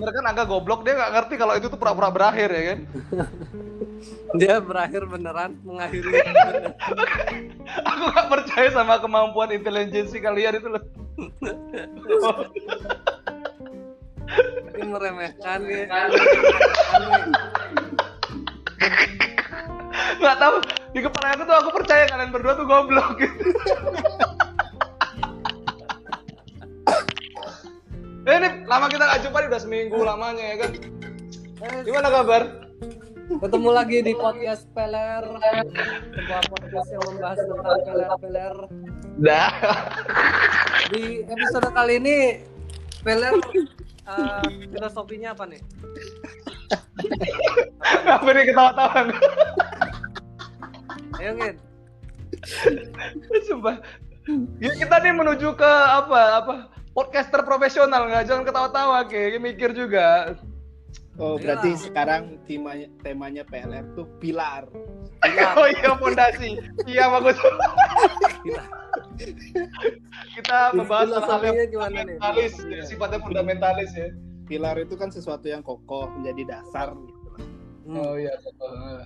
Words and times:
bener 0.00 0.12
kan 0.16 0.26
agak 0.32 0.46
goblok 0.48 0.80
dia 0.80 0.96
nggak 0.96 1.12
ngerti 1.12 1.34
kalau 1.36 1.52
itu 1.60 1.68
tuh 1.68 1.76
pura-pura 1.76 2.08
berakhir 2.08 2.48
ya 2.48 2.62
kan. 2.72 2.78
Dia 4.40 4.62
berakhir 4.64 5.04
beneran 5.04 5.60
mengakhiri. 5.60 6.08
Aku 7.90 8.02
nggak 8.08 8.28
percaya 8.32 8.68
sama 8.72 8.96
kemampuan 8.96 9.52
intelijensi 9.52 10.22
kalian 10.24 10.56
itu 10.56 10.68
loh. 10.72 10.82
Ini 14.72 14.86
meremehkan 14.88 15.60
ya. 15.68 15.84
Nggak 20.16 20.36
tahu 20.40 20.56
di 20.90 21.00
kepala 21.04 21.26
aku 21.36 21.42
tuh 21.46 21.56
aku 21.60 21.70
percaya 21.82 22.04
kalian 22.08 22.30
berdua 22.32 22.54
tuh 22.56 22.66
goblok 22.66 23.20
gitu. 23.20 23.50
Eh, 28.30 28.38
ini 28.38 28.62
lama 28.62 28.86
kita 28.86 29.10
nggak 29.10 29.26
jumpa 29.26 29.42
nih 29.42 29.48
udah 29.50 29.58
seminggu 29.66 29.98
lamanya 30.06 30.44
ya 30.54 30.56
kan. 30.62 30.70
Gimana 31.82 32.08
kabar? 32.14 32.42
Ketemu 33.26 33.70
lagi 33.74 33.98
di 34.06 34.14
podcast 34.14 34.70
Peler, 34.70 35.26
sebuah 36.14 36.42
podcast 36.46 36.88
yang 36.94 37.02
membahas 37.10 37.38
tentang 37.42 37.78
peler-peler. 37.90 38.54
Dah. 39.18 39.50
Di 40.94 41.26
episode 41.26 41.74
kali 41.74 41.98
ini 41.98 42.16
Peler 43.02 43.34
eh, 44.06 44.42
filosofinya 44.78 45.34
apa 45.34 45.50
nih? 45.50 45.62
Apa 48.14 48.28
nih 48.30 48.44
ketawa-tawa? 48.46 49.00
Ayo 51.18 51.30
Ngin. 51.34 51.56
Sumpah. 53.42 53.82
Ya, 54.62 54.70
kita 54.78 55.02
nih 55.02 55.18
menuju 55.18 55.50
ke 55.58 55.72
apa 55.98 56.46
apa 56.46 56.78
podcaster 56.90 57.42
profesional 57.46 58.10
nggak 58.10 58.24
jangan 58.26 58.44
ketawa-tawa 58.44 59.06
kayak 59.06 59.38
mikir 59.38 59.70
juga. 59.72 60.34
Oh, 61.20 61.36
Iya. 61.36 61.52
berarti 61.52 61.70
sekarang 61.76 62.22
temanya 62.48 62.88
temanya 63.04 63.42
PLR 63.44 63.84
tuh 63.92 64.08
pilar. 64.24 64.64
oh 65.60 65.68
iya 65.68 65.92
fondasi. 66.00 66.56
Iya 66.88 67.12
bagus. 67.12 67.36
Kita 70.32 70.72
membahas 70.72 71.12
hal-hal 71.12 71.20
Filosofinya 71.20 71.60
yang 71.60 71.70
gimana 71.70 71.98
nih? 72.08 72.16
fundamentalis, 72.16 72.54
ya, 72.64 72.82
sifatnya 72.88 73.18
fundamentalis 73.20 73.90
ya. 73.92 74.08
Pilar 74.48 74.76
itu 74.80 74.94
kan 74.96 75.12
sesuatu 75.12 75.46
yang 75.46 75.60
kokoh 75.60 76.08
menjadi 76.18 76.56
dasar 76.58 76.96
gitu 76.96 77.26
lah. 77.36 77.44
Hmm. 77.84 77.96
Oh 78.00 78.14
iya. 78.16 78.32
betul. 78.40 78.98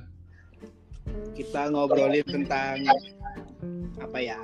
Kita 1.34 1.60
ngobrolin 1.74 2.24
tentang 2.24 2.78
apa 3.98 4.18
ya? 4.22 4.38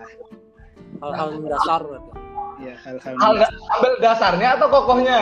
Hal-hal 1.00 1.38
mendasar. 1.38 1.82
Ya 2.60 2.76
hal-hal 2.84 3.14
Hal 3.16 3.34
ambil 3.72 3.92
dasarnya 3.98 4.48
atau 4.56 4.68
kokohnya? 4.68 5.20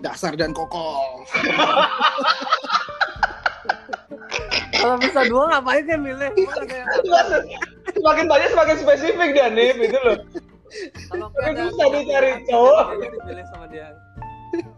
dasar 0.00 0.32
dan 0.32 0.56
kokoh. 0.56 1.28
Kalau 4.72 4.96
bisa 4.96 5.28
dua 5.28 5.44
ngapain 5.52 5.84
kan 5.84 6.00
milih? 6.00 6.32
Emang 6.32 6.56
ada 6.56 6.72
yang- 7.44 7.60
semakin 7.92 8.24
banyak 8.24 8.48
semakin 8.48 8.76
spesifik 8.80 9.36
dan 9.36 9.52
nih 9.52 9.76
itu 9.76 10.00
loh. 10.00 10.16
Kalau 11.04 11.28
Tapi 11.36 11.52
susah 11.68 11.88
dicari 11.92 12.32
cowok. 12.48 12.96
Dipilih 12.96 13.44
sama 13.52 13.68
dia. 13.68 13.92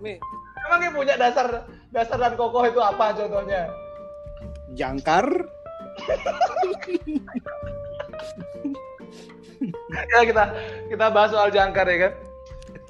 Mi, 0.02 0.18
Emang 0.66 0.82
yang 0.82 0.90
punya 0.90 1.14
dasar 1.14 1.70
dasar 1.90 2.18
dan 2.18 2.34
kokoh 2.34 2.66
itu 2.66 2.82
apa 2.82 3.14
contohnya? 3.14 3.70
Jangkar, 4.74 5.26
ya 10.12 10.20
kita 10.26 10.44
kita 10.90 11.06
bahas 11.12 11.30
soal 11.30 11.48
jangkar 11.52 11.86
ya 11.88 12.08
kan. 12.08 12.12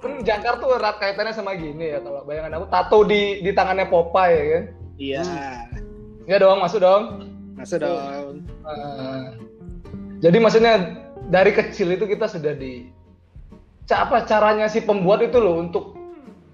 Kan 0.02 0.12
jangkar 0.26 0.58
tuh 0.58 0.74
erat 0.74 0.98
kaitannya 0.98 1.34
sama 1.34 1.54
gini 1.54 1.94
ya 1.94 1.98
kalau 2.02 2.26
bayangan 2.26 2.58
aku 2.58 2.66
tato 2.70 2.98
di 3.06 3.38
di 3.44 3.50
tangannya 3.54 3.86
Popeye 3.86 4.34
ya 4.34 4.44
kan. 4.46 4.64
iya. 4.98 5.24
Ya 6.22 6.38
dong, 6.38 6.62
masuk 6.62 6.78
dong. 6.82 7.26
Masuk 7.58 7.82
dong. 7.82 8.46
Ah. 8.62 9.34
jadi 10.22 10.38
maksudnya 10.38 11.02
dari 11.26 11.50
kecil 11.50 11.98
itu 11.98 12.06
kita 12.06 12.30
sudah 12.30 12.54
di 12.54 12.86
apa 13.90 14.24
caranya 14.24 14.70
si 14.70 14.80
pembuat 14.80 15.20
itu 15.26 15.36
loh 15.42 15.58
untuk 15.58 15.98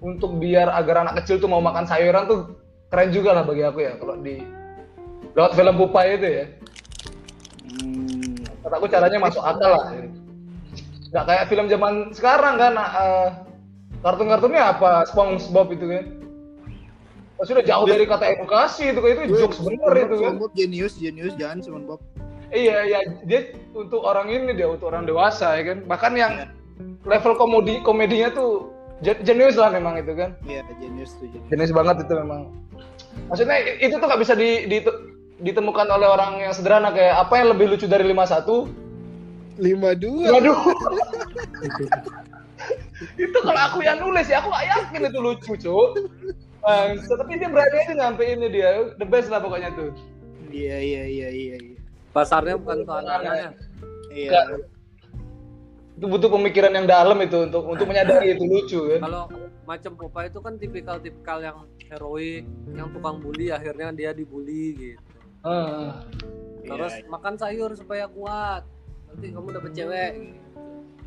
untuk 0.01 0.41
biar 0.41 0.73
agar 0.73 1.05
anak 1.05 1.23
kecil 1.23 1.37
tuh 1.37 1.47
mau 1.47 1.61
makan 1.61 1.85
sayuran 1.85 2.25
tuh 2.25 2.57
keren 2.89 3.13
juga 3.13 3.37
lah 3.37 3.43
bagi 3.45 3.63
aku 3.63 3.79
ya 3.85 3.93
kalau 4.01 4.17
di 4.19 4.41
lewat 5.37 5.53
film 5.53 5.75
Popeye 5.77 6.17
itu 6.17 6.27
ya. 6.27 6.45
Hmm, 8.69 8.71
Kata 8.71 8.75
aku 8.77 8.87
caranya 8.87 9.17
masuk 9.17 9.41
akal 9.41 9.71
lah. 9.73 9.85
Nggak 11.09 11.25
kayak 11.25 11.43
film 11.49 11.65
zaman 11.65 11.93
sekarang 12.13 12.55
kan, 12.55 12.73
eh, 12.77 13.27
kartun-kartunnya 13.99 14.61
apa 14.69 15.09
SpongeBob 15.09 15.73
itu 15.73 15.85
kan. 15.89 16.05
Oh, 17.39 17.47
sudah 17.47 17.63
jauh 17.63 17.87
dari 17.87 18.03
kata 18.03 18.35
edukasi 18.35 18.91
itu 18.91 18.99
itu 19.01 19.21
jokes 19.33 19.57
bener 19.57 19.93
itu 19.97 20.15
kan. 20.21 20.37
SpongeBob 20.37 20.51
jenius, 20.53 20.93
jenius 21.01 21.33
jangan 21.33 21.65
SpongeBob. 21.65 21.99
Iya, 22.49 22.77
iya, 22.85 22.99
dia 23.25 23.41
untuk 23.73 24.01
orang 24.01 24.29
ini 24.29 24.53
dia 24.53 24.69
untuk 24.69 24.89
orang 24.89 25.05
dewasa 25.05 25.57
ya 25.57 25.73
kan. 25.73 25.85
Bahkan 25.85 26.11
yang 26.13 26.33
level 27.05 27.33
komedi 27.33 27.81
komedinya 27.81 28.29
tuh 28.29 28.69
je- 29.01 29.21
jenius 29.25 29.57
lah 29.57 29.73
memang 29.73 29.97
itu 29.97 30.13
kan. 30.13 30.37
Iya, 30.45 30.61
jenius 30.77 31.17
tuh 31.17 31.25
jenius. 31.25 31.49
Jenius 31.49 31.73
banget 31.73 32.05
itu 32.05 32.13
memang. 32.13 32.53
Maksudnya 33.33 33.57
itu 33.81 33.97
tuh 33.97 34.05
nggak 34.05 34.21
bisa 34.21 34.33
di, 34.37 34.69
di- 34.69 34.85
ditemukan 35.39 35.87
oleh 35.87 36.07
orang 36.07 36.43
yang 36.43 36.51
sederhana 36.51 36.91
kayak 36.91 37.15
apa 37.15 37.33
yang 37.39 37.47
lebih 37.55 37.75
lucu 37.75 37.87
dari 37.87 38.03
51 38.07 38.89
Lima 39.59 39.91
dua. 39.91 40.39
Waduh. 40.39 40.55
itu 43.23 43.37
kalau 43.43 43.61
aku 43.71 43.79
yang 43.83 43.99
nulis 43.99 44.27
ya 44.31 44.39
aku 44.39 44.51
gak 44.51 44.67
yakin 44.71 45.01
itu 45.11 45.19
lucu, 45.19 45.51
Cuk. 45.59 45.89
Bang, 46.59 46.99
tapi 47.03 47.39
dia 47.39 47.49
berani 47.51 47.75
aja 47.83 47.93
nyampe 47.95 48.23
ini 48.23 48.47
dia. 48.51 48.95
The 48.95 49.07
best 49.07 49.27
lah 49.27 49.43
pokoknya 49.43 49.75
tuh. 49.75 49.91
Iya, 50.49 50.77
iya, 50.79 51.03
iya, 51.05 51.29
iya. 51.29 51.55
iya. 51.59 51.77
pasarnya 52.09 52.57
bukan 52.57 52.83
untuk 52.83 52.95
anak-anaknya. 53.03 53.49
Iya. 54.09 54.31
Nggak. 54.31 54.45
Itu 55.99 56.05
butuh 56.07 56.29
pemikiran 56.31 56.71
yang 56.73 56.87
dalam 56.87 57.19
itu 57.19 57.37
untuk 57.43 57.63
untuk 57.67 57.85
menyadari 57.85 58.33
itu 58.33 58.43
lucu 58.47 58.79
kan. 58.95 58.99
Kalau 59.03 59.23
macam 59.67 59.91
Popeye 59.99 60.31
itu 60.31 60.39
kan 60.39 60.53
tipikal-tipikal 60.57 61.37
yang 61.43 61.57
heroik, 61.91 62.47
yang 62.71 62.87
tukang 62.95 63.19
bully 63.21 63.51
akhirnya 63.51 63.91
dia 63.91 64.11
dibully 64.15 64.73
gitu. 64.73 65.18
Heeh. 65.45 65.87
Terus 66.67 66.93
Iya, 66.99 67.07
makan 67.09 67.33
sayur 67.39 67.71
supaya 67.73 68.05
kuat. 68.11 68.63
Nanti 69.09 69.27
kamu 69.33 69.47
dapet 69.55 69.71
cewek. 69.73 70.11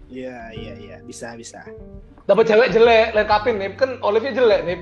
Iya, 0.09 0.51
iya, 0.53 0.75
iya. 0.77 0.97
Bisa, 1.05 1.37
bisa. 1.39 1.63
Dapat 2.27 2.45
cewek 2.51 2.69
jelek, 2.75 3.15
lengkapin 3.15 3.57
nih. 3.61 3.71
Kan 3.79 4.01
Olivia 4.03 4.33
jelek 4.35 4.61
nih. 4.67 4.79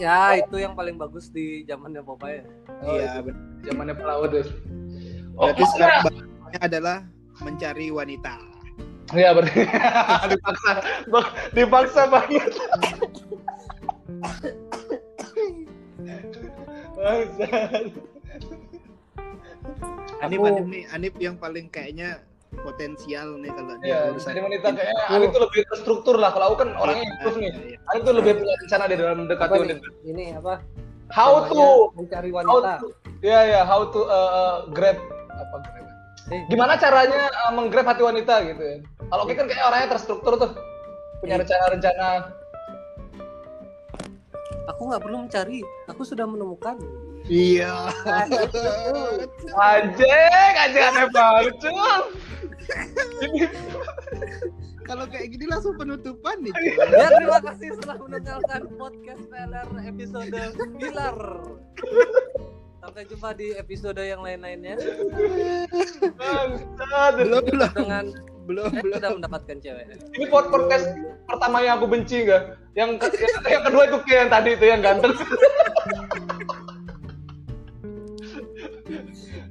Ya, 0.00 0.40
itu 0.40 0.56
yang 0.56 0.72
paling 0.72 0.96
bagus 0.96 1.28
di 1.28 1.62
zamannya 1.68 2.00
Popeye. 2.00 2.40
Oh, 2.82 2.96
Iya, 2.96 3.20
benar. 3.20 3.40
zamannya 3.68 3.94
pelaut. 3.94 4.32
Oh, 4.32 4.44
Berarti 5.50 5.62
oh, 5.62 5.68
sekarang 5.76 6.00
iya. 6.00 6.04
bahannya 6.08 6.60
adalah 6.64 6.98
mencari 7.40 7.86
wanita. 7.92 8.34
Iya 9.10 9.34
berarti 9.34 9.66
dipaksa, 10.30 10.70
dipaksa 11.50 12.02
banget. 12.06 12.46
Bangsat. 16.94 18.09
Anip, 20.20 20.38
Aku- 20.38 20.48
Anip 20.50 20.66
nih, 20.66 20.82
Anip 20.90 21.14
yang 21.16 21.36
paling 21.36 21.66
kayaknya 21.68 22.20
potensial 22.52 23.38
nih 23.38 23.48
kalau 23.48 23.74
dia 23.78 23.86
Iya, 23.86 23.98
urusan 24.10 24.28
jadi 24.28 24.40
wanita 24.42 24.66
kayaknya 24.74 25.04
Ani 25.08 25.26
tuh 25.30 25.40
lebih 25.40 25.60
terstruktur 25.66 26.16
lah. 26.18 26.30
Kalau 26.30 26.46
aku 26.50 26.56
kan 26.58 26.68
orangnya 26.74 27.02
Iya, 27.02 27.12
improve 27.14 27.38
nih. 27.38 27.48
iya, 27.48 27.60
iya. 27.66 27.78
Ani 27.86 27.98
tuh 28.00 28.12
lebih 28.12 28.32
punya 28.36 28.54
rencana 28.58 28.84
di 28.84 28.96
dalam 28.96 29.16
mendekati 29.18 29.52
wanita. 29.56 29.86
Ini 30.02 30.24
apa? 30.36 30.54
How 31.10 31.32
to, 31.44 31.62
mencari 31.96 32.30
how 32.30 32.38
wanita. 32.38 32.72
to, 32.78 32.86
ya 33.20 33.40
ya, 33.44 33.60
how 33.62 33.82
to 33.84 34.00
uh, 34.00 34.10
uh, 34.30 34.56
grab 34.70 34.98
apa 35.28 35.56
grab? 35.60 35.86
Eh, 36.30 36.40
Gimana 36.46 36.78
caranya 36.78 37.26
uh, 37.26 37.50
menggrab 37.50 37.82
hati 37.84 38.02
wanita 38.02 38.34
gitu 38.46 38.62
ya? 38.62 38.76
Kalau 39.10 39.24
kita 39.26 39.42
kan 39.42 39.46
kayak 39.50 39.64
orangnya 39.66 39.88
terstruktur 39.90 40.32
tuh, 40.36 40.50
punya 41.18 41.34
Iya. 41.34 41.42
rencana-rencana. 41.42 42.08
aku 44.70 44.86
nggak 44.86 45.02
perlu 45.02 45.18
mencari, 45.20 45.58
aku 45.86 46.02
sudah 46.04 46.24
menemukan. 46.24 46.78
Iya. 47.30 47.94
Anjing, 49.54 50.52
anjing 50.58 50.82
aneh 50.82 51.06
banget, 51.14 51.54
Kalau 54.82 55.06
kayak 55.06 55.30
gini 55.30 55.46
langsung 55.46 55.78
penutupan 55.78 56.42
nih. 56.42 56.50
cuy. 56.50 56.74
Ya 56.90 57.08
terima 57.14 57.38
kasih 57.38 57.78
telah 57.78 57.96
mendengarkan 58.02 58.62
podcast 58.74 59.22
Peler 59.30 59.66
episode 59.86 60.42
Pilar. 60.74 61.18
Sampai 62.80 63.02
jumpa 63.06 63.30
di 63.38 63.54
episode 63.54 64.02
yang 64.02 64.24
lain-lainnya 64.24 64.74
belum, 67.14 67.44
belum, 67.46 67.70
dengan 67.76 68.04
belum, 68.50 68.66
eh, 68.72 68.82
belum. 68.82 68.94
sudah 68.98 69.10
mendapatkan 69.14 69.56
cewek. 69.62 69.84
Ini 70.16 70.26
pod- 70.26 70.50
podcast 70.50 70.90
pertama 71.28 71.62
yang 71.62 71.78
aku 71.78 71.86
benci 71.86 72.26
enggak? 72.26 72.58
Yang, 72.74 72.98
yang 72.98 73.32
yang 73.46 73.62
kedua 73.68 73.82
itu 73.86 73.98
kayak 74.08 74.18
yang 74.26 74.30
tadi 74.32 74.50
itu 74.58 74.64
yang 74.66 74.80
ganteng. 74.82 75.12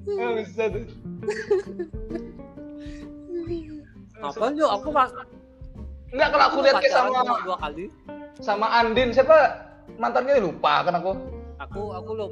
Apa 4.19 4.51
Jo? 4.51 4.67
Aku 4.75 4.91
pas 4.91 5.07
Enggak 6.09 6.29
kalau 6.33 6.45
aku 6.49 6.57
lihat 6.65 6.75
kayak 6.81 6.89
pacaran 6.89 7.13
sama 7.13 7.35
dua 7.45 7.57
kali. 7.59 7.85
sama 8.39 8.67
Andin 8.73 9.09
siapa 9.13 9.37
mantannya 9.95 10.39
lupa 10.39 10.81
kan 10.81 10.95
aku. 10.95 11.11
aku 11.59 11.91
aku 11.91 12.11
loh 12.15 12.31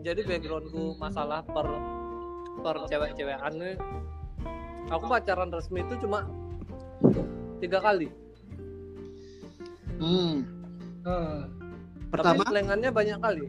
jadi 0.00 0.20
backgroundku 0.22 0.94
masalah 0.94 1.42
per 1.42 1.66
per 2.60 2.76
cewek-cewekan 2.86 3.52
nih 3.56 3.74
aku 4.86 5.04
pacaran 5.08 5.48
resmi 5.48 5.80
itu 5.80 5.96
cuma 5.98 6.28
tiga 7.58 7.80
kali 7.80 8.12
Hmm. 9.96 10.44
Hmm. 11.02 11.48
Pertama, 12.12 12.36
tapi 12.36 12.40
selingannya 12.46 12.90
banyak 12.92 13.16
kali 13.16 13.48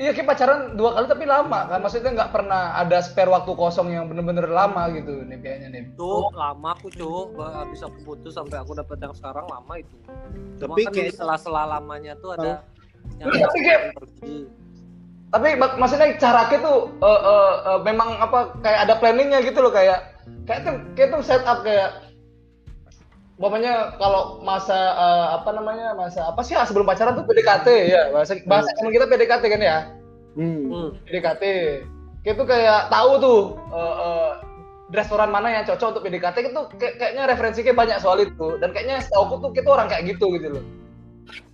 Iya 0.00 0.16
kayak 0.16 0.32
pacaran 0.32 0.60
dua 0.80 0.96
kali 0.96 1.06
tapi 1.06 1.28
lama 1.28 1.68
kan? 1.68 1.84
Maksudnya 1.84 2.16
nggak 2.16 2.32
pernah 2.32 2.72
ada 2.72 3.04
spare 3.04 3.28
waktu 3.28 3.52
kosong 3.52 3.92
yang 3.92 4.08
bener-bener 4.08 4.48
lama 4.48 4.88
gitu 4.90 5.28
nih 5.28 5.36
kayaknya 5.36 5.68
nih. 5.68 5.82
tuh 5.92 6.32
lama 6.32 6.72
aku 6.72 6.88
cowok 6.88 7.36
habis 7.36 7.84
aku 7.84 7.98
putus 8.02 8.32
sampai 8.32 8.56
aku 8.56 8.72
dapet 8.72 8.96
yang 8.96 9.12
sekarang 9.12 9.44
lama 9.44 9.72
itu. 9.76 9.92
Cuma 10.56 10.72
Tapi 10.72 10.82
kan 10.88 10.92
kayak- 10.96 11.04
di 11.04 11.12
sela-sela 11.12 11.68
lamanya 11.68 12.16
tuh 12.16 12.32
ada 12.32 12.64
yang 13.20 13.28
Tapi 13.28 13.58
kayak- 13.60 13.84
pergi. 13.92 14.36
Tapi 15.30 15.48
mak- 15.54 15.76
maksudnya 15.76 16.08
cara 16.16 16.42
kita 16.48 16.64
tuh 16.64 16.78
eh, 16.96 17.20
eh, 17.22 17.52
eh, 17.68 17.78
memang 17.84 18.08
apa 18.18 18.38
kayak 18.58 18.80
ada 18.88 18.94
planningnya 18.96 19.44
gitu 19.44 19.60
loh 19.60 19.70
kayak 19.70 20.16
kayak 20.42 20.60
tuh 20.64 20.74
kayak 20.96 21.08
tuh 21.12 21.20
setup 21.20 21.60
kayak 21.60 21.92
Umpamanya 23.40 23.96
kalau 23.96 24.44
masa 24.44 24.76
eh, 24.76 25.28
apa 25.40 25.48
namanya 25.56 25.96
masa 25.96 26.28
apa 26.28 26.44
sih 26.44 26.52
ah, 26.52 26.68
sebelum 26.68 26.84
pacaran 26.84 27.16
tuh 27.16 27.24
PDKT 27.24 27.68
ya. 27.88 28.12
Bahasa 28.12 28.36
bahasa 28.44 28.68
teman 28.76 28.92
kita 28.92 29.08
PDKT 29.08 29.44
kan 29.48 29.60
ya? 29.64 29.78
Hmm. 30.36 30.68
hmm. 30.68 30.88
PDKT 31.08 31.42
kayak 32.20 32.36
tuh 32.36 32.44
kayak 32.44 32.92
tahu 32.92 33.12
tuh 33.16 33.40
eh, 33.72 33.94
eh, 34.04 34.30
restoran 34.92 35.32
mana 35.32 35.48
yang 35.56 35.64
cocok 35.64 35.88
untuk 35.88 36.04
PDKT 36.04 36.36
itu 36.52 36.62
kayak, 36.76 36.94
kayaknya 37.00 37.22
referensinya 37.32 37.72
banyak 37.72 37.98
soal 38.04 38.20
itu. 38.20 38.60
Dan 38.60 38.76
kayaknya 38.76 39.00
setahu 39.00 39.40
tuh 39.40 39.56
kita 39.56 39.72
orang 39.72 39.88
kayak 39.88 40.04
gitu 40.12 40.36
gitu 40.36 40.60
loh. 40.60 40.64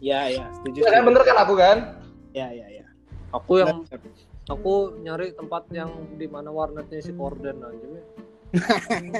Ya, 0.02 0.26
ya, 0.26 0.50
setuju. 0.58 0.82
ya 0.82 0.90
kan 0.90 1.06
bener 1.06 1.22
kan 1.22 1.38
aku 1.38 1.54
kan? 1.54 2.02
Ya, 2.34 2.50
ya, 2.50 2.66
ya. 2.66 2.84
aku 3.30 3.62
yang 3.62 3.86
aku 4.50 4.74
nyari 5.06 5.38
tempat 5.38 5.70
yang 5.70 5.94
di 6.18 6.26
mana 6.26 6.50
warnetnya 6.50 6.98
si 6.98 7.14
korden 7.14 7.62
aja 7.62 7.86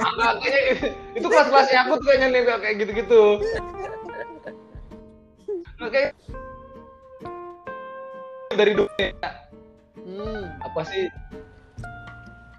Ah, 0.00 0.32
kayaknya 0.40 0.60
itu, 1.16 1.26
kelas-kelasnya 1.26 1.78
aku 1.86 1.92
tuh 2.00 2.06
kayaknya 2.08 2.28
nih 2.32 2.42
kayak 2.46 2.76
gitu-gitu. 2.80 3.22
Kayak 5.76 6.10
dari 8.56 8.72
dunia 8.72 9.10
Hmm. 10.06 10.46
apa 10.62 10.80
sih? 10.86 11.10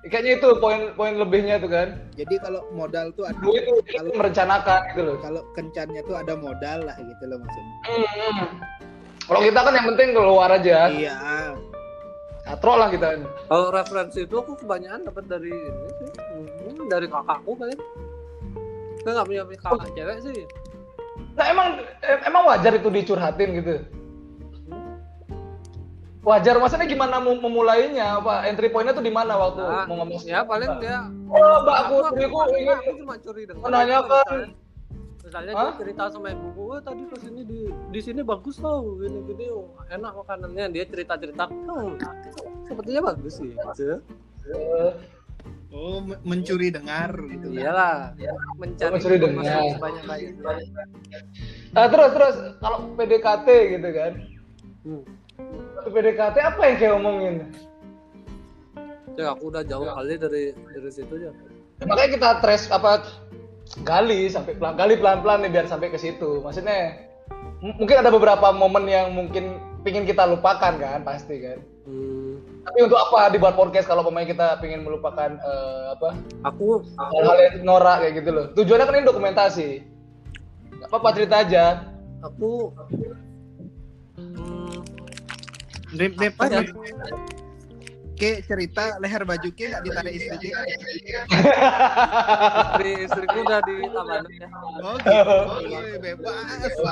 Kayaknya 0.08 0.40
itu 0.40 0.48
poin-poin 0.64 1.16
lebihnya 1.20 1.60
tuh 1.60 1.72
kan. 1.72 1.88
Jadi 2.16 2.40
kalau 2.40 2.64
modal 2.72 3.12
tuh 3.16 3.28
ada 3.28 3.40
kita 3.40 4.04
kalau 4.04 4.12
merencanakan 4.16 4.80
gitu 4.94 5.02
loh. 5.04 5.18
kalau 5.20 5.42
kencannya 5.56 6.02
tuh 6.08 6.16
ada 6.16 6.34
modal 6.36 6.80
lah 6.84 6.96
gitu 7.00 7.24
loh 7.28 7.38
maksudnya. 7.40 7.76
Hmm. 7.88 8.48
Kalau 9.28 9.42
kita 9.44 9.60
kan 9.60 9.74
yang 9.76 9.88
penting 9.96 10.10
keluar 10.16 10.50
aja. 10.52 10.78
Iya. 10.88 11.16
Katro 12.48 12.74
lah 12.80 12.88
kita. 12.88 13.08
kalau 13.52 13.68
referensi 13.70 14.24
itu 14.24 14.36
aku 14.40 14.56
kebanyakan 14.56 15.04
dapat 15.04 15.24
dari 15.28 15.52
ini 15.52 15.90
sih. 16.00 16.10
Hmm, 16.64 16.88
dari 16.88 17.08
kakakku 17.12 17.52
paling 17.60 17.80
saya 19.04 19.12
nggak 19.14 19.28
punya 19.28 19.44
kakak 19.60 19.90
cewek 19.92 20.18
sih. 20.24 20.38
Nah 21.36 21.46
emang 21.52 21.68
em- 22.02 22.24
emang 22.24 22.44
wajar 22.48 22.72
itu 22.72 22.88
dicurhatin 22.88 23.50
gitu. 23.60 23.76
Wajar 26.24 26.60
maksudnya 26.60 26.88
gimana 26.88 27.24
memulainya? 27.24 28.20
Apa 28.20 28.44
entry 28.52 28.68
pointnya 28.68 28.92
tuh 28.92 29.04
di 29.04 29.12
mana 29.12 29.40
waktu 29.40 29.64
Nah, 29.64 29.88
mau 29.88 30.04
ngomong? 30.04 30.20
ya 30.28 30.44
paling 30.44 30.72
dia 30.84 31.08
Oh, 31.28 31.60
Mbak, 31.64 31.76
aku, 31.88 31.96
aku, 32.00 32.16
aku, 32.16 32.36
aku, 32.40 32.72
aku 32.72 32.92
cuma 33.04 33.16
curi 33.20 33.44
dengar 33.44 33.64
menanyakan. 33.68 34.08
misalnya, 34.08 34.67
misalnya 35.28 35.52
Hah? 35.52 35.64
dia 35.68 35.74
cerita 35.78 36.04
sama 36.08 36.32
ibuku 36.32 36.64
oh, 36.70 36.80
tadi 36.80 37.04
ke 37.04 37.18
sini 37.20 37.42
di 37.44 37.60
di 37.68 38.00
sini 38.00 38.22
bagus 38.24 38.56
tau 38.58 38.96
gini 38.96 39.20
gini 39.26 39.46
oh, 39.52 39.68
enak 39.88 40.16
makanannya 40.16 40.66
dia 40.72 40.84
cerita 40.84 41.20
cerita 41.20 41.46
hmm, 41.46 42.00
sepertinya 42.64 43.02
bagus 43.06 43.34
sih 43.38 43.52
gitu. 43.52 44.00
Eh, 44.48 44.92
Oh, 45.68 46.00
me- 46.00 46.16
mencuri 46.24 46.72
dengar 46.72 47.12
gitu. 47.28 47.52
kan. 47.52 47.60
iyalah 47.60 48.16
mencari 48.56 48.92
Mencuri 48.96 49.20
dengar. 49.20 49.44
sebanyak 49.68 50.04
banyaknya 50.08 50.54
Nah, 51.76 51.86
terus 51.92 52.12
terus 52.16 52.36
kalau 52.58 52.78
PDKT 52.96 53.48
gitu 53.76 53.90
kan. 53.92 54.12
hmm. 54.88 55.04
PDKT 55.86 56.36
apa 56.40 56.62
yang 56.64 56.76
kayak 56.80 56.94
omongin? 56.96 57.36
ya 59.14 59.34
aku 59.34 59.52
udah 59.52 59.66
jauh 59.66 59.84
kali 59.84 60.16
dari 60.16 60.44
dari 60.56 60.90
situ 60.90 61.14
aja 61.16 61.36
Ya, 61.78 61.84
makanya 61.84 62.10
kita 62.16 62.30
trace 62.40 62.66
apa 62.72 63.04
gali 63.84 64.32
sampai 64.32 64.56
pelan 64.56 64.80
gali 64.80 64.96
pelan-pelan 64.96 65.44
nih 65.46 65.52
biar 65.52 65.66
sampai 65.68 65.92
ke 65.92 66.00
situ. 66.00 66.42
Maksudnya 66.44 67.08
mungkin 67.62 67.98
ada 68.00 68.14
beberapa 68.14 68.54
momen 68.54 68.86
yang 68.88 69.12
mungkin 69.12 69.60
pingin 69.82 70.06
kita 70.06 70.28
lupakan 70.28 70.78
kan 70.78 71.00
pasti 71.04 71.42
kan. 71.42 71.60
hmm. 71.88 72.64
Tapi 72.68 72.80
untuk 72.84 73.00
apa 73.00 73.32
dibuat 73.32 73.56
podcast 73.56 73.88
kalau 73.88 74.04
pemain 74.04 74.28
kita 74.28 74.60
pingin 74.60 74.84
melupakan 74.84 75.40
eh, 75.40 75.86
apa 75.96 76.20
aku 76.44 76.84
hal-hal 77.00 77.38
yang 77.40 77.56
norak 77.64 78.04
kayak 78.04 78.14
gitu 78.20 78.30
loh. 78.32 78.46
Tujuannya 78.56 78.86
kan 78.86 78.96
ini 79.00 79.08
dokumentasi. 79.08 79.70
Gak 80.78 80.90
apa-apa 80.94 81.10
cerita 81.16 81.36
aja. 81.42 81.66
aku 82.18 82.74
hmm, 84.18 84.82
Nip, 85.94 86.18
nip, 86.18 86.34
Apa 86.34 86.50
ya? 86.50 86.66
Kayak 88.18 88.50
cerita 88.50 88.98
leher 88.98 89.22
baju 89.24 89.50
ke 89.54 89.70
nggak 89.70 89.82
ditarik 89.86 90.14
istri 90.18 90.38
ke. 90.42 90.50
istri 92.66 92.92
istriku 93.06 93.38
udah 93.46 93.62
di 93.62 93.76
Tabanan 93.94 94.26
ya 94.34 94.48
Oh 94.82 94.98
gitu. 94.98 95.98
Bebas. 96.02 96.34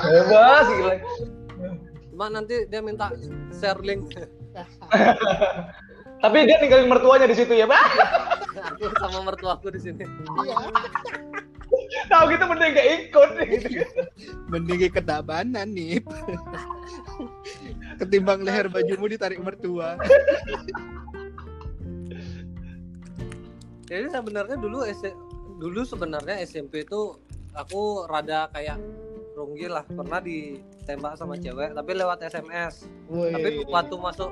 Bebas 0.05 0.65
gila. 0.69 0.95
cuma 2.15 2.31
nanti 2.31 2.63
dia 2.69 2.79
minta 2.79 3.11
share 3.51 3.81
link 3.81 4.05
Tapi 6.23 6.47
dia 6.47 6.57
ninggalin 6.63 6.87
mertuanya 6.87 7.27
di 7.27 7.35
situ 7.35 7.51
ya, 7.53 7.67
Pak. 7.67 7.85
aku 8.55 8.87
sama 9.03 9.19
mertuaku 9.27 9.67
di 9.69 9.79
sini 9.83 10.05
Iya. 10.45 10.57
Tahu 12.07 12.23
gitu 12.31 12.45
mending 12.47 12.71
gak 12.71 12.89
ikut 13.03 13.29
gitu. 13.45 13.83
Mending 14.47 14.77
ke 14.87 15.01
kedabanan 15.01 15.67
nih. 15.75 15.99
Ketimbang 17.99 18.47
leher 18.47 18.71
bajumu 18.71 19.11
ditarik 19.11 19.41
mertua. 19.43 19.99
Jadi 23.85 24.09
sebenarnya 24.09 24.57
dulu 24.57 24.81
S 24.85 25.05
dulu 25.61 25.81
sebenarnya 25.85 26.41
SMP 26.43 26.83
itu 26.83 27.15
aku 27.55 28.09
rada 28.09 28.49
kayak 28.51 28.81
runggil 29.37 29.71
lah. 29.71 29.85
Pernah 29.85 30.19
ditembak 30.23 31.13
sama 31.19 31.37
cewek 31.37 31.75
tapi 31.75 31.91
lewat 31.93 32.25
SMS 32.25 32.89
tapi 33.07 33.63
waktu 33.69 33.95
masuk 33.95 34.31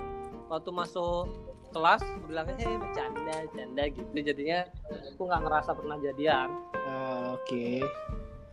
waktu 0.49 0.69
masuk 0.73 1.29
kelas 1.73 2.05
bilangnya 2.29 2.55
eh 2.61 2.77
bercanda 2.77 3.35
bercanda 3.49 3.83
gitu. 3.89 4.17
Jadinya 4.21 4.59
aku 5.13 5.21
nggak 5.25 5.41
ngerasa 5.45 5.71
pernah 5.73 5.97
jadian. 6.01 6.49
Ah, 6.85 7.37
Oke. 7.37 7.81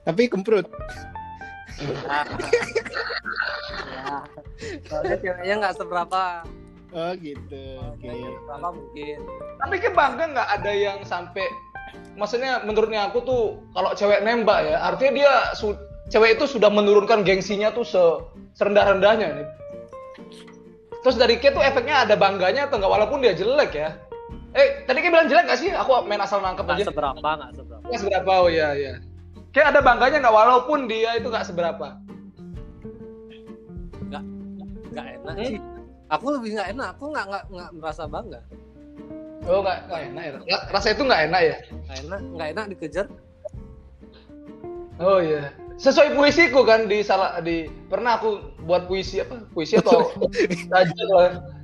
Tapi 0.05 0.23
kemprut. 0.33 0.65
Nah, 2.09 2.25
ya. 3.95 4.17
Soalnya 4.89 5.17
ceweknya 5.21 5.55
nggak 5.65 5.77
seberapa 5.77 6.45
Oh 6.91 7.13
gitu. 7.17 7.63
Oke. 7.79 8.03
Nggak 8.03 8.17
seberapa 8.19 8.69
mungkin 8.75 9.17
Tapi 9.59 9.75
ke 9.79 9.91
bangga 9.95 10.25
nggak 10.27 10.49
ada 10.59 10.73
yang 10.73 10.99
sampai 11.03 11.47
maksudnya 12.15 12.63
menurutnya 12.63 13.11
aku 13.11 13.19
tuh 13.23 13.43
kalau 13.73 13.95
cewek 13.95 14.23
nembak 14.23 14.63
ya, 14.63 14.77
artinya 14.83 15.13
dia 15.15 15.33
su- 15.55 15.79
cewek 16.07 16.39
itu 16.39 16.47
sudah 16.47 16.71
menurunkan 16.71 17.23
gengsinya 17.23 17.71
tuh 17.71 17.87
se 17.87 18.03
serendah-rendahnya 18.59 19.27
nih. 19.41 19.47
Terus 21.01 21.17
dari 21.17 21.39
K 21.39 21.51
tuh 21.51 21.63
efeknya 21.63 22.05
ada 22.05 22.15
bangganya 22.15 22.67
atau 22.69 22.77
nggak 22.79 22.93
walaupun 22.93 23.23
dia 23.23 23.33
jelek 23.33 23.73
ya. 23.73 23.91
Eh, 24.53 24.83
tadi 24.85 24.99
K 25.01 25.07
bilang 25.09 25.31
jelek 25.31 25.47
gak 25.47 25.61
sih? 25.63 25.71
Aku 25.71 26.03
main 26.05 26.21
asal 26.21 26.43
nangkep 26.43 26.67
nggak 26.67 26.79
aja. 26.83 26.87
seberapa 26.91 27.15
nggak 27.23 27.51
seberapa 27.55 27.83
Nggak 27.87 28.01
seberapa, 28.03 28.33
oh 28.35 28.51
iya 28.51 28.69
iya. 28.75 28.95
Kayak 29.51 29.67
ada 29.75 29.81
bangganya 29.81 30.19
nggak 30.21 30.37
walaupun 30.37 30.79
dia 30.87 31.15
itu 31.15 31.27
nggak 31.27 31.47
seberapa. 31.47 31.87
nggak 34.91 35.07
enak 35.23 35.35
Hmm? 35.39 35.47
sih 35.47 35.59
aku 36.11 36.27
lebih 36.37 36.59
nggak 36.59 36.69
enak 36.75 36.89
aku 36.99 37.05
nggak 37.15 37.27
nggak 37.31 37.45
nggak 37.49 37.71
merasa 37.79 38.05
bangga 38.11 38.43
Oh 39.49 39.65
nggak 39.65 39.89
nggak 39.89 40.03
enak 40.13 40.23
ya. 40.23 40.33
Ra- 40.53 40.67
Rasa 40.69 40.93
itu 40.93 41.01
nggak 41.01 41.23
enak 41.33 41.41
ya. 41.41 41.57
nggak 41.73 41.99
enak 42.05 42.21
nggak 42.37 42.49
enak 42.53 42.65
dikejar 42.77 43.07
Oh 45.01 45.17
iya. 45.17 45.57
Sesuai 45.81 46.13
puisiku 46.13 46.61
kan 46.61 46.85
di 46.85 47.01
salah 47.01 47.41
di 47.41 47.65
pernah 47.89 48.21
aku 48.21 48.53
buat 48.69 48.85
puisi 48.85 49.25
apa? 49.25 49.49
Puisi 49.57 49.81
atau 49.81 50.13
saja. 50.69 50.93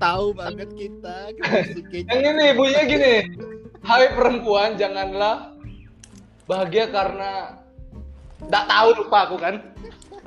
Tahu 0.01 0.33
banget 0.33 0.73
kita. 0.73 1.37
kita 1.37 2.17
Yang 2.17 2.23
ini 2.33 2.47
bunyinya 2.57 2.85
gini. 2.89 3.15
Hai 3.85 4.09
perempuan, 4.17 4.81
janganlah 4.81 5.53
bahagia 6.49 6.89
karena 6.89 7.61
nggak 8.41 8.65
tahu 8.73 8.89
lupa 9.05 9.19
aku 9.29 9.37
kan. 9.37 9.55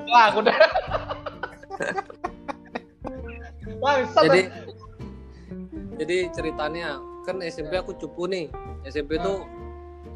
Wah, 0.06 0.30
aku 0.30 0.46
udah. 0.46 0.54
Bangsat, 3.80 4.22
jadi 4.28 4.40
jadi 6.00 6.18
ceritanya 6.32 7.00
kan 7.24 7.40
SMP 7.40 7.80
aku 7.80 7.96
cupu 7.96 8.28
nih. 8.28 8.52
SMP 8.84 9.20
tuh 9.20 9.44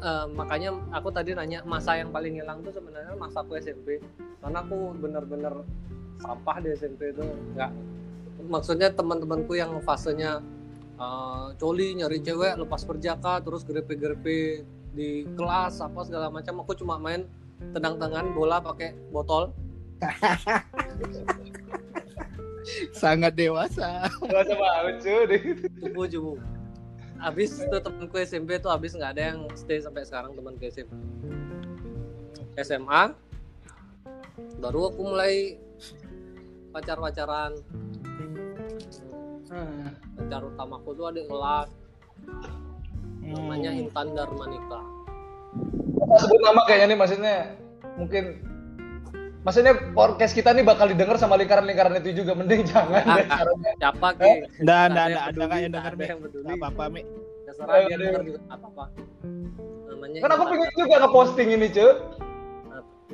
eh, 0.01 0.25
makanya 0.33 0.73
aku 0.93 1.09
tadi 1.09 1.33
nanya 1.33 1.65
masa 1.65 1.97
yang 1.97 2.09
paling 2.09 2.37
hilang 2.37 2.61
tuh 2.61 2.73
sebenarnya 2.73 3.13
masa 3.17 3.41
aku 3.41 3.57
SMP 3.57 4.01
karena 4.41 4.61
aku 4.61 4.93
bener-bener 4.97 5.53
sampah 6.21 6.57
di 6.61 6.69
SMP 6.77 7.13
itu 7.13 7.25
nggak. 7.57 7.71
Maksudnya 8.45 8.93
teman-temanku 8.93 9.57
yang 9.57 9.73
fasenya 9.81 10.37
uh, 11.01 11.49
coli 11.57 11.97
nyari 11.97 12.21
cewek 12.21 12.61
lepas 12.61 12.85
perjaka 12.85 13.41
terus 13.41 13.65
grepe-grepe 13.65 14.61
di 14.93 15.25
kelas 15.33 15.81
apa 15.81 16.05
segala 16.05 16.29
macam. 16.29 16.61
Aku 16.61 16.77
cuma 16.77 17.01
main 17.01 17.25
tendang-tendangan 17.73 18.35
bola 18.35 18.61
pakai 18.61 18.93
botol 19.09 19.49
Sangat 22.91 23.33
dewasa. 23.33 24.09
Dewasa 24.21 24.53
banget 24.53 24.95
cuy. 25.01 25.37
cubu 25.81 26.03
cubu 26.09 26.33
habis 27.15 27.57
itu 27.57 27.77
temanku 27.79 28.19
SMP 28.19 28.59
tuh 28.59 28.69
habis 28.69 28.91
nggak 28.91 29.15
ada 29.15 29.23
yang 29.33 29.47
stay 29.55 29.79
sampai 29.79 30.03
sekarang 30.03 30.35
teman 30.35 30.59
ke 30.59 30.67
SMP 30.67 30.91
SMA 32.59 33.15
baru 34.59 34.91
aku 34.91 35.01
mulai 35.03 35.55
pacar-pacaran 36.71 37.55
Hmm. 39.45 39.93
pacar 40.19 40.41
utamaku 40.43 40.89
tuh 40.91 41.05
adik 41.07 41.25
kelas 41.31 41.69
namanya 43.23 43.71
Hmm. 43.71 43.81
Intan 43.87 44.07
Darmanika 44.11 44.81
sebut 46.19 46.39
nama 46.43 46.61
kayaknya 46.67 46.85
nih 46.91 46.97
maksudnya 46.99 47.35
mungkin 47.95 48.43
maksudnya 49.45 49.73
podcast 49.91 50.33
kita 50.33 50.49
nih 50.51 50.63
bakal 50.63 50.85
didengar 50.85 51.15
sama 51.15 51.37
lingkaran-lingkaran 51.37 51.93
itu 51.97 52.17
juga 52.17 52.33
mending 52.33 52.65
jangan 52.65 52.97
Ah, 52.99 53.15
deh 53.15 53.25
caranya. 53.29 53.71
siapa 53.77 54.07
Eh? 54.09 54.13
ki 54.15 54.25
Nggak, 54.25 54.41
Nggak 54.59 54.81
nggak, 54.81 54.81
ada 54.81 54.89
nggak, 54.89 55.05
yang 55.05 55.21
ada 55.21 55.37
nggak 55.37 55.59
yang 55.61 55.71
nggak 55.71 55.83
denger, 55.85 55.93
Mi. 55.95 56.05
yang 56.07 56.19
peduli. 56.19 56.43
Nggak 56.43 56.57
apa-apa, 56.59 56.83
Mi. 56.87 57.01
terserah 57.45 57.75
dia 57.79 57.95
denger 57.95 58.21
juga 58.23 58.39
nggak 58.41 58.57
apa-apa 58.57 58.83
namanya 59.87 60.17
Kan 60.19 60.31
aku 60.31 60.43
pengen 60.47 60.69
juga 60.75 60.95
ngeposting 60.99 61.49
ini 61.51 61.67
cuy. 61.69 61.91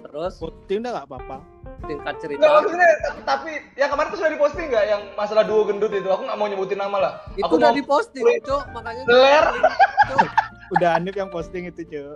terus 0.01 0.33
Posting 0.35 0.79
dah 0.81 0.91
nggak 0.93 1.05
apa-apa. 1.05 1.37
tingkat 1.83 2.15
cerita 2.17 2.39
Enggak 2.39 2.51
maksudnya 2.57 2.89
tapi 3.23 3.51
yang 3.75 3.89
kemarin 3.89 4.07
tuh 4.07 4.17
sudah 4.17 4.31
diposting 4.31 4.67
nggak 4.67 4.85
yang 4.87 5.01
masalah 5.13 5.43
duo 5.43 5.61
gendut 5.63 5.91
itu 5.91 6.07
aku 6.07 6.23
nggak 6.23 6.37
mau 6.37 6.47
nyebutin 6.47 6.79
nama 6.79 6.97
lah. 6.97 7.13
itu 7.31 7.43
aku 7.43 7.55
udah 7.55 7.71
diposting 7.71 8.23
cok 8.39 8.63
makanya. 8.71 9.03
Cok. 9.03 10.29
Udah 10.71 10.95
Anip 10.95 11.11
yang 11.13 11.27
posting 11.27 11.67
itu, 11.67 11.83
Cuk. 11.83 12.15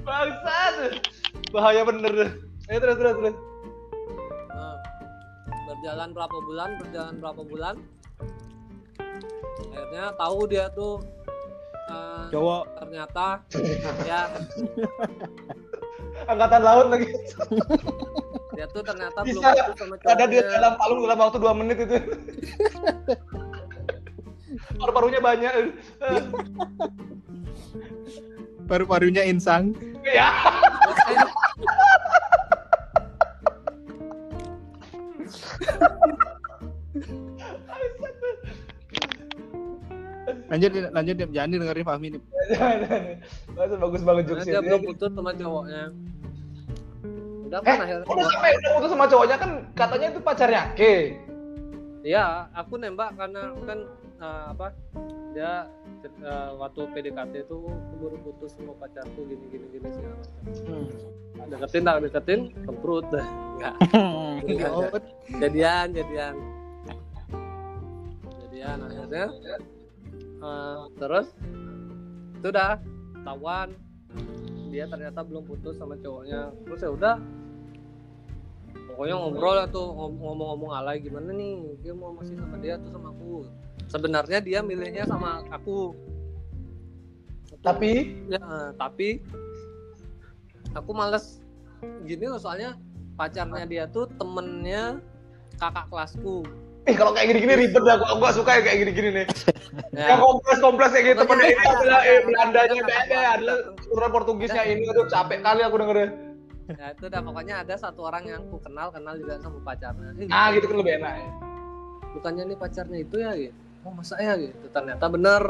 bangsat. 0.00 1.02
Bahaya 1.50 1.82
bener. 1.82 2.38
Ayo 2.70 2.78
terus 2.78 2.96
terus 2.96 3.14
terus. 3.18 3.36
Nah, 4.48 4.76
berjalan 5.66 6.08
berapa 6.10 6.36
bulan 6.40 6.70
berjalan 6.78 7.14
berapa 7.18 7.42
bulan 7.42 7.74
akhirnya 9.60 10.04
tahu 10.14 10.38
dia 10.46 10.66
tuh 10.70 11.02
eh, 11.88 12.24
Cowok. 12.30 12.62
ternyata 12.78 13.26
ya 14.08 14.20
Angkatan 16.22 16.60
laut 16.60 16.86
lagi. 16.88 17.08
dia 18.52 18.66
tuh 18.68 18.82
ternyata 18.82 19.18
belum 19.24 19.40
Bisa 19.40 19.50
putus 19.64 19.76
sama 19.78 19.94
ada 20.04 20.24
dia 20.26 20.40
cowoknya. 20.40 20.52
dalam 20.52 20.72
palung 20.76 20.98
dalam 21.00 21.18
waktu 21.18 21.38
dua 21.38 21.52
menit 21.54 21.78
itu. 21.80 21.96
Paru-parunya 24.76 25.18
banyak. 25.18 25.52
Paru-parunya 28.66 29.22
insang. 29.24 29.72
ya. 30.04 30.28
Lanjut, 40.50 40.70
lanjut, 40.90 41.14
Nip. 41.14 41.30
jangan 41.30 41.48
dengerin 41.54 41.86
Fahmi 41.86 42.06
nih. 42.14 42.22
Bagus 43.54 43.78
bagus 43.78 44.02
banget 44.02 44.24
jokesnya. 44.30 44.52
dia 44.58 44.62
belum 44.62 44.82
putus 44.86 45.10
sama 45.14 45.30
cowoknya 45.34 45.84
udah 47.50 47.58
Eh, 47.58 47.66
kan 47.66 47.78
akhirnya 47.82 48.06
udah 48.06 48.26
sampai 48.30 48.50
udah 48.54 48.70
putus 48.78 48.90
sama 48.94 49.06
cowoknya 49.10 49.36
kan 49.38 49.50
katanya 49.74 50.06
itu 50.14 50.20
pacarnya 50.22 50.62
Ke. 50.78 50.94
Iya, 52.00 52.26
aku 52.54 52.78
nembak 52.78 53.18
karena 53.18 53.42
kan 53.66 53.78
eh, 54.22 54.44
apa? 54.54 54.66
Dia 55.34 55.66
eh, 56.02 56.50
waktu 56.54 56.80
PDKT 56.88 57.34
itu 57.42 57.56
aku 57.60 57.94
baru 57.98 58.16
putus 58.20 58.50
sama 58.52 58.72
pacarku 58.74 59.20
gini 59.22 59.44
gini 59.48 59.66
gini 59.70 59.88
segala 59.88 60.14
macam. 60.16 60.84
Deketin 61.42 61.82
tak 61.82 61.96
deketin, 62.02 62.40
kemprut 62.62 63.04
dah. 63.14 63.26
Enggak. 64.40 65.00
Jadian, 65.36 65.86
jadian. 65.92 66.34
Jadian 68.42 68.78
akhirnya. 68.82 69.24
eh, 70.40 70.78
terus 70.96 71.26
itu 72.34 72.48
udah 72.48 72.80
tawan 73.20 73.68
dia 74.70 74.86
ternyata 74.86 75.20
belum 75.20 75.44
putus 75.44 75.76
sama 75.76 75.92
cowoknya 75.94 76.48
terus 76.62 76.80
ya 76.80 76.88
udah 76.88 77.14
pokoknya 78.88 79.14
ngobrol 79.14 79.54
lah 79.54 79.66
tuh 79.66 79.84
ngom- 79.86 80.16
ngomong-ngomong 80.16 80.72
alay 80.72 80.96
gimana 80.98 81.28
nih 81.30 81.76
dia 81.78 81.92
mau 81.92 82.10
masih 82.10 82.32
sama 82.34 82.56
dia 82.56 82.74
tuh 82.76 82.88
sama 82.88 83.12
aku 83.12 83.44
sebenarnya 83.90 84.38
dia 84.38 84.62
milihnya 84.62 85.04
sama 85.04 85.42
aku. 85.50 85.92
Tapi? 87.60 88.24
Ya 88.30 88.40
tapi 88.74 89.20
aku 90.72 90.90
males. 90.94 91.42
Gini 92.04 92.28
loh 92.28 92.36
soalnya 92.36 92.76
pacarnya 93.16 93.64
dia 93.64 93.84
tuh 93.84 94.06
temennya 94.16 95.00
kakak 95.56 95.88
kelasku. 95.88 96.44
Eh 96.88 96.96
kalau 96.96 97.12
kayak 97.12 97.34
gini-gini 97.34 97.68
ribet 97.68 97.82
dah. 97.82 97.96
Aku 97.96 98.04
aku 98.08 98.20
gak 98.22 98.36
suka 98.36 98.50
ya 98.56 98.62
kayak 98.64 98.78
gini-gini 98.80 99.08
nih. 99.12 99.26
ya, 99.92 100.16
Yang 100.16 100.20
kompleks-kompleks 100.22 100.90
kayak 100.90 101.06
gitu 101.06 101.20
temennya 101.20 101.46
ini 101.46 101.60
ada- 101.60 101.76
adalah 101.76 102.00
eh 102.02 102.18
Belandanya 102.24 102.72
ada- 102.72 102.88
beda 102.88 103.18
adalah 103.36 103.56
turunan 103.78 104.10
Portugisnya 104.10 104.62
ini. 104.64 104.84
Aduh 104.86 105.06
capek 105.06 105.38
kali 105.40 105.60
aku 105.60 105.76
dengernya. 105.76 106.08
ya 106.70 106.86
itu 106.94 107.04
udah 107.04 107.20
pokoknya 107.20 107.54
ada 107.60 107.74
satu 107.74 108.00
orang 108.06 108.24
yang 108.24 108.40
aku 108.46 108.62
kenal 108.62 108.94
kenal 108.94 109.14
juga 109.14 109.34
sama 109.36 109.58
pacarnya. 109.60 110.14
Eh, 110.16 110.30
Ah 110.30 110.54
gitu 110.54 110.70
kan 110.70 110.76
lebih 110.78 110.94
enak 110.96 111.12
ya. 111.12 111.28
bukannya 112.10 112.42
nih 112.46 112.58
pacarnya 112.58 112.98
itu 113.00 113.16
ya 113.16 113.30
gitu 113.34 113.54
oh 113.82 113.92
masa 113.92 114.14
ya 114.20 114.36
gitu? 114.36 114.66
Ternyata 114.68 115.04
bener. 115.08 115.42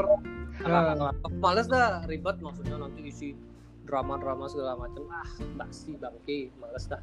Aku 0.61 1.35
males 1.41 1.65
dah 1.65 2.05
ribet 2.05 2.37
maksudnya 2.39 2.77
nanti 2.77 3.01
isi 3.03 3.29
drama-drama 3.83 4.45
segala 4.45 4.77
macam 4.77 5.03
ah 5.09 5.25
basi 5.57 5.97
bangke 5.97 6.53
males 6.57 6.85
dah. 6.85 7.01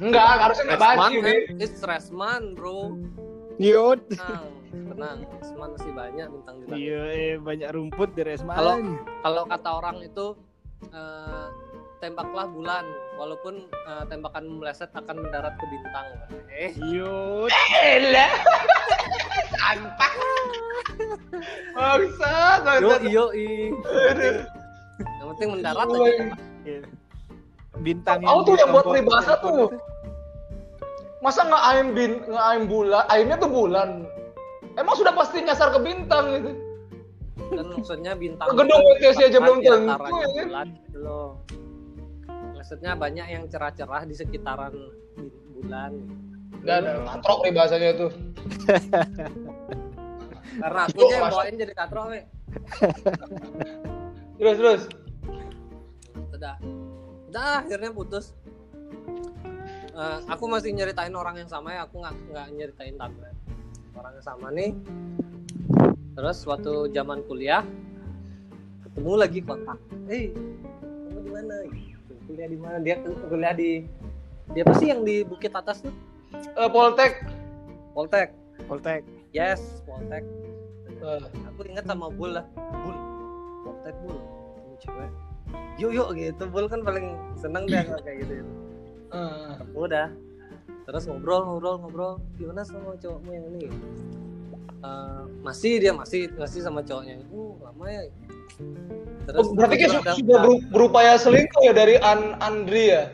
Enggak, 0.00 0.26
harusnya 0.40 0.64
enggak 0.66 0.82
basi 0.82 1.14
nih. 1.20 1.38
it's 1.60 1.78
stressman 1.78 2.56
bro. 2.56 2.98
Yud. 3.56 4.02
tenang 4.10 4.50
tenang 4.90 5.18
stressman 5.30 5.68
masih 5.78 5.92
banyak 5.94 6.26
bintang 6.26 6.56
bintang 6.58 6.78
Iya, 6.82 7.02
eh, 7.14 7.34
banyak 7.38 7.68
rumput 7.70 8.10
di 8.18 8.22
Resma. 8.26 8.58
Kalau- 8.58 8.98
kalau 9.22 9.42
kata 9.46 9.70
orang 9.70 9.96
itu 10.02 10.26
eh, 10.90 11.46
tembaklah 12.04 12.44
bulan 12.52 12.84
walaupun 13.16 13.64
eh, 13.64 14.04
tembakan 14.12 14.44
meleset 14.60 14.92
akan 14.92 15.24
mendarat 15.24 15.56
ke 15.56 15.64
bintang 15.72 16.06
eh 16.52 16.72
Yud. 16.76 17.48
Elah. 17.80 18.32
Sampah. 19.56 20.14
Bangsat, 21.72 23.00
yo 23.08 23.32
i 23.32 23.72
yang 25.24 25.26
penting 25.34 25.48
mendarat 25.58 25.86
aja. 25.88 26.24
Iya. 26.64 26.80
Bintang 27.82 28.18
Aku 28.22 28.40
tuh 28.46 28.54
yang 28.60 28.70
buat 28.70 28.86
peribahasa 28.86 29.34
tuh. 29.42 29.74
Masa 31.24 31.48
nggak 31.48 31.64
aim 31.72 31.88
bin, 31.96 32.12
nggak 32.28 32.46
aim 32.52 32.62
bulan, 32.68 33.02
aimnya 33.08 33.36
tuh 33.40 33.50
bulan. 33.50 34.04
Emang 34.76 34.94
sudah 34.94 35.16
pasti 35.16 35.40
nyasar 35.40 35.72
ke 35.72 35.80
bintang 35.80 36.24
gitu. 36.36 36.52
kan 37.34 37.66
maksudnya 37.66 38.12
bintang 38.14 38.46
Gedung 38.54 38.82
itu 38.82 39.10
WTC 39.10 39.18
aja 39.30 39.38
belum 39.42 39.58
tentu, 39.62 40.14
ya 40.22 40.44
kan? 40.54 40.68
loh. 40.94 41.42
Maksudnya 42.64 42.96
banyak 42.96 43.26
yang 43.28 43.44
cerah-cerah 43.44 44.08
di 44.08 44.16
sekitaran 44.16 44.72
bulan 45.52 45.92
Enggak 46.64 46.76
ada, 46.80 46.92
katrok 47.04 47.38
peribahasanya 47.44 47.90
tuh. 47.92 48.10
karena 50.64 50.80
aku 50.88 50.96
aja 50.96 51.12
yang 51.12 51.28
bawain 51.28 51.54
jadi 51.60 51.74
katrok 51.76 52.04
we. 52.08 52.20
Terus 54.40 54.56
terus. 54.56 54.82
udah 56.34 56.56
udah 57.30 57.52
akhirnya 57.62 57.90
putus 57.92 58.32
Eh, 59.94 60.18
aku 60.26 60.50
masih 60.50 60.74
nyeritain 60.74 61.14
orang 61.14 61.38
yang 61.38 61.46
sama 61.46 61.70
ya 61.70 61.86
aku 61.86 62.02
nggak 62.02 62.14
nggak 62.34 62.46
nyeritain 62.58 62.98
tante 62.98 63.30
orang 63.94 64.12
yang 64.18 64.26
sama 64.26 64.50
nih 64.50 64.74
terus 66.18 66.42
waktu 66.50 66.90
zaman 66.90 67.22
kuliah 67.30 67.62
ketemu 68.82 69.12
lagi 69.14 69.38
kontak 69.46 69.78
eh 70.10 70.34
kamu 70.82 71.18
di 71.22 71.30
mana. 71.30 71.56
Kuliah 72.26 72.48
di 72.48 72.58
mana? 72.58 72.76
Dia 72.80 72.96
kuliah 73.02 73.54
di 73.54 73.84
dia 74.52 74.62
apa 74.64 74.74
sih 74.76 74.92
yang 74.92 75.02
di 75.04 75.24
bukit 75.24 75.52
atas 75.56 75.80
tuh? 75.80 75.94
Eh, 76.34 76.68
Poltek. 76.68 77.24
Poltek. 77.96 78.28
Poltek. 78.68 79.02
yes 79.32 79.80
Poltek. 79.88 80.24
Eh, 80.88 81.24
aku 81.48 81.60
ingat 81.68 81.84
sama 81.88 82.12
Bul 82.12 82.36
lah. 82.36 82.46
Bul. 82.84 82.96
Poltek 83.64 83.94
Bul. 84.04 84.18
Ketemu 84.20 84.76
cewek. 84.82 85.10
Yuk 85.80 85.90
yuk 85.96 86.08
gitu. 86.16 86.44
Bul 86.48 86.66
kan 86.68 86.80
paling 86.84 87.16
seneng 87.40 87.64
deh 87.68 87.80
kalau 87.84 88.02
kayak 88.04 88.16
gitu. 88.26 88.34
Eh. 89.14 89.54
udah. 89.72 90.08
Terus 90.84 91.02
ngobrol 91.08 91.48
ngobrol 91.48 91.76
ngobrol. 91.80 92.12
Gimana 92.36 92.60
sama 92.64 92.96
cowokmu 93.00 93.30
yang 93.32 93.46
ini 93.56 93.68
Eh, 94.84 95.22
masih 95.40 95.80
dia 95.80 95.92
masih 95.96 96.28
masih 96.36 96.60
sama 96.60 96.84
cowoknya 96.84 97.16
uh 97.32 97.56
lama 97.64 97.84
ya 97.88 98.04
terus 99.24 99.48
Oh, 99.48 99.56
berarti 99.56 99.88
su- 99.88 100.04
sudah 100.20 100.36
beru- 100.44 100.64
berupaya 100.68 101.16
selingkuh 101.16 101.62
ya 101.64 101.72
dari 101.72 101.96
An 101.96 102.36
Andri 102.38 102.92
ya? 102.92 103.08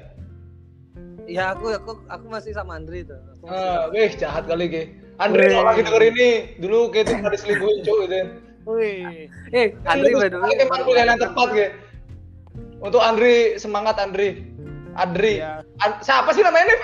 ya 1.31 1.55
aku 1.55 1.71
aku 1.71 2.03
aku 2.11 2.27
masih 2.27 2.51
sama 2.51 2.75
Andri 2.75 3.07
tuh. 3.07 3.15
Aku 3.39 3.43
masih 3.47 3.55
Ah, 3.55 3.87
sama- 3.87 3.95
wih 3.95 4.11
jahat 4.19 4.45
kali 4.51 4.67
ke. 4.67 4.83
Andre 5.23 5.43
Wih. 5.47 5.53
kalau 5.53 5.67
lagi 5.71 5.83
denger 5.87 6.03
ini 6.11 6.29
dulu 6.59 6.79
kayak 6.91 7.05
itu 7.07 7.13
pernah 7.15 7.31
diselingkuhin 7.31 7.79
cuy 7.79 7.99
gitu. 8.03 8.21
Wih. 8.67 9.31
Eh, 9.55 9.67
Andri 9.87 10.11
by 10.11 10.27
the 10.27 10.39
way. 10.43 10.51
Ini 10.51 10.63
emang 10.67 10.81
pilihan 10.83 11.07
yang 11.07 11.21
tepat 11.23 11.49
ke. 11.55 11.67
Untuk 12.83 12.99
Andri 12.99 13.35
semangat 13.55 13.95
Andri. 14.03 14.43
Andri. 14.99 15.39
Iya. 15.39 15.63
An- 15.79 16.03
siapa 16.03 16.35
sih 16.35 16.43
namanya 16.43 16.67
nih? 16.67 16.81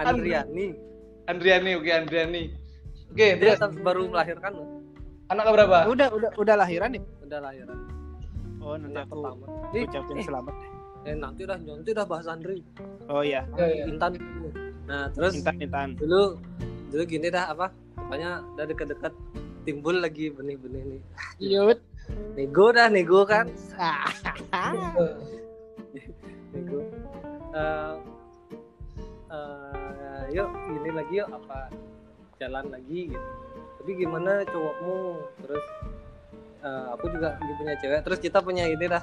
Andriani. 0.00 0.66
Andriani, 1.26 1.70
oke 1.76 1.90
Andriani. 1.92 2.44
Oke, 3.16 3.32
Dia 3.32 3.56
terus 3.56 3.56
tetap 3.56 3.72
baru 3.80 4.12
melahirkan 4.12 4.52
loh. 4.52 4.68
anaknya 5.32 5.52
berapa? 5.56 5.76
Udah 5.88 6.08
udah 6.12 6.30
udah 6.36 6.54
lahiran 6.60 6.92
nih. 6.92 7.02
Udah 7.24 7.38
lahiran. 7.40 7.78
Oh, 8.60 8.76
nanti 8.76 8.92
Anak 8.92 9.08
aku 9.08 9.24
pertama. 9.24 9.46
Ucapin 9.72 10.16
eh, 10.20 10.24
selamat. 10.28 10.54
eh, 11.08 11.16
nanti 11.16 11.40
udah 11.48 11.56
nanti 11.56 11.90
udah 11.96 12.04
bahas 12.04 12.26
Andri. 12.28 12.60
Oh 13.08 13.24
iya. 13.24 13.48
Ya, 13.56 13.64
ya. 13.72 13.84
Intan. 13.88 14.20
Nah, 14.84 15.08
terus 15.16 15.32
Intan 15.32 15.56
Intan. 15.64 15.88
dulu 15.96 16.36
dulu 16.92 17.02
gini 17.08 17.32
dah 17.32 17.56
apa? 17.56 17.72
Pokoknya 17.96 18.44
udah 18.52 18.64
deket-deket 18.68 19.12
timbul 19.64 19.96
lagi 19.96 20.28
benih-benih 20.28 20.82
nih. 20.84 21.00
Yut. 21.40 21.80
Nego 22.36 22.68
dah, 22.68 22.92
nego 22.92 23.24
kan. 23.24 23.48
Ah. 23.80 24.12
Nego. 26.52 26.84
Eh 27.56 27.94
eh, 29.32 30.22
yuk 30.36 30.48
ini 30.68 30.90
lagi 30.92 31.24
yuk 31.24 31.28
apa 31.32 31.72
jalan 32.36 32.64
lagi 32.72 33.12
gitu. 33.12 33.28
Tapi 33.80 33.90
gimana 33.96 34.42
cowokmu? 34.48 34.98
Terus 35.46 35.64
eh, 36.64 36.86
aku 36.92 37.04
juga 37.12 37.28
lagi 37.36 37.52
punya 37.56 37.74
cewek. 37.80 38.00
Terus 38.04 38.18
kita 38.20 38.38
punya 38.44 38.64
ini 38.68 38.86
dah 38.88 39.02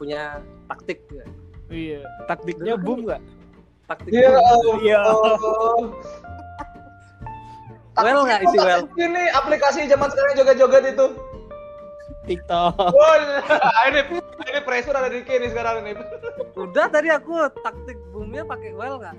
punya 0.00 0.40
taktik 0.70 1.04
ya. 1.12 1.26
Iya. 1.68 2.00
Taktiknya 2.28 2.74
boom 2.80 3.08
nggak? 3.08 3.22
Taktik 3.88 4.10
Iya. 4.12 4.38
Iya. 4.80 4.98
Allah. 5.02 5.36
Well 7.94 8.26
nggak 8.26 8.40
isi 8.50 8.58
well? 8.58 8.90
Ini 8.98 9.22
aplikasi 9.38 9.86
zaman 9.86 10.10
sekarang 10.10 10.34
joget-joget 10.34 10.84
itu. 10.98 11.06
TikTok. 12.24 12.72
Wah, 12.80 13.14
ini 13.92 14.00
ini 14.48 14.60
pressure 14.64 14.96
ada 14.96 15.12
di 15.12 15.20
kini 15.22 15.52
sekarang 15.52 15.84
ini. 15.84 15.92
Udah 16.56 16.88
tadi 16.88 17.12
aku 17.12 17.52
taktik 17.60 18.00
boomnya 18.10 18.48
pakai 18.48 18.72
well 18.72 18.96
nggak? 18.96 19.14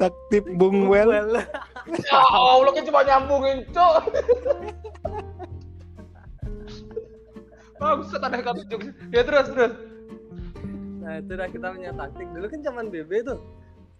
Taktik 0.00 0.44
boom 0.56 0.88
well. 0.88 1.12
Ya 1.12 2.18
Allah, 2.18 2.70
kan 2.72 2.82
cuma 2.86 3.00
nyambungin, 3.02 3.66
cok. 3.74 3.94
Bangsat 7.82 8.22
ada 8.22 8.38
kami 8.38 8.62
jokes. 8.70 8.86
Ya 9.10 9.22
terus 9.26 9.46
terus. 9.50 9.72
Nah 11.02 11.18
itu 11.18 11.32
dah 11.34 11.48
kita 11.50 11.66
punya 11.74 11.90
taktik 11.90 12.28
dulu 12.30 12.46
kan 12.46 12.60
zaman 12.62 12.84
BB 12.88 13.10
tuh. 13.26 13.38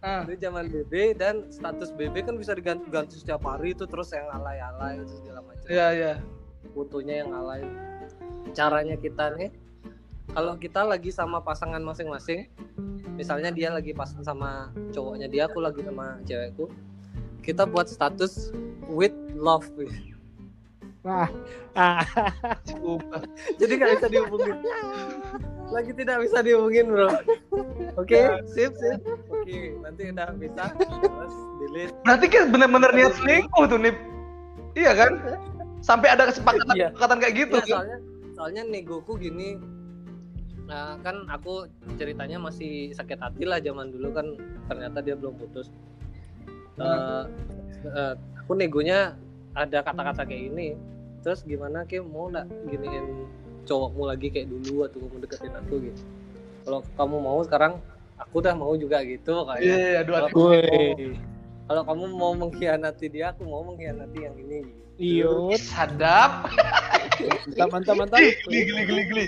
Ah, 0.03 0.27
Itu 0.27 0.35
zaman 0.39 0.67
BB 0.67 1.15
dan 1.15 1.47
status 1.51 1.95
BB 1.95 2.27
kan 2.27 2.35
bisa 2.35 2.55
diganti-ganti 2.55 3.23
setiap 3.23 3.43
hari 3.47 3.71
itu 3.75 3.87
terus 3.87 4.11
yang 4.11 4.27
alay-alay 4.35 4.99
itu 4.99 5.15
segala 5.23 5.47
macam. 5.47 5.67
iya 5.71 5.87
iya. 5.95 6.15
Fotonya 6.75 7.23
yang 7.27 7.31
alay. 7.35 7.63
Caranya 8.55 8.95
kita 8.99 9.35
nih 9.39 9.51
kalau 10.33 10.57
kita 10.57 10.81
lagi 10.83 11.13
sama 11.13 11.45
pasangan 11.45 11.81
masing-masing, 11.85 12.49
misalnya 13.15 13.53
dia 13.53 13.69
lagi 13.69 13.93
pasang 13.93 14.25
sama 14.25 14.73
cowoknya 14.91 15.29
dia, 15.29 15.45
aku 15.49 15.61
lagi 15.61 15.85
sama 15.85 16.19
cewekku, 16.25 16.73
kita 17.45 17.69
buat 17.69 17.89
status 17.89 18.51
with 18.89 19.13
love. 19.37 19.69
Wah. 21.03 21.27
Ah. 21.75 22.07
Sumpah. 22.63 23.27
Jadi 23.61 23.73
nggak 23.75 23.91
bisa 23.99 24.07
dihubungin. 24.07 24.57
Lagi 25.75 25.93
tidak 25.99 26.17
bisa 26.23 26.39
dihubungin 26.47 26.87
bro. 26.95 27.11
Oke, 27.99 28.39
sip 28.47 28.71
sip. 28.79 29.03
Oke, 29.27 29.75
nanti 29.83 30.15
udah 30.15 30.31
bisa. 30.39 30.71
Terus 30.79 31.35
delete. 31.59 31.95
Berarti 32.07 32.27
kan 32.31 32.45
bener-bener 32.55 32.91
niat 32.95 33.13
selingkuh 33.19 33.65
tuh 33.67 33.79
nih. 33.83 33.95
Iya 34.79 34.93
kan? 34.95 35.13
Sampai 35.83 36.15
ada 36.15 36.31
kesepakatan 36.31 36.71
Iya. 36.79 36.89
kesepakatan 36.95 37.19
kayak 37.19 37.35
gitu 37.35 37.57
Iya, 37.59 37.65
kan? 37.67 37.69
soalnya 37.75 37.99
soalnya 38.39 38.63
negoku 38.71 39.13
gini. 39.19 39.59
Nah, 40.73 40.97
kan 41.05 41.29
aku 41.29 41.69
ceritanya 42.01 42.41
masih 42.41 42.97
sakit 42.97 43.21
hati 43.21 43.45
lah 43.45 43.61
zaman 43.61 43.93
dulu 43.93 44.09
kan 44.17 44.27
ternyata 44.73 45.05
dia 45.05 45.13
belum 45.13 45.37
putus. 45.37 45.69
Eh, 46.81 47.25
eh, 47.93 48.15
aku 48.41 48.57
negonya 48.57 49.13
ada 49.53 49.85
kata-kata 49.85 50.25
kayak 50.25 50.49
ini. 50.49 50.73
Terus 51.21 51.45
gimana 51.45 51.85
Kim 51.85 52.09
mau 52.09 52.33
nggak 52.33 52.49
giniin 52.73 53.29
cowokmu 53.69 54.03
lagi 54.09 54.33
kayak 54.33 54.49
dulu 54.49 54.89
atau 54.89 54.97
kamu 55.05 55.17
deketin 55.29 55.53
aku 55.61 55.75
gitu. 55.93 56.03
Kalau 56.65 56.81
kamu 56.97 57.17
mau 57.21 57.39
sekarang 57.45 57.73
aku 58.17 58.35
udah 58.41 58.55
mau 58.57 58.73
juga 58.73 59.05
gitu 59.05 59.45
kayak. 59.45 59.61
Iya, 59.61 59.77
iya, 59.77 60.01
dua 60.09 60.19
Kalau- 60.25 60.57
Woi. 60.57 61.21
Kalau 61.69 61.83
kamu 61.89 62.05
mau 62.17 62.33
mengkhianati 62.35 63.07
dia, 63.13 63.31
aku 63.37 63.45
mau 63.45 63.61
mengkhianati 63.63 64.19
yang 64.25 64.37
ini. 64.41 64.67
Gitu. 64.97 65.25
Yut. 65.29 65.61
sadap. 65.61 66.49
Mantap 67.61 67.69
mantap 67.71 67.95
mantap. 68.01 68.19
Geli 68.49 68.61
geli 68.67 68.83
geli 68.89 69.03
geli. 69.05 69.27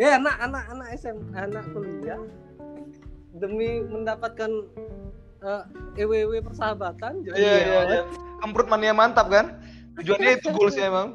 Ya 0.00 0.16
anak 0.16 0.36
anak 0.40 0.64
anak 0.72 0.88
SM 0.96 1.16
anak 1.36 1.64
kuliah 1.76 2.20
demi 3.36 3.84
mendapatkan 3.84 4.50
eh, 5.44 5.62
EWW 6.00 6.40
persahabatan. 6.40 7.24
jadi 7.24 7.36
Iya 7.36 7.52
ya, 7.52 7.60
iya 7.60 7.80
iya. 7.88 8.02
Kemprut 8.40 8.68
mania 8.72 8.96
mantap 8.96 9.28
kan? 9.28 9.60
Tujuannya 10.00 10.40
itu 10.40 10.48
goalsnya 10.52 10.88
emang. 10.88 11.08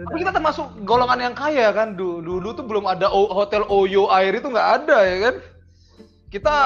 Tapi 0.00 0.16
kita 0.24 0.32
termasuk 0.32 0.66
golongan 0.84 1.30
yang 1.30 1.36
kaya 1.36 1.72
kan. 1.72 1.96
Dulu, 1.96 2.20
dulu 2.20 2.48
tuh 2.56 2.64
belum 2.64 2.84
ada 2.88 3.08
O- 3.08 3.32
hotel 3.32 3.64
Oyo 3.68 4.08
air 4.12 4.36
itu 4.36 4.48
nggak 4.48 4.70
ada 4.84 4.98
ya 5.04 5.16
kan. 5.28 5.34
Kita 6.30 6.56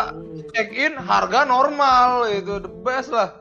check 0.53 0.77
in 0.77 0.95
harga 0.99 1.49
normal 1.49 2.29
itu 2.29 2.61
the 2.61 2.71
best 2.85 3.11
lah. 3.14 3.33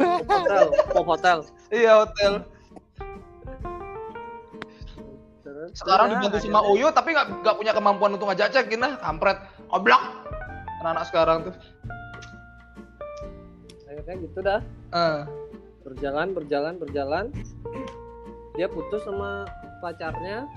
hotel, 0.00 0.72
pop 0.90 1.06
hotel. 1.06 1.38
Iya 1.68 2.06
hotel. 2.06 2.44
Sekarang 5.70 6.10
udah, 6.10 6.18
dibantu 6.18 6.38
sama 6.42 6.60
Oyo 6.66 6.90
tapi 6.90 7.14
nggak 7.14 7.46
nggak 7.46 7.56
punya 7.56 7.72
kemampuan 7.76 8.10
untuk 8.18 8.26
ngajak 8.26 8.66
in 8.66 8.82
lah. 8.82 8.98
Kampret, 8.98 9.38
oblak. 9.70 10.02
Anak-anak 10.82 11.04
sekarang 11.06 11.38
tuh. 11.46 11.54
Akhirnya 13.86 14.14
gitu 14.18 14.38
dah. 14.42 14.60
Eh. 14.90 15.20
Berjalan 15.86 16.34
berjalan 16.34 16.74
berjalan. 16.82 17.24
Dia 18.58 18.66
putus 18.66 19.06
sama 19.06 19.46
pacarnya. 19.78 20.50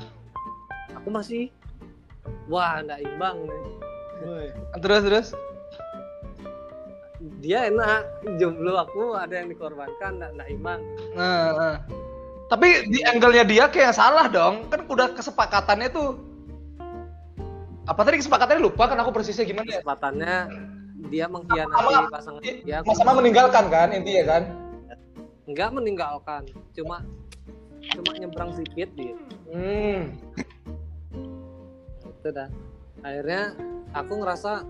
Aku 0.97 1.13
masih 1.13 1.53
wah 2.49 2.81
nggak 2.81 3.05
imbang 3.05 3.45
nih. 3.45 3.61
Woi. 4.25 4.47
Terus 4.81 5.01
terus. 5.05 5.27
Dia 7.41 7.69
enak, 7.69 8.25
jomblo 8.37 8.77
aku 8.81 9.17
ada 9.17 9.37
yang 9.37 9.49
dikorbankan 9.49 10.17
nggak 10.17 10.31
nggak 10.33 10.49
imbang. 10.49 10.81
Nah, 11.13 11.45
nah. 11.53 11.75
Tapi 12.45 12.67
di 12.87 13.01
angle-nya 13.01 13.43
dia 13.43 13.65
kayak 13.65 13.89
yang 13.89 13.97
salah 13.97 14.25
dong. 14.27 14.69
Kan 14.69 14.85
udah 14.85 15.13
kesepakatannya 15.13 15.89
tuh 15.89 16.09
apa 17.85 18.01
tadi 18.01 18.17
kesepakatannya 18.17 18.65
lupa 18.65 18.89
kan 18.89 18.97
aku 18.97 19.13
persisnya 19.13 19.45
gimana 19.45 19.69
ya? 19.69 19.77
kesempatannya 19.77 20.35
dia 21.05 21.29
mengkhianati 21.29 21.77
Sama- 21.85 22.09
pasangan 22.09 22.41
dia 22.41 22.77
Sama-sama 22.81 23.11
meninggalkan 23.21 23.65
kan 23.69 23.87
intinya 23.93 24.23
kan? 24.25 24.43
nggak 25.45 25.69
meninggalkan 25.69 26.41
cuma 26.73 27.05
cuma 27.93 28.11
nyebrang 28.17 28.57
sedikit 28.57 28.89
dia 28.97 29.13
Hmm. 29.45 30.17
itu 32.01 32.29
dah 32.33 32.49
akhirnya 33.05 33.53
aku 33.93 34.25
ngerasa 34.25 34.65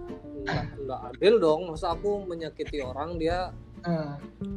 nggak 0.75 0.99
adil 1.15 1.39
dong 1.39 1.71
masa 1.71 1.95
aku 1.95 2.19
menyakiti 2.27 2.83
orang 2.83 3.15
dia 3.15 3.55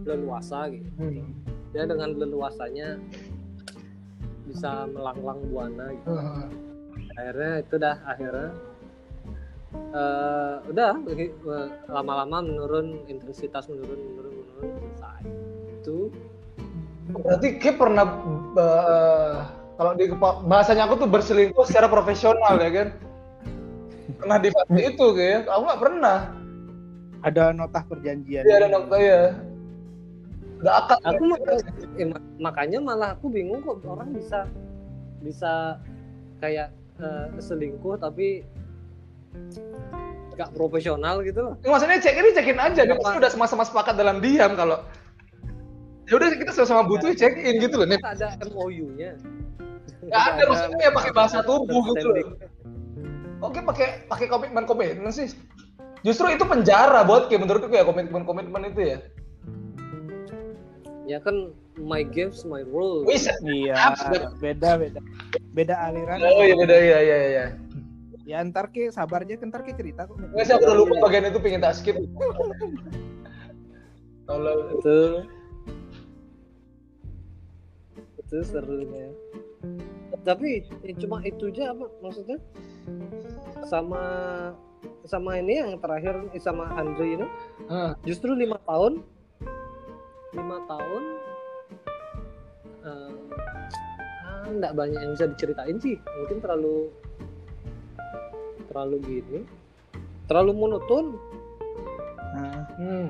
Leluasa 0.04 0.72
gitu 0.72 0.88
Hmm. 0.96 1.32
dia 1.70 1.84
dengan 1.84 2.16
leluasanya 2.16 2.96
bisa 4.48 4.88
melanglang 4.88 5.40
buana 5.52 5.92
gitu 5.92 6.08
Ah. 6.08 6.48
akhirnya 7.20 7.52
itu 7.60 7.74
dah 7.76 7.96
akhirnya 8.08 8.48
eh, 9.92 10.54
udah 10.64 10.90
eh, 11.04 11.68
lama-lama 11.92 12.40
menurun 12.40 13.04
intensitas 13.04 13.68
menurun 13.68 14.00
menurun 14.00 14.32
menurun 14.32 14.68
selesai 14.80 15.22
itu 15.80 15.98
Berarti 17.08 17.56
kayak 17.56 17.80
pernah 17.80 18.04
eh, 18.56 19.34
kalau 19.80 19.92
di 19.96 20.10
bahasanya 20.44 20.84
aku 20.90 21.06
tuh 21.06 21.08
berselingkuh 21.08 21.64
secara 21.64 21.88
profesional 21.88 22.58
ya 22.60 22.68
kan? 22.68 22.88
Pernah 24.18 24.36
di 24.42 24.50
fase 24.52 24.80
itu 24.92 25.06
kayak 25.16 25.48
aku 25.48 25.62
nggak 25.64 25.82
pernah. 25.88 26.18
Ada 27.18 27.50
nota 27.50 27.80
perjanjian. 27.82 28.42
Dia 28.42 28.56
ada 28.56 28.68
nokta 28.68 28.96
ya. 28.96 29.22
Gak 30.58 30.74
akal. 30.76 30.98
aku 31.04 31.22
mak- 31.24 31.46
eh, 31.94 32.06
mak- 32.08 32.28
makanya 32.36 32.78
malah 32.78 33.08
aku 33.14 33.26
bingung 33.28 33.62
kok 33.62 33.78
orang 33.84 34.10
bisa 34.10 34.42
bisa 35.20 35.78
kayak 36.38 36.74
eh, 36.98 37.26
selingkuh 37.38 37.94
tapi 37.94 38.42
gak 40.34 40.50
profesional 40.52 41.22
gitu 41.22 41.42
loh 41.42 41.54
Maksudnya 41.60 41.98
cek 41.98 42.10
ini 42.12 42.30
cekin 42.32 42.58
aja, 42.58 42.74
dia 42.76 42.86
Kenapa? 42.88 43.02
pasti 43.04 43.16
udah 43.16 43.30
sama-sama 43.30 43.62
sepakat 43.62 43.94
dalam 43.94 44.18
diam 44.18 44.54
kalau 44.54 44.82
ya 46.06 46.16
udah 46.16 46.26
kita 46.32 46.50
sama-sama 46.50 46.82
butuh 46.84 47.10
check 47.12 47.34
in 47.36 47.58
gitu 47.60 47.78
loh 47.78 47.86
nih. 47.86 47.98
ada 48.00 48.34
MOU-nya 48.48 49.14
Nggak 50.00 50.22
ada 50.24 50.42
maksudnya 50.44 50.78
ya 50.80 50.90
pakai 50.90 51.12
bahasa 51.12 51.38
tubuh 51.42 51.82
gitu 51.92 52.06
loh. 52.08 52.26
oke 53.40 53.58
pakai 53.64 53.86
pakai 54.06 54.26
komitmen 54.26 54.64
komitmen 54.64 55.10
sih 55.10 55.30
justru 56.02 56.26
itu 56.30 56.44
penjara 56.44 57.02
buat 57.02 57.26
kayak 57.26 57.42
menurutku 57.42 57.70
ya 57.70 57.82
komitmen 57.82 58.22
komitmen 58.22 58.62
itu 58.66 58.80
ya 58.94 58.98
ya 61.08 61.18
kan 61.18 61.50
my 61.80 62.02
games 62.02 62.44
my 62.44 62.60
rules 62.66 63.06
Wis, 63.06 63.24
Iya, 63.40 63.94
beda 64.38 64.76
beda. 64.76 65.00
Beda 65.54 65.74
aliran. 65.88 66.20
oh 66.20 66.42
iya 66.42 66.54
beda 66.54 66.76
iya 66.76 66.98
iya 67.00 67.18
iya 67.26 67.46
Ya 68.28 68.44
ntar 68.44 68.68
ke 68.68 68.92
sabar 68.92 69.24
aja 69.24 69.40
ntar 69.40 69.64
ke 69.64 69.72
cerita 69.72 70.04
kok. 70.04 70.20
nggak 70.20 70.44
sih 70.44 70.52
aku 70.52 70.68
udah 70.68 70.76
lupa 70.76 70.94
bagian 71.08 71.32
itu 71.32 71.40
pengen 71.40 71.64
tak 71.64 71.80
skip 71.80 71.96
Tolong. 74.28 74.60
itu 74.76 74.98
itu 78.20 78.36
serunya 78.44 79.08
tapi 80.20 80.60
ya 80.84 80.92
cuma 81.00 81.24
itu 81.24 81.48
aja 81.48 81.72
apa 81.72 81.88
maksudnya 82.04 82.36
sama 83.64 84.02
sama 85.08 85.40
ini 85.40 85.60
yang 85.60 85.70
terakhir 85.80 86.20
sama 86.38 86.68
Andre 86.76 87.06
ini. 87.18 87.26
Hah. 87.68 87.92
justru 88.04 88.34
lima 88.36 88.60
tahun. 88.68 89.00
Lima 90.36 90.58
tahun? 90.68 91.02
Eh, 92.84 93.10
ah, 94.24 94.44
nggak 94.48 94.72
banyak 94.76 95.00
yang 95.00 95.12
bisa 95.16 95.26
diceritain 95.32 95.76
sih. 95.80 95.96
Mungkin 95.96 96.38
terlalu 96.44 96.92
terlalu 98.68 98.96
gini. 99.04 99.40
Terlalu 100.28 100.52
monoton 100.52 101.16
Nah, 102.28 102.60
Hmm. 102.78 103.08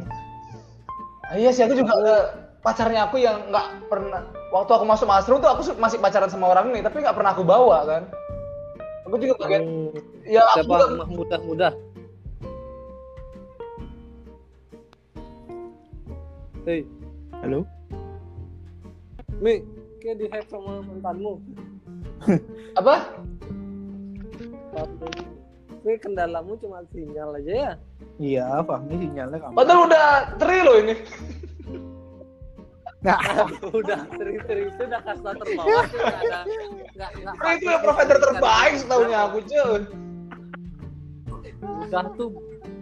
Ah, 1.28 1.36
iya 1.36 1.52
sih 1.52 1.60
aku 1.60 1.76
juga 1.76 1.92
eh, 2.00 2.24
pacarnya 2.64 3.04
aku 3.04 3.20
yang 3.20 3.52
nggak 3.52 3.92
pernah 3.92 4.24
waktu 4.48 4.70
aku 4.72 4.84
masuk 4.88 5.04
Masrum 5.04 5.44
tuh 5.44 5.50
aku 5.52 5.76
masih 5.76 6.00
pacaran 6.00 6.32
sama 6.32 6.48
orang 6.48 6.72
ini 6.72 6.80
tapi 6.80 7.04
nggak 7.04 7.12
pernah 7.12 7.36
aku 7.36 7.44
bawa 7.44 7.84
kan. 7.84 8.02
Aku 9.08 9.16
juga 9.16 9.34
bagian 9.40 9.64
Hmm, 9.64 9.88
ya 10.28 10.44
aku 10.44 10.68
siapa 10.68 10.74
juga 10.84 11.04
mudah 11.08 11.40
mudah 11.48 11.72
Hei, 16.68 16.84
halo. 17.40 17.64
Mi, 19.40 19.64
kayak 20.04 20.20
di 20.20 20.28
hack 20.28 20.44
sama 20.52 20.84
mantanmu. 20.84 21.40
apa? 22.84 23.16
Tapi 24.76 25.96
kendalamu 26.04 26.60
cuma 26.60 26.84
sinyal 26.92 27.40
aja 27.40 27.52
ya. 27.56 27.72
Iya, 28.20 28.60
Fahmi 28.68 29.00
sinyalnya 29.00 29.40
kamu. 29.40 29.56
Padahal 29.56 29.88
udah 29.88 30.36
tri 30.36 30.60
loh 30.60 30.76
ini. 30.76 30.94
Nah, 32.98 33.18
udah 33.78 34.10
sering-sering 34.10 34.74
itu 34.74 34.82
udah 34.82 35.00
kasta 35.06 35.30
terbawah 35.38 35.84
sih 35.86 36.00
ada 36.02 36.38
nggak 36.98 37.10
nggak 37.22 37.34
Tri 37.38 37.50
itu 37.54 37.66
ya 37.70 37.78
provider 37.78 38.18
terbaik 38.18 38.72
setahunya 38.74 39.18
aku 39.22 39.38
cuy. 39.46 39.82
udah 41.58 42.04
tuh 42.14 42.30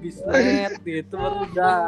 bisnet 0.00 0.72
gitu 0.85 1.14
baru 1.16 1.37
udah 1.52 1.81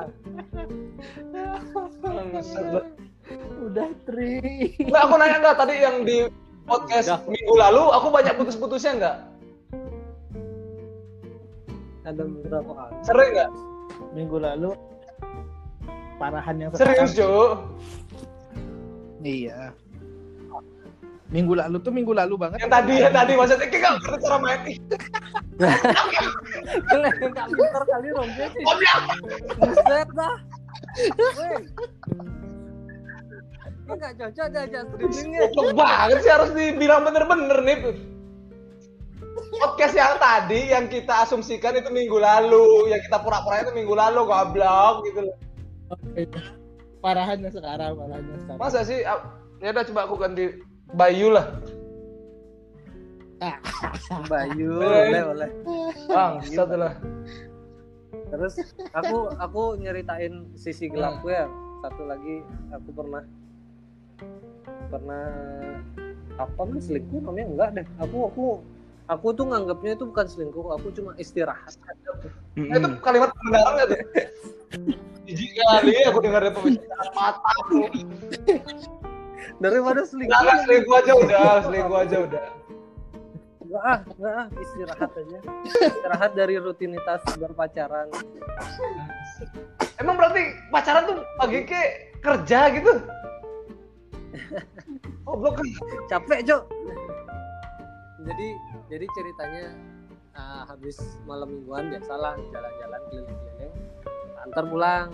udah 3.64 3.88
tri. 4.04 4.32
Nggak 4.76 5.02
aku 5.08 5.14
nanya 5.16 5.36
nggak 5.40 5.56
tadi 5.56 5.74
yang 5.80 5.96
di 6.04 6.18
podcast 6.68 7.08
Udah. 7.08 7.20
minggu 7.32 7.54
lalu 7.56 7.82
aku 7.96 8.06
banyak 8.12 8.34
putus-putusnya 8.36 8.92
nggak? 9.00 9.16
ada 12.08 12.24
beberapa 12.24 12.70
kali 12.72 12.92
Sering 13.04 13.30
nggak? 13.36 13.50
Minggu 14.16 14.36
lalu 14.40 14.70
parahan 16.16 16.56
yang 16.56 16.70
Serius 16.72 17.12
cuy. 17.12 17.60
Iya. 19.22 19.74
Minggu 21.28 21.52
lalu 21.60 21.76
tuh 21.84 21.92
minggu 21.92 22.12
lalu 22.16 22.40
banget. 22.40 22.64
Yang 22.64 22.72
tadi 22.72 22.92
ya 23.04 23.10
tadi 23.12 23.32
maksudnya 23.36 23.68
kayak 23.68 24.00
ngerti 24.00 24.16
cara 24.24 24.36
main. 24.40 24.60
kalian 26.88 27.14
nggak 27.18 27.46
pintar 27.50 27.82
kali 27.84 28.08
romnya 28.14 28.46
sih 28.54 28.62
Goblok. 28.62 29.02
buset 29.58 30.08
dah 30.14 30.36
Weh. 31.34 31.58
ini 33.88 33.92
nggak 33.98 34.12
cocok 34.22 34.46
diajak 34.54 34.82
streamingnya 34.86 35.40
Goblok 35.52 35.76
banget 35.82 36.18
sih 36.22 36.30
harus 36.32 36.50
dibilang 36.54 37.02
bener-bener 37.04 37.58
nih. 37.66 37.78
Podcast 39.48 39.94
yang 39.96 40.16
tadi 40.22 40.60
yang 40.70 40.86
kita 40.86 41.24
asumsikan 41.26 41.74
itu 41.78 41.88
minggu 41.90 42.18
lalu, 42.20 42.90
yang 42.90 43.00
kita 43.02 43.18
pura-pura 43.22 43.64
itu 43.64 43.72
minggu 43.74 43.94
lalu 43.94 44.20
goblok 44.28 45.02
gitu 45.08 45.20
loh. 45.26 45.36
Parahannya 46.98 47.50
sekarang, 47.50 47.92
parahannya 47.94 48.36
sekarang. 48.42 48.58
Masa 48.58 48.82
sih? 48.82 49.02
ah, 49.02 49.22
Ya 49.58 49.74
udah 49.74 49.84
coba 49.86 50.00
aku 50.06 50.14
ganti 50.16 50.44
Bayu 50.88 51.30
lah. 51.30 51.46
Bayu 54.26 54.82
Eh. 54.82 54.82
boleh 54.82 55.22
boleh 55.30 55.50
Bang, 56.10 56.42
lah. 56.74 56.94
terus 58.28 58.54
aku 58.92 59.30
aku 59.38 59.62
nyeritain 59.78 60.50
sisi 60.52 60.90
gelapku 60.90 61.30
ya 61.30 61.46
satu 61.80 62.02
lagi 62.04 62.42
aku 62.68 62.90
pernah 62.92 63.22
pernah 64.90 65.26
apa 66.34 66.60
nih 66.66 66.82
selingkuh 66.82 67.20
namanya 67.24 67.46
enggak 67.46 67.70
deh 67.72 67.86
aku 67.96 68.18
aku 68.26 68.46
aku 69.08 69.32
tuh 69.32 69.48
nganggapnya 69.48 69.96
itu 69.96 70.04
bukan 70.06 70.26
selingkuh 70.28 70.68
aku 70.72 70.92
cuma 70.92 71.16
istirahat 71.16 71.74
Mm-mm. 72.58 72.74
Itu 72.74 72.88
kalimat 73.00 73.30
kebenaran 73.32 73.72
nggak 73.72 73.86
tuh? 73.88 73.98
Jijik 75.24 75.50
kali 75.54 75.92
aku 76.04 76.18
dengar 76.20 76.40
dari 76.42 76.52
pembicaraan 76.52 77.08
mataku. 77.14 77.78
daripada 79.58 80.02
selingkuh 80.02 80.34
Jangan 80.34 80.56
selingkuh 80.64 80.94
aja 80.94 81.12
udah, 81.14 81.52
selingkuh 81.62 81.98
aja 81.98 82.16
udah. 82.20 82.44
enggak 83.62 83.84
ah 83.84 83.98
enggak 84.02 84.32
ah 84.34 84.46
istirahat 84.56 85.10
aja 85.12 85.38
istirahat 85.84 86.32
dari 86.32 86.54
rutinitas 86.56 87.20
berpacaran 87.36 88.08
Emang 89.98 90.14
berarti 90.14 90.40
pacaran 90.70 91.04
tuh 91.04 91.16
pagi 91.36 91.60
ke 91.62 91.80
kerja 92.18 92.58
gitu? 92.72 92.92
Oh, 95.28 95.36
blok 95.36 95.60
capek 96.08 96.40
cok 96.40 96.62
jadi 98.24 98.48
jadi 98.88 99.06
ceritanya 99.12 99.76
ah, 100.32 100.64
habis 100.64 100.96
malam 101.28 101.52
mingguan 101.52 101.92
biasalah 101.92 102.40
jalan-jalan 102.48 103.00
keliling-keliling 103.12 103.74
antar 104.48 104.64
pulang. 104.64 105.08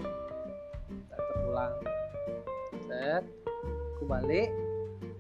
Antar 1.11 1.37
pulang. 1.43 1.73
Set 2.87 3.25
aku 3.99 4.05
balik. 4.07 4.51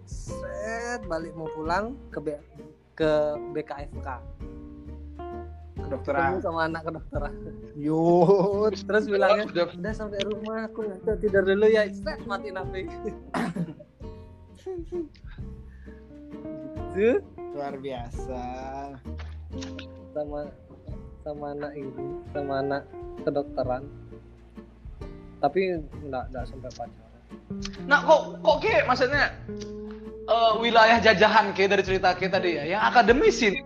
Set 0.07 1.03
balik 1.11 1.35
mau 1.35 1.51
pulang 1.51 1.99
ke 2.15 2.19
B, 2.23 2.37
ke 2.95 3.11
BKFK 3.57 4.09
Kedokteran. 5.75 6.39
ketemu 6.39 6.45
sama 6.45 6.61
anak 6.71 6.83
kedokteran. 6.87 7.35
Yud. 7.75 8.73
terus 8.87 9.05
bilangnya 9.11 9.45
Udah. 9.51 9.67
udah 9.75 9.95
sampai 9.97 10.21
rumah 10.23 10.71
aku 10.71 10.87
nggak 10.87 11.19
tidur 11.19 11.43
dulu 11.43 11.67
ya. 11.67 11.91
Set 11.91 12.23
mati 12.25 12.55
napi 12.55 12.87
gitu 16.95 17.34
Luar 17.55 17.75
biasa. 17.79 18.43
sama 20.15 20.51
sama 21.23 21.47
anak 21.55 21.73
ini 21.79 22.07
sama 22.35 22.55
anak 22.63 22.83
kedokteran 23.23 23.83
tapi 25.43 25.79
enggak 26.07 26.25
enggak 26.31 26.45
sampai 26.47 26.71
pacaran 26.75 27.13
Nah, 27.91 27.99
kok 28.03 28.23
kok 28.41 28.57
ke 28.63 28.87
maksudnya 28.87 29.35
eh, 30.25 30.53
wilayah 30.63 30.99
jajahan 31.03 31.51
ke 31.53 31.67
dari 31.67 31.83
cerita 31.83 32.15
ke 32.15 32.31
tadi 32.31 32.57
ya, 32.57 32.65
yang 32.79 32.83
akademisi 32.83 33.53
nih. 33.53 33.63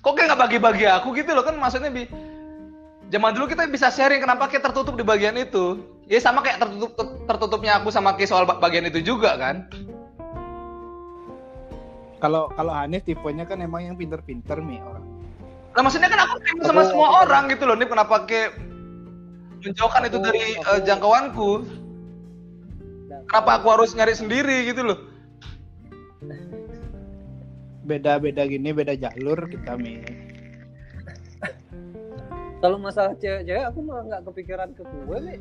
Kok 0.00 0.12
kayak 0.14 0.26
nggak 0.32 0.40
bagi-bagi 0.46 0.86
aku 0.86 1.12
gitu 1.18 1.34
loh 1.34 1.42
kan 1.42 1.58
maksudnya 1.58 1.90
bi 1.90 2.06
zaman 3.10 3.34
dulu 3.34 3.50
kita 3.50 3.66
bisa 3.66 3.90
sharing 3.90 4.22
kenapa 4.22 4.46
kayak 4.46 4.70
tertutup 4.70 4.94
di 4.94 5.02
bagian 5.02 5.34
itu. 5.34 5.82
Ya 6.06 6.22
sama 6.22 6.46
kayak 6.46 6.62
tertutup 6.62 7.26
tertutupnya 7.26 7.82
aku 7.82 7.90
sama 7.90 8.14
ke 8.14 8.22
soal 8.22 8.46
ba- 8.46 8.62
bagian 8.62 8.86
itu 8.86 9.02
juga 9.02 9.34
kan. 9.34 9.66
Kalau 12.16 12.48
kalau 12.52 12.72
Hanif 12.72 13.04
tipenya 13.04 13.44
kan 13.44 13.60
emang 13.60 13.84
yang 13.84 13.96
pinter-pinter 13.96 14.56
nih 14.58 14.80
orang. 14.80 15.04
Nah 15.76 15.80
maksudnya 15.84 16.08
kan 16.08 16.20
aku 16.24 16.34
terima 16.40 16.62
sama 16.64 16.80
Aku- 16.80 16.88
semua 16.88 17.08
aku- 17.08 17.18
orang 17.28 17.42
gitu 17.52 17.64
loh 17.68 17.76
nih 17.76 17.88
kenapa 17.88 18.16
kayak 18.24 18.50
menjauhkan 19.60 20.02
itu 20.08 20.18
dari 20.20 20.40
aku- 20.56 20.64
eh, 20.72 20.80
jangkauanku. 20.82 21.50
Kenapa 23.26 23.50
aku 23.58 23.66
harus 23.68 23.90
nyari 23.92 24.14
sendiri 24.14 24.70
gitu 24.70 24.82
loh. 24.86 24.98
Beda-beda 27.86 28.42
gini, 28.46 28.72
beda 28.72 28.94
jalur 28.94 29.46
kita 29.46 29.76
Mi. 29.76 30.00
kalau 32.56 32.80
masalah 32.80 33.12
cewek-cewek 33.14 33.62
aku 33.62 33.78
malah 33.84 34.02
nggak 34.08 34.22
kepikiran 34.26 34.72
ke 34.72 34.82
gue 34.82 35.18
nih 35.22 35.38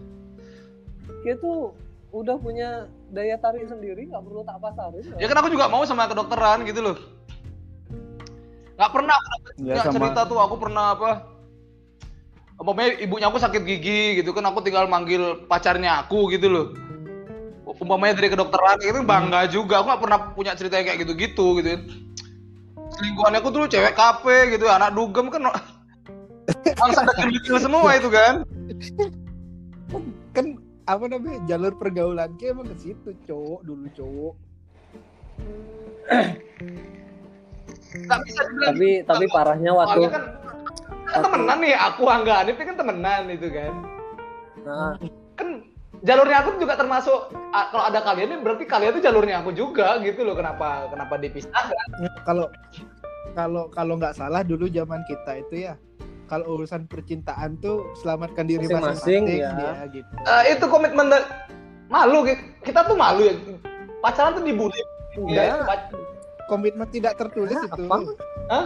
dia 1.23 1.33
tuh 1.39 1.71
udah 2.15 2.39
punya 2.39 2.69
daya 3.11 3.35
tarik 3.35 3.67
sendiri 3.67 4.07
nggak 4.07 4.23
perlu 4.23 4.41
tak 4.41 4.55
pasarin 4.57 5.03
Ya 5.19 5.27
kan 5.27 5.35
aku 5.35 5.51
juga 5.51 5.67
mau 5.67 5.83
sama 5.83 6.07
kedokteran 6.07 6.63
gitu 6.63 6.79
loh. 6.79 6.95
Nggak 8.75 8.91
pernah 8.91 9.17
Ya, 9.57 9.75
nggak 9.75 9.85
sama- 9.87 9.95
cerita 9.99 10.21
tuh 10.23 10.39
aku 10.39 10.55
pernah 10.55 10.95
apa. 10.95 11.27
Umpamanya 12.55 12.95
ibunya 12.99 13.27
aku 13.27 13.35
sakit 13.35 13.61
gigi 13.61 14.23
gitu 14.23 14.31
kan 14.31 14.47
aku 14.47 14.63
tinggal 14.63 14.87
manggil 14.87 15.43
pacarnya 15.45 16.01
aku 16.01 16.31
gitu 16.31 16.47
loh. 16.47 16.65
Umpamanya 17.75 18.15
dari 18.15 18.31
kedokteran 18.31 18.79
itu 18.79 19.03
bangga 19.03 19.51
juga. 19.51 19.83
Aku 19.83 19.91
nggak 19.91 20.01
pernah 20.01 20.19
punya 20.31 20.55
cerita 20.55 20.79
yang 20.79 20.87
kayak 20.87 20.99
gitu-gitu 21.03 21.59
gitu 21.59 21.69
kan. 21.69 21.81
selingkuhannya 22.85 23.43
aku 23.43 23.51
dulu 23.51 23.65
cewek 23.67 23.91
kafe 23.91 24.55
gitu 24.55 24.71
anak 24.71 24.95
dugem 24.95 25.27
kan 25.27 25.51
langsung 26.79 27.03
dekil 27.11 27.59
semua 27.59 27.91
itu 27.91 28.07
kan 28.07 28.39
kan 30.31 30.45
apa 30.85 31.03
namanya? 31.09 31.39
Jalur 31.49 31.73
pergaulan 31.77 32.31
ke 32.37 32.53
emang 32.53 32.69
ke 32.69 32.75
situ 32.77 33.09
cowok 33.25 33.61
dulu 33.65 33.85
cowok. 33.93 34.35
Nggak 37.95 38.19
bisa 38.27 38.41
dibilang 38.45 38.69
tapi 38.73 38.89
tapi 39.07 39.25
parahnya 39.31 39.71
waktu 39.73 39.99
kan, 40.11 40.23
kan 41.09 41.19
temenan 41.25 41.57
nih 41.63 41.73
aku 41.75 42.03
Angga 42.05 42.33
Hanif 42.43 42.57
kan 42.59 42.77
temenan 42.77 43.23
itu 43.31 43.47
kan. 43.49 43.73
Nah, 44.65 44.93
kan 45.37 45.47
jalurnya 46.05 46.37
aku 46.45 46.49
juga 46.61 46.77
termasuk 46.77 47.33
kalau 47.71 47.83
ada 47.87 47.99
kalian 48.05 48.35
ini 48.35 48.37
berarti 48.45 48.63
kalian 48.69 48.99
tuh 48.99 49.03
jalurnya 49.03 49.41
aku 49.41 49.51
juga 49.55 49.97
gitu 50.05 50.21
loh 50.21 50.37
kenapa 50.37 50.85
kenapa 50.91 51.17
dipisahkan 51.17 51.73
kalau 52.27 52.45
kalau 53.33 53.63
kalau 53.73 53.93
nggak 53.97 54.13
salah 54.13 54.45
dulu 54.45 54.69
zaman 54.69 55.01
kita 55.09 55.41
itu 55.41 55.55
ya 55.71 55.73
kalau 56.25 56.55
urusan 56.55 56.85
percintaan 56.85 57.57
tuh 57.57 57.85
selamatkan 57.95 58.43
diri 58.43 58.65
Masing-masing, 58.65 59.21
ya. 59.31 59.53
ya 59.53 59.71
gitu 59.87 60.09
Eh, 60.23 60.43
itu 60.51 60.65
komitmen 60.65 61.07
da- 61.07 61.27
malu 61.85 62.25
Ki. 62.25 62.33
kita 62.61 62.81
tuh 62.83 62.93
malu 62.93 63.21
ya 63.23 63.33
pacaran 63.99 64.33
tuh 64.33 64.43
dibully. 64.43 64.81
Pac- 65.63 65.93
komitmen 66.45 66.85
tidak 66.87 67.15
tertulis 67.15 67.53
Ya, 67.53 67.63
itu 67.63 67.83
apa? 67.83 67.97
Hah? 68.47 68.65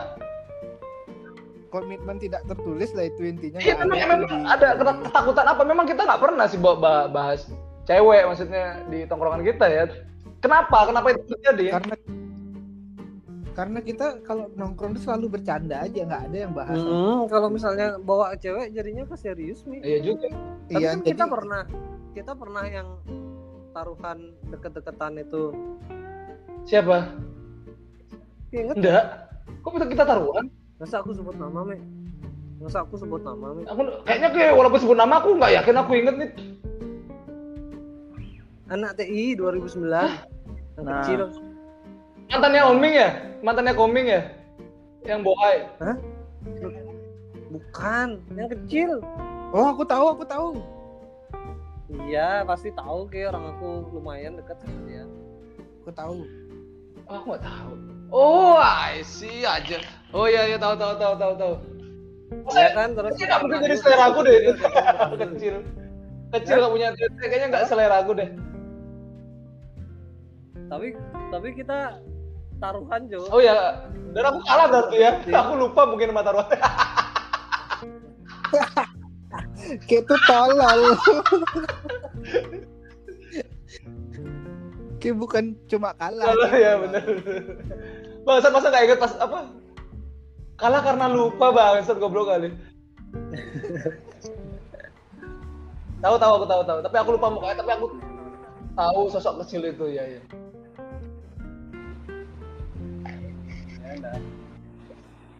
komitmen 1.70 2.18
tidak 2.18 2.42
tertulis 2.44 2.90
lah 2.92 3.06
itu 3.06 3.22
intinya 3.24 3.62
Iya, 3.62 3.78
memang, 3.78 3.94
ada 3.94 4.08
memang 4.10 4.42
ada 4.44 4.68
keta- 4.74 5.02
ketakutan 5.06 5.46
apa? 5.46 5.62
Memang 5.62 5.86
kita 5.86 6.02
nggak 6.02 6.18
pernah 6.20 6.46
sih 6.46 6.58
ba- 6.58 6.74
ba- 6.76 7.06
bahas 7.08 7.46
cewek 7.86 8.26
maksudnya 8.26 8.64
di 8.90 9.06
tongkrongan 9.06 9.46
kita 9.46 9.66
ya. 9.68 9.84
Kenapa? 10.40 10.88
Kenapa 10.88 11.08
itu 11.12 11.22
terjadi? 11.30 11.66
karena 11.76 11.96
karena 13.60 13.80
kita 13.82 14.24
kalau 14.24 14.48
nongkrong 14.54 14.96
tuh 14.96 15.04
selalu 15.04 15.36
bercanda 15.36 15.84
aja 15.84 16.00
nggak 16.02 16.24
ada 16.26 16.38
yang 16.40 16.54
bahas 16.54 16.80
mm, 16.80 17.28
kalau 17.28 17.52
misalnya 17.52 18.00
bawa 18.00 18.32
cewek 18.34 18.72
jadinya 18.72 19.04
ke 19.04 19.16
serius 19.16 19.68
nih 19.68 19.84
Iya 19.84 20.00
juga. 20.02 20.28
tapi 20.32 20.72
iya 20.74 20.90
kan 20.90 21.00
kita 21.04 21.26
pernah 21.28 21.62
kita 22.10 22.32
pernah 22.34 22.64
yang 22.64 22.88
taruhan 23.70 24.18
deket-deketan 24.48 25.20
itu 25.20 25.44
Siapa? 26.64 27.12
inget 28.50 28.76
Enggak. 28.76 29.04
Kok 29.60 29.72
kita 29.76 29.86
kita 29.90 30.04
taruhan? 30.06 30.46
masa 30.76 30.96
aku 30.98 31.12
sebut 31.12 31.36
nama 31.36 31.60
me 31.62 31.76
masa 32.58 32.80
aku 32.80 32.96
sebut 32.96 33.20
nama 33.20 33.52
me 33.52 33.68
Aku 33.68 33.82
kayaknya 34.04 34.30
kayak 34.32 34.54
walaupun 34.54 34.80
sebut 34.80 34.96
nama 34.96 35.20
aku 35.20 35.36
nggak 35.36 35.52
yakin 35.54 35.76
aku 35.76 35.92
inget 35.94 36.16
nih. 36.16 36.32
anak 38.70 38.96
TI 38.96 39.36
2009 39.36 39.84
yang 39.84 40.08
Nah. 40.80 41.04
kecil 41.04 41.28
Mantannya 42.30 42.62
Oming 42.70 42.94
ya? 42.94 43.10
Mantannya 43.42 43.74
Koming 43.74 44.08
ya? 44.08 44.22
Yang 45.06 45.20
bohai. 45.26 45.58
bukan 47.50 48.22
yang 48.38 48.46
kecil 48.46 49.02
oh 49.58 49.74
aku 49.74 49.82
tahu 49.82 50.14
aku 50.14 50.22
tahu 50.22 50.62
iya 52.06 52.46
pasti 52.46 52.70
tahu 52.78 53.10
kayak 53.10 53.34
orang 53.34 53.58
aku 53.58 53.90
lumayan 53.90 54.38
dekat 54.38 54.62
sama 54.62 54.86
dia 54.86 55.04
aku 55.82 55.90
tahu 55.98 56.22
Oh, 57.10 57.18
aku 57.18 57.26
nggak 57.34 57.42
tahu. 57.42 57.74
Oh, 58.14 58.62
I 58.62 59.02
see 59.02 59.42
aja. 59.42 59.82
Oh 60.14 60.30
iya 60.30 60.46
iya 60.46 60.62
tahu 60.62 60.78
tahu 60.78 60.94
tahu 60.94 61.14
tahu 61.18 61.34
tahu. 61.42 61.54
ya 62.54 62.70
kan 62.78 62.94
terus 62.94 63.18
Kayaknya 63.18 63.26
nggak 63.26 63.42
mungkin 63.42 63.60
jadi 63.66 63.78
selera 63.82 64.04
aku 64.14 64.20
deh. 64.22 64.40
Kecil. 65.26 65.56
Kecil 66.38 66.56
nggak 66.62 66.74
punya. 66.78 66.88
Kayaknya 67.18 67.48
nggak 67.50 67.66
selera 67.66 67.96
aku 68.06 68.14
deh. 68.14 68.30
tapi 70.70 70.94
tapi 71.34 71.50
kita 71.58 71.98
taruhan 72.60 73.02
Jo 73.08 73.24
Oh 73.32 73.40
ya, 73.40 73.88
dan 74.12 74.24
aku 74.30 74.40
kalah 74.44 74.68
berarti 74.68 74.98
ya. 75.00 75.12
Aku 75.24 75.56
lupa 75.56 75.88
mungkin 75.88 76.12
mata 76.12 76.36
ruang. 76.36 76.48
kayak 79.86 80.02
itu 80.02 80.16
tolol 80.26 80.98
kayak 84.98 85.16
bukan 85.16 85.54
cuma 85.70 85.94
kalah 85.96 86.26
Kalah 86.26 86.52
ya 86.54 86.72
benar. 86.82 87.04
Bangsat 88.28 88.52
masa 88.52 88.68
nggak 88.70 88.84
inget 88.86 89.00
pas 89.00 89.14
apa? 89.22 89.40
Kalah 90.60 90.82
karena 90.84 91.06
lupa 91.08 91.56
bangsat 91.56 91.98
goblok 91.98 92.28
kali. 92.28 92.52
tahu 96.00 96.16
tahu 96.16 96.32
aku 96.40 96.46
tahu 96.48 96.62
tahu, 96.64 96.80
tapi 96.80 96.96
aku 96.96 97.10
lupa 97.20 97.28
mukanya, 97.28 97.60
tapi 97.60 97.72
aku 97.76 97.88
tahu 98.72 99.02
sosok 99.12 99.44
kecil 99.44 99.68
itu 99.68 99.86
ya 99.92 100.04
ya. 100.08 100.22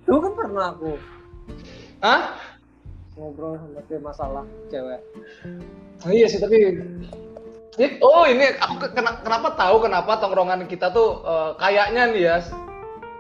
Dulu 0.08 0.18
kan 0.26 0.34
pernah 0.34 0.66
aku 0.74 0.94
Hah? 2.00 2.22
ngobrol 3.20 3.60
sama 3.60 4.00
masalah 4.00 4.46
cewek. 4.72 5.04
Oh, 6.08 6.12
iya 6.16 6.32
sih 6.32 6.40
tapi 6.40 6.80
oh 8.00 8.24
ini 8.24 8.56
aku 8.64 8.80
ke- 8.80 8.94
kena- 8.96 9.20
kenapa 9.20 9.60
tahu 9.60 9.84
kenapa 9.84 10.16
tongkrongan 10.24 10.64
kita 10.72 10.88
tuh 10.96 11.20
eh, 11.28 11.52
kayaknya 11.60 12.16
nih 12.16 12.24
ya 12.24 12.38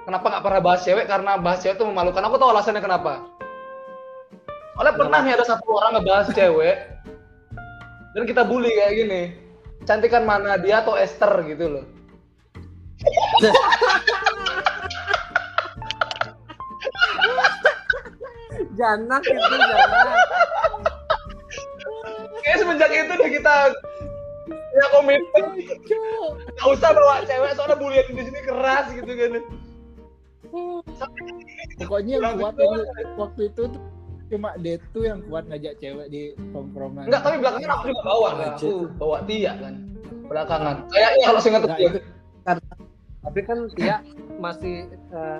kenapa 0.07 0.25
nggak 0.31 0.43
pernah 0.47 0.61
bahas 0.63 0.81
cewek? 0.87 1.05
Karena 1.11 1.35
bahas 1.35 1.59
cewek 1.59 1.75
tuh 1.75 1.91
memalukan. 1.91 2.23
Aku 2.23 2.39
tahu 2.39 2.55
alasannya 2.55 2.79
kenapa. 2.79 3.27
Oleh 4.79 4.95
pernah 4.95 5.19
nih 5.19 5.35
ada 5.35 5.43
satu 5.43 5.67
orang 5.75 5.99
ngebahas 5.99 6.31
cewek 6.31 6.77
dan 8.15 8.23
kita 8.23 8.47
bully 8.47 8.71
kayak 8.71 8.93
gini. 8.95 9.21
Cantikan 9.83 10.23
mana 10.27 10.59
dia 10.59 10.83
atau 10.83 10.95
Esther 10.99 11.31
gitu 11.47 11.65
loh 11.65 11.85
janak 18.79 19.21
itu 19.27 19.55
janak 19.59 20.27
kayak 22.39 22.57
semenjak 22.63 22.91
itu 22.95 23.13
deh 23.19 23.29
kita 23.35 23.55
ya 24.49 24.85
komitmen 24.95 25.43
nggak 26.55 26.69
usah 26.71 26.89
bawa 26.95 27.21
cewek 27.27 27.51
soalnya 27.59 27.75
bulian 27.75 28.07
di 28.07 28.23
sini 28.23 28.39
keras 28.47 28.85
gitu 28.95 29.11
kan 29.11 29.43
pokoknya 31.83 32.13
yang 32.17 32.39
kuat 32.39 32.55
itu, 32.57 32.79
waktu 33.19 33.41
itu 33.51 33.63
tuh 33.69 33.81
cuma 34.29 34.53
Detu 34.61 35.09
yang 35.09 35.19
kuat 35.25 35.49
ngajak 35.49 35.81
cewek 35.81 36.07
di 36.13 36.37
tongkrongan 36.53 37.09
Enggak, 37.09 37.21
tapi 37.25 37.35
belakangan 37.41 37.69
aku 37.73 37.85
juga 37.89 38.03
bawa 38.05 38.29
kan. 38.29 38.49
Aku 38.53 38.73
bawa 39.01 39.17
Tia 39.25 39.53
kan. 39.57 39.73
Belakangan. 40.29 40.75
Kayaknya 40.93 41.25
kalau 41.25 41.41
gue. 41.41 41.89
itu 41.89 41.99
tapi 43.19 43.39
kan 43.43 43.57
dia 43.75 44.01
masih 44.39 44.87
eh, 44.89 45.39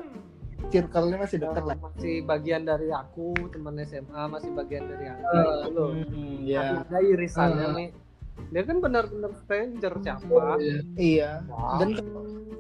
circle-nya 0.68 1.18
masih 1.18 1.38
dekat 1.40 1.64
lah 1.64 1.78
masih 1.78 2.16
bagian 2.22 2.62
dari 2.62 2.90
aku 2.90 3.32
teman 3.50 3.80
SMA 3.82 4.22
masih 4.28 4.52
bagian 4.52 4.84
dari 4.86 5.06
aku 5.08 5.24
Eh, 5.26 5.40
gitu 5.40 5.70
loh 5.72 5.90
Hmm, 5.96 6.36
ya 6.44 6.84
ada 6.84 7.00
irisannya 7.00 7.66
Hmm. 7.66 7.78
nih 7.78 7.90
dia 8.50 8.64
kan 8.64 8.78
benar-benar 8.80 9.32
stranger 9.38 9.94
siapa 10.00 10.36
Iya. 10.58 10.80
iya 10.96 11.32
Wah. 11.46 11.76
dan 11.78 11.90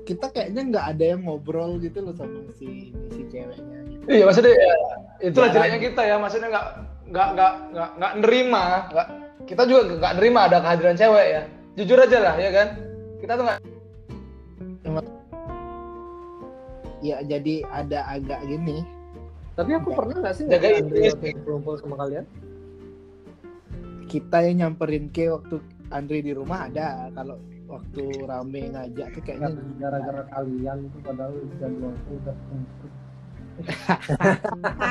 kita 0.04 0.26
kayaknya 0.28 0.62
nggak 0.68 0.86
ada 0.90 1.06
yang 1.08 1.22
ngobrol 1.22 1.78
gitu 1.78 2.02
loh 2.02 2.12
sama 2.12 2.42
si 2.52 2.92
si 3.10 3.22
ceweknya 3.30 3.78
gitu. 3.86 4.04
Iya, 4.10 4.24
maksudnya 4.26 4.52
ya, 4.52 4.74
itulah 5.22 5.50
jeleknya 5.54 5.80
kita 5.80 6.02
ya. 6.02 6.16
Maksudnya 6.18 6.50
nggak 6.50 6.66
nggak 7.08 7.28
nggak 7.30 7.54
nggak 7.70 7.90
nggak 7.94 8.12
nerima, 8.18 8.64
nggak 8.90 9.08
kita 9.46 9.62
juga 9.70 9.82
nggak 10.02 10.14
nerima 10.18 10.40
ada 10.50 10.58
kehadiran 10.60 10.98
cewek 10.98 11.28
ya. 11.30 11.42
Jujur 11.78 11.98
aja 12.02 12.18
lah, 12.20 12.36
ya 12.36 12.50
kan. 12.50 12.68
Kita 13.22 13.34
tuh 13.38 13.44
nggak 13.46 13.60
ya 17.04 17.22
jadi 17.24 17.66
ada 17.70 18.06
agak 18.08 18.44
gini. 18.48 18.84
Tapi 19.60 19.76
aku 19.76 19.92
pernah 19.92 20.16
nggak 20.24 20.36
sih 20.40 20.48
Jaga 20.48 20.80
Andre 20.80 21.12
waktu 21.12 21.36
kumpul 21.44 21.76
sama 21.76 21.96
kalian? 22.00 22.26
Kita 24.08 24.42
yang 24.48 24.56
nyamperin 24.64 25.12
ke 25.12 25.28
waktu 25.28 25.60
Andri 25.92 26.24
di 26.24 26.32
rumah 26.32 26.72
ada. 26.72 27.12
Kalau 27.12 27.38
waktu 27.70 28.04
rame 28.26 28.74
ngajak 28.74 29.14
tuh 29.14 29.22
kayaknya 29.22 29.54
gara-gara 29.78 30.26
kalian 30.34 30.90
tuh 30.90 31.00
padahal 31.06 31.38
jadwal 31.62 31.94
aku 31.94 32.18
udah 32.18 32.36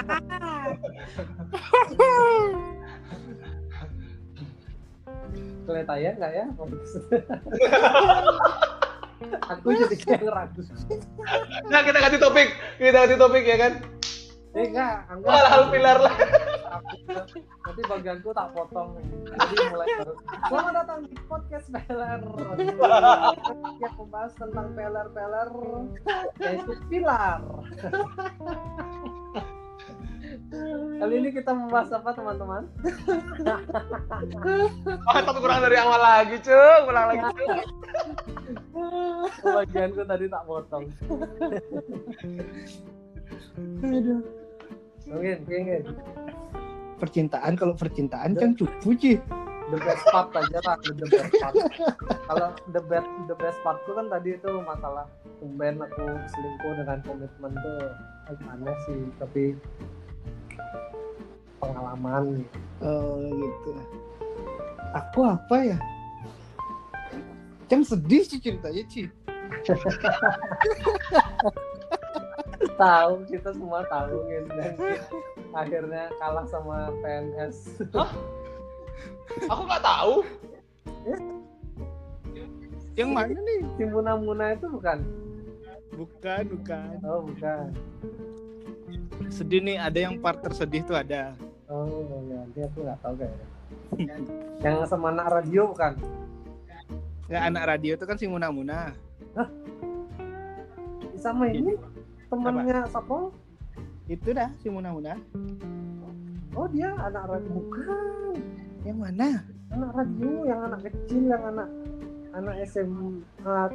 kelihatan 5.68 6.14
nggak 6.16 6.32
ya 6.32 6.46
aku 9.20 9.68
jadi 9.74 9.96
ragu 10.24 10.60
Nah, 11.66 11.80
kita 11.82 11.98
ganti 11.98 12.18
topik. 12.18 12.48
Kita 12.76 12.98
ganti 13.00 13.16
topik 13.16 13.44
ya 13.44 13.56
kan. 13.58 13.72
eh 14.56 14.64
enggak 14.64 15.04
enggak 15.12 15.28
Hal-hal 15.30 15.62
pilar 15.68 15.98
lah. 16.00 16.14
nanti 17.60 17.82
bagianku 17.84 18.32
tak 18.32 18.48
potong 18.50 18.96
jadi 19.28 19.54
mulai 19.68 19.86
baru 19.94 20.12
selamat 20.48 20.72
datang 20.74 20.98
di 21.04 21.14
podcast 21.22 21.66
peler 21.68 22.18
yang 23.78 23.92
membahas 23.94 24.32
tentang 24.34 24.66
peler-peler 24.72 25.48
yaitu 26.38 26.72
pilar 26.88 27.38
kali 30.98 31.14
ini 31.14 31.30
kita 31.30 31.52
membahas 31.52 31.88
apa 31.92 32.10
teman-teman 32.10 32.62
Oh, 35.04 35.12
tapi 35.14 35.38
kurang 35.38 35.60
dari 35.60 35.76
awal 35.76 36.00
lagi, 36.00 36.36
Cuk. 36.38 36.80
Ulang 36.84 37.06
lagi, 37.06 37.22
Cuk. 37.22 37.64
Bagianku 39.42 40.02
tadi 40.06 40.24
tak 40.26 40.42
potong. 40.46 40.84
Aduh. 43.82 44.20
Mungkin, 45.08 45.36
mungkin. 45.48 45.82
Percintaan 46.98 47.54
kalau 47.54 47.74
percintaan 47.78 48.34
kan 48.34 48.52
cupu 48.58 48.92
sih. 48.98 49.16
The 49.68 49.76
best 49.84 50.00
part 50.08 50.32
aja 50.32 50.58
lah, 50.64 50.80
the 50.80 51.06
best 51.12 51.28
part. 51.44 51.54
Kalau 52.24 52.56
the 52.72 52.80
best 52.88 53.08
the 53.28 53.36
best 53.36 53.60
part 53.60 53.76
tuh 53.84 54.00
kan 54.00 54.08
tadi 54.08 54.40
itu 54.40 54.50
masalah 54.64 55.04
tumben 55.44 55.76
aku 55.76 56.08
selingkuh 56.32 56.72
dengan 56.72 56.98
komitmen 57.04 57.52
tuh 57.52 57.92
aneh 58.48 58.76
sih, 58.88 59.00
tapi 59.20 59.52
pengalaman 61.60 62.40
gitu. 62.40 62.56
Oh 62.80 63.20
gitu. 63.20 63.70
Aku 64.96 65.20
apa 65.28 65.56
ya? 65.60 65.78
Kan 67.68 67.84
sedih 67.84 68.24
sih 68.24 68.40
ceritanya 68.40 68.80
sih. 68.88 69.12
Tahu 72.78 73.12
kita 73.26 73.50
semua 73.54 73.82
tahu 73.86 74.16
gitu 74.26 74.48
dan 74.54 74.74
akhirnya 75.52 76.04
kalah 76.18 76.46
sama 76.46 76.90
PNS 77.00 77.82
Aku 79.44 79.62
nggak 79.62 79.84
tahu. 79.84 80.24
Yang 82.96 83.10
mana 83.12 83.36
nih? 83.38 83.60
si 83.76 83.84
Muna 83.86 84.16
Muna 84.18 84.56
itu 84.56 84.66
bukan 84.66 84.98
Bukan, 85.94 86.42
bukan. 86.58 86.94
oh 87.04 87.20
bukan 87.28 87.70
Sedih 89.28 89.60
nih, 89.60 89.76
ada 89.76 89.98
yang 90.08 90.16
part 90.18 90.40
tersedih 90.40 90.82
tuh 90.82 90.96
ada. 90.96 91.36
oh 91.68 91.84
ya 92.26 92.40
nanti 92.40 92.58
aku 92.64 92.78
nggak 92.82 92.98
tahu 93.04 93.14
kayaknya 93.20 93.46
yang 94.64 94.82
sama 94.88 95.12
anak 95.12 95.26
radio 95.30 95.68
bukan 95.70 95.92
Ya 97.28 97.44
anak 97.44 97.68
radio 97.68 97.92
itu 97.92 98.04
kan 98.08 98.16
si 98.16 98.24
Muna 98.24 98.48
Muna. 98.48 98.96
Sama 101.16 101.50
ini 101.50 101.74
temannya 102.28 102.86
Sapol 102.86 103.34
Itu 104.06 104.32
dah 104.32 104.48
si 104.56 104.70
Muna 104.70 104.88
Muna. 104.90 105.14
oh 106.54 106.66
dia 106.68 106.90
anak 106.96 107.28
radio 107.28 107.50
bukan 107.52 108.34
Yang 108.82 108.98
mana? 108.98 109.28
anak 109.68 109.90
radio 109.92 110.30
yang 110.44 110.60
anak 110.64 110.80
kecil 110.82 111.22
yang 111.26 111.42
anak 111.44 111.68
anak 112.32 112.54
SMA 112.64 113.12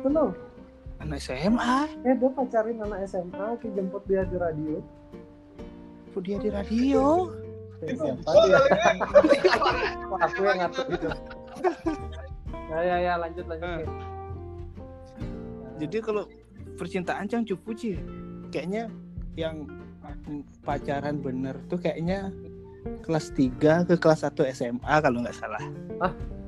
tuh 0.01 0.09
loh 0.09 0.31
Anak 0.97 1.19
SMA. 1.19 1.75
eh 2.01 2.15
dia 2.15 2.29
pacarin 2.31 2.79
anak 2.79 3.05
SMA 3.05 3.45
ke 3.59 3.67
jemput 3.71 4.01
dia 4.05 4.23
di 4.23 4.37
radio 4.37 4.77
Kok 6.13 6.21
dia 6.21 6.37
di 6.37 6.49
radio? 6.49 7.27
Siapa 7.83 8.31
dia 8.47 8.59
aku 10.15 10.39
yang 10.41 10.57
ngatur 10.61 10.85
gitu 10.89 11.07
ya 12.71 12.79
ya 12.79 12.97
ya 12.97 13.13
lanjut 13.19 13.45
lanjut. 13.45 13.83
Ki. 13.83 13.83
Jadi 15.83 15.99
kalau 15.99 16.23
percintaan 16.79 17.27
cang 17.27 17.43
cupu 17.43 17.75
sih. 17.75 17.99
Kayaknya 18.49 18.87
yang 19.35 19.67
pacaran 20.63 21.19
bener 21.19 21.57
tuh 21.67 21.81
kayaknya 21.81 22.31
kelas 23.03 23.31
3 23.35 23.87
ke 23.87 23.95
kelas 23.99 24.23
1 24.23 24.55
SMA 24.55 24.95
kalau 25.03 25.23
nggak 25.23 25.35
salah. 25.35 25.63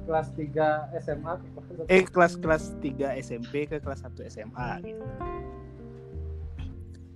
kelas 0.05 0.29
3 0.37 1.01
SMA 1.01 1.33
ke 1.41 1.45
kelas 1.49 1.65
satu. 1.65 1.81
Eh 1.89 2.03
kelas 2.05 2.33
kelas 2.37 2.63
3 2.77 3.17
SMP 3.19 3.65
ke 3.65 3.81
kelas 3.81 4.05
1 4.05 4.29
SMA 4.29 4.69
gitu. 4.85 5.03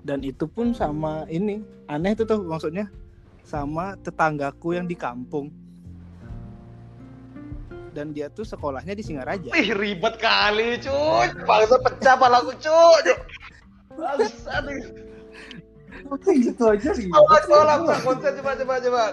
Dan 0.01 0.25
itu 0.25 0.49
pun 0.49 0.73
sama 0.73 1.29
ini 1.29 1.62
aneh 1.86 2.17
itu 2.17 2.25
tuh 2.25 2.41
maksudnya 2.41 2.89
sama 3.45 3.93
tetanggaku 4.01 4.73
yang 4.73 4.89
di 4.89 4.97
kampung. 4.97 5.53
Dan 7.99 8.15
dia 8.15 8.31
tuh 8.31 8.47
sekolahnya 8.47 8.95
di 8.95 9.03
Singaraja. 9.03 9.51
Ih 9.51 9.75
ribet 9.75 10.15
kali 10.23 10.79
cuy. 10.79 11.27
Bangsa 11.43 11.75
pecah 11.83 12.15
palaku 12.15 12.55
cuy. 12.55 13.12
Bangsa 13.91 14.63
Oke, 16.07 16.31
gitu 16.39 16.63
aja 16.63 16.95
sih. 16.95 17.12
coba 17.12 17.59
langsung 17.67 17.99
konsen 18.07 18.39
coba 18.39 18.55
coba 18.55 18.73
coba. 18.79 19.03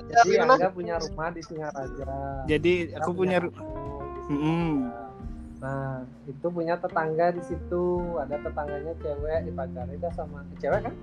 Jadi 0.00 0.32
punya 0.72 0.96
rumah 0.96 1.28
di 1.28 1.42
Singaraja. 1.44 2.08
Jadi 2.48 2.72
aku 2.96 3.10
punya 3.12 3.36
ru- 3.44 3.52
kampung 3.52 4.00
di 4.16 4.20
Mm-mm. 4.32 4.72
Singaraja. 4.88 5.06
Nah, 5.58 5.94
itu 6.24 6.46
punya 6.48 6.74
tetangga 6.80 7.26
di 7.36 7.42
situ. 7.44 7.84
Ada 8.16 8.36
tetangganya 8.48 8.96
cewek 9.04 9.38
dipacari 9.44 9.94
dah 10.00 10.12
sama 10.16 10.40
cewek 10.56 10.80
kan? 10.88 10.94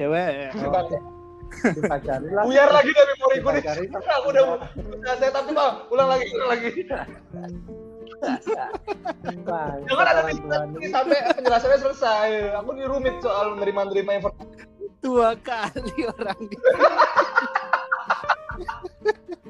cewek. 0.00 0.56
Coba. 0.56 0.80
Dipacari 1.64 2.28
lah. 2.32 2.44
Buyar 2.44 2.70
lagi 2.70 2.90
dari 2.92 3.12
memoriku 3.18 3.48
nih. 3.54 3.62
Udah 4.28 4.44
udah 4.58 5.14
saya 5.20 5.30
tapi 5.30 5.50
bang, 5.52 5.74
ulang 5.92 6.08
lagi, 6.08 6.26
ulang 6.32 6.50
lagi. 6.52 6.68
Jangan 9.84 10.06
ada 10.08 10.22
ini 10.32 10.88
sampai 10.88 11.18
penjelasannya 11.36 11.78
selesai. 11.80 12.28
Aku 12.62 12.72
ini 12.76 12.84
rumit 12.88 13.16
soal 13.20 13.56
menerima-nerima 13.56 14.10
informasi. 14.20 14.64
Dua 15.04 15.36
kali 15.44 16.08
orang 16.08 16.40
di 16.48 16.56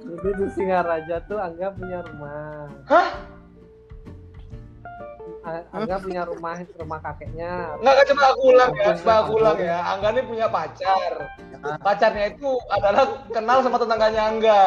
Jadi 0.05 0.31
di 0.35 0.47
Singaraja 0.51 1.23
tuh 1.31 1.39
Angga 1.39 1.71
punya 1.79 2.03
rumah. 2.03 2.67
Hah? 2.91 3.09
Angga 5.45 6.01
punya 6.01 6.23
rumah 6.25 6.57
rumah 6.81 6.99
kakeknya. 7.05 7.77
Enggak, 7.77 8.09
coba 8.09 8.25
aku 8.33 8.43
ulang 8.49 8.73
ya, 8.73 8.87
coba 8.97 9.15
aku 9.21 9.33
ulang 9.37 9.59
ya. 9.61 9.79
Angga 9.93 10.09
ini 10.17 10.23
punya 10.25 10.47
pacar. 10.49 11.13
Pacarnya 11.85 12.27
itu 12.33 12.51
adalah 12.73 13.05
kenal 13.29 13.59
sama 13.61 13.77
tetangganya 13.77 14.23
Angga. 14.25 14.63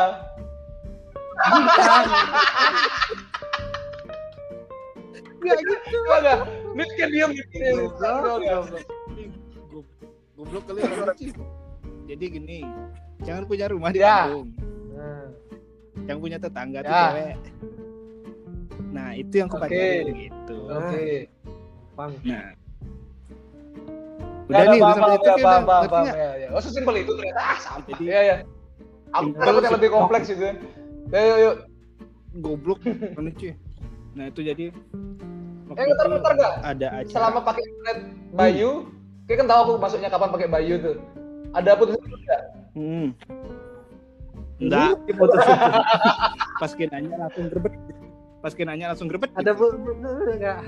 Enggak 5.37 5.57
gitu. 5.61 5.73
Coba 6.05 6.15
enggak? 6.21 6.39
Ini 6.77 6.83
kan 6.93 7.09
diam 7.09 7.29
gitu. 7.33 7.57
Goblok, 10.37 10.63
kali 10.69 10.79
orang 10.85 11.17
sih. 11.17 11.33
Jadi 12.05 12.25
gini, 12.29 12.59
jangan 13.25 13.49
punya 13.49 13.65
rumah 13.73 13.89
di 13.89 13.99
Ya. 13.99 14.29
kampung. 14.29 14.53
Nah, 14.93 15.25
Yang 16.05 16.17
punya 16.21 16.37
tetangga 16.37 16.79
tuh 16.85 16.93
Ya. 16.93 17.03
cewek. 17.09 17.35
Nah, 18.87 19.09
itu 19.13 19.33
yang 19.37 19.49
Oke. 19.49 19.59
pacarin 19.59 20.05
gitu. 20.15 20.57
Oke. 20.67 21.05
Bang. 21.93 22.11
Nah. 22.23 22.47
Ya, 24.47 24.63
Udah 24.63 24.63
nih, 24.63 24.79
paham, 24.79 24.95
paham, 24.95 25.11
ya, 25.11 25.17
sih, 25.19 25.19
paham, 25.19 25.35
udah 25.35 25.43
paham, 25.43 25.63
ngerti 25.67 25.91
paham, 25.91 26.05
ya, 26.07 26.29
ya. 26.39 26.47
Oh, 26.55 26.61
sesimpel 26.63 26.95
itu 26.97 27.11
ternyata. 27.13 27.41
Ah, 27.41 27.57
sampai. 27.59 27.91
Jadi- 27.91 28.05
Iya, 28.07 28.19
ya. 28.23 28.35
Aku 29.11 29.27
takut 29.33 29.61
yang 29.61 29.75
lebih 29.75 29.89
kompleks 29.91 30.27
itu. 30.29 30.43
Ya, 31.07 31.19
yuk, 31.21 31.37
yuk. 31.37 31.55
Goblok 32.37 32.79
mana 33.11 33.31
cuy. 33.33 33.51
Nah, 34.13 34.25
itu 34.27 34.39
jadi 34.41 34.65
Eh, 35.67 35.75
bentar, 35.75 36.05
itu 36.05 36.13
bentar, 36.15 36.31
nggak? 36.33 36.53
ada 36.63 36.87
acara. 36.95 37.11
Selama 37.11 37.39
pakai 37.43 37.61
internet 37.61 37.97
Bayu, 38.31 38.71
kayak 39.25 39.37
kan 39.37 39.47
tahu 39.47 39.59
aku 39.59 39.71
masuknya 39.77 40.09
kapan 40.09 40.29
pakai 40.31 40.47
Bayu 40.47 40.73
tuh. 40.79 40.95
Ada 41.51 41.71
putus 41.75 41.95
enggak? 41.99 42.41
Hmm. 42.71 43.07
Enggak, 44.57 44.91
Diputus. 45.05 45.43
pas 46.57 46.71
kinanya 46.73 47.13
langsung 47.19 47.45
grebet. 47.47 47.73
Pas 48.41 48.53
kinanya 48.53 48.93
langsung 48.93 49.09
grebet. 49.09 49.33
Ada 49.33 49.51
gitu. 49.53 49.73
bu, 49.77 49.89
enggak? 50.29 50.59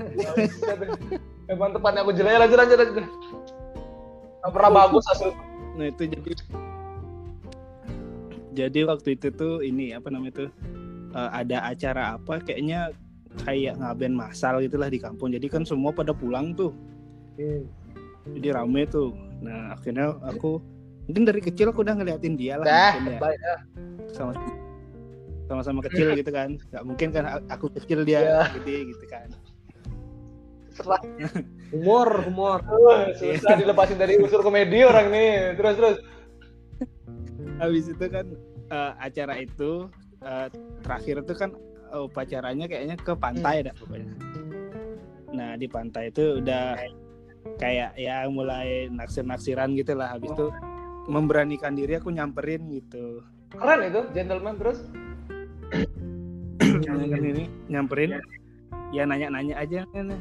Emang 1.52 1.70
tepatnya 1.74 2.00
aku 2.02 2.12
jelek 2.14 2.38
lanjut 2.38 2.58
lanjut 2.58 2.76
lanjut. 2.78 3.04
Nggak 4.40 4.52
pernah 4.54 4.70
bagus 4.74 5.04
hasil. 5.10 5.30
Nah, 5.78 5.86
itu 5.86 6.02
jadi 6.10 6.32
jadi 8.50 8.80
waktu 8.90 9.14
itu 9.14 9.30
tuh 9.30 9.62
ini 9.62 9.94
apa 9.94 10.10
namanya 10.10 10.44
tuh 10.44 10.50
eh, 11.14 11.30
ada 11.30 11.70
acara 11.70 12.18
apa 12.18 12.42
kayaknya 12.42 12.90
kayak 13.46 13.78
ngaben 13.78 14.18
masal 14.18 14.58
gitulah 14.58 14.90
di 14.90 14.98
kampung. 14.98 15.30
Jadi 15.30 15.46
kan 15.46 15.62
semua 15.62 15.94
pada 15.94 16.10
pulang 16.10 16.52
tuh. 16.58 16.74
Oke. 17.34 17.62
Jadi 18.36 18.48
rame 18.50 18.82
tuh. 18.90 19.14
Nah, 19.40 19.78
akhirnya 19.78 20.18
aku 20.26 20.60
mungkin 21.08 21.22
dari 21.26 21.40
kecil 21.42 21.70
aku 21.70 21.82
udah 21.82 21.96
ngeliatin 21.96 22.38
dia 22.38 22.60
lah 22.60 22.66
ya. 22.66 23.18
baik 23.18 23.40
ya. 23.40 23.56
sama 24.14 24.36
sama-sama 25.50 25.82
kecil 25.90 26.14
gitu 26.14 26.30
kan 26.30 26.54
nggak 26.70 26.84
mungkin 26.86 27.08
kan 27.10 27.24
aku 27.50 27.66
kecil 27.74 28.06
dia 28.06 28.22
Iya. 28.22 28.40
gede 28.54 28.94
gitu 28.94 29.04
kan 29.10 29.28
Setelah 30.70 31.02
Humor, 31.74 32.08
humor. 32.26 32.58
uh, 32.70 33.10
susah 33.14 33.54
dilepasin 33.54 33.94
dari 33.94 34.18
unsur 34.18 34.40
komedi 34.40 34.82
orang 34.82 35.06
nih. 35.10 35.54
Terus 35.54 35.74
terus. 35.76 35.96
habis 37.58 37.86
itu 37.86 38.04
kan 38.06 38.26
eh, 38.66 38.92
acara 38.98 39.34
itu 39.36 39.86
eh, 40.20 40.48
terakhir 40.80 41.20
itu 41.20 41.34
kan 41.36 41.50
eh, 41.90 42.00
upacaranya 42.00 42.64
kayaknya 42.64 42.96
ke 42.96 43.12
pantai 43.12 43.60
dah 43.62 43.74
pokoknya 43.76 44.08
nah 45.30 45.54
di 45.54 45.68
pantai 45.68 46.08
itu 46.08 46.40
udah 46.40 46.74
kayak 47.56 47.94
ya 47.94 48.24
mulai 48.26 48.88
naksir-naksiran 48.88 49.76
gitu 49.76 49.94
lah 49.94 50.16
habis 50.16 50.32
itu 50.32 50.48
memberanikan 51.06 51.76
diri 51.76 52.00
aku 52.00 52.10
nyamperin 52.10 52.66
gitu 52.72 53.20
Keren 53.50 53.82
itu, 53.84 54.00
gentleman 54.10 54.54
terus. 54.56 54.78
Nyamperin 56.82 57.24
ini 57.24 57.44
nyamperin. 57.68 58.10
Ya 58.90 59.06
nanya-nanya 59.06 59.54
aja 59.60 59.86
kan 59.94 60.18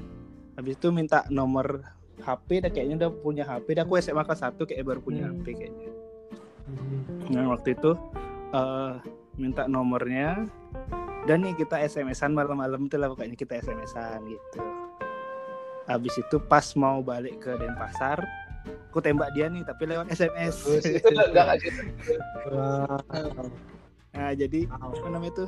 habis 0.54 0.78
itu 0.78 0.94
minta 0.94 1.26
nomor 1.34 1.82
HP 2.22 2.62
dah 2.62 2.70
kayaknya 2.70 3.08
udah 3.08 3.12
punya 3.24 3.44
HP 3.48 3.80
dah. 3.80 3.84
Aku 3.88 3.98
SMA 3.98 4.22
kelas 4.28 4.46
1 4.46 4.60
kayak 4.68 4.84
baru 4.86 5.00
punya 5.02 5.26
Hmm. 5.30 5.42
HP 5.42 5.46
kayaknya 5.58 5.90
nah 7.34 7.50
waktu 7.50 7.74
itu 7.74 7.98
eh, 8.54 8.94
minta 9.38 9.66
nomornya. 9.66 10.46
Dan 11.28 11.44
nih 11.46 11.54
kita 11.58 11.78
SMS-an 11.84 12.32
malam-malam 12.32 12.88
tuh 12.90 12.98
lah 12.98 13.12
pokoknya 13.12 13.36
kita 13.38 13.60
SMS-an 13.62 14.24
gitu. 14.26 14.62
Habis 15.86 16.16
itu 16.22 16.38
pas 16.46 16.64
mau 16.78 17.02
balik 17.02 17.44
ke 17.44 17.58
Denpasar 17.60 18.24
aku 18.90 19.00
tembak 19.06 19.30
dia 19.38 19.46
nih 19.48 19.62
tapi 19.62 19.86
lewat 19.86 20.10
SMS 20.10 20.66
itu 20.66 20.82
nah 24.10 24.34
jadi 24.34 24.66
apa 24.66 25.08
namanya 25.14 25.32
itu 25.32 25.46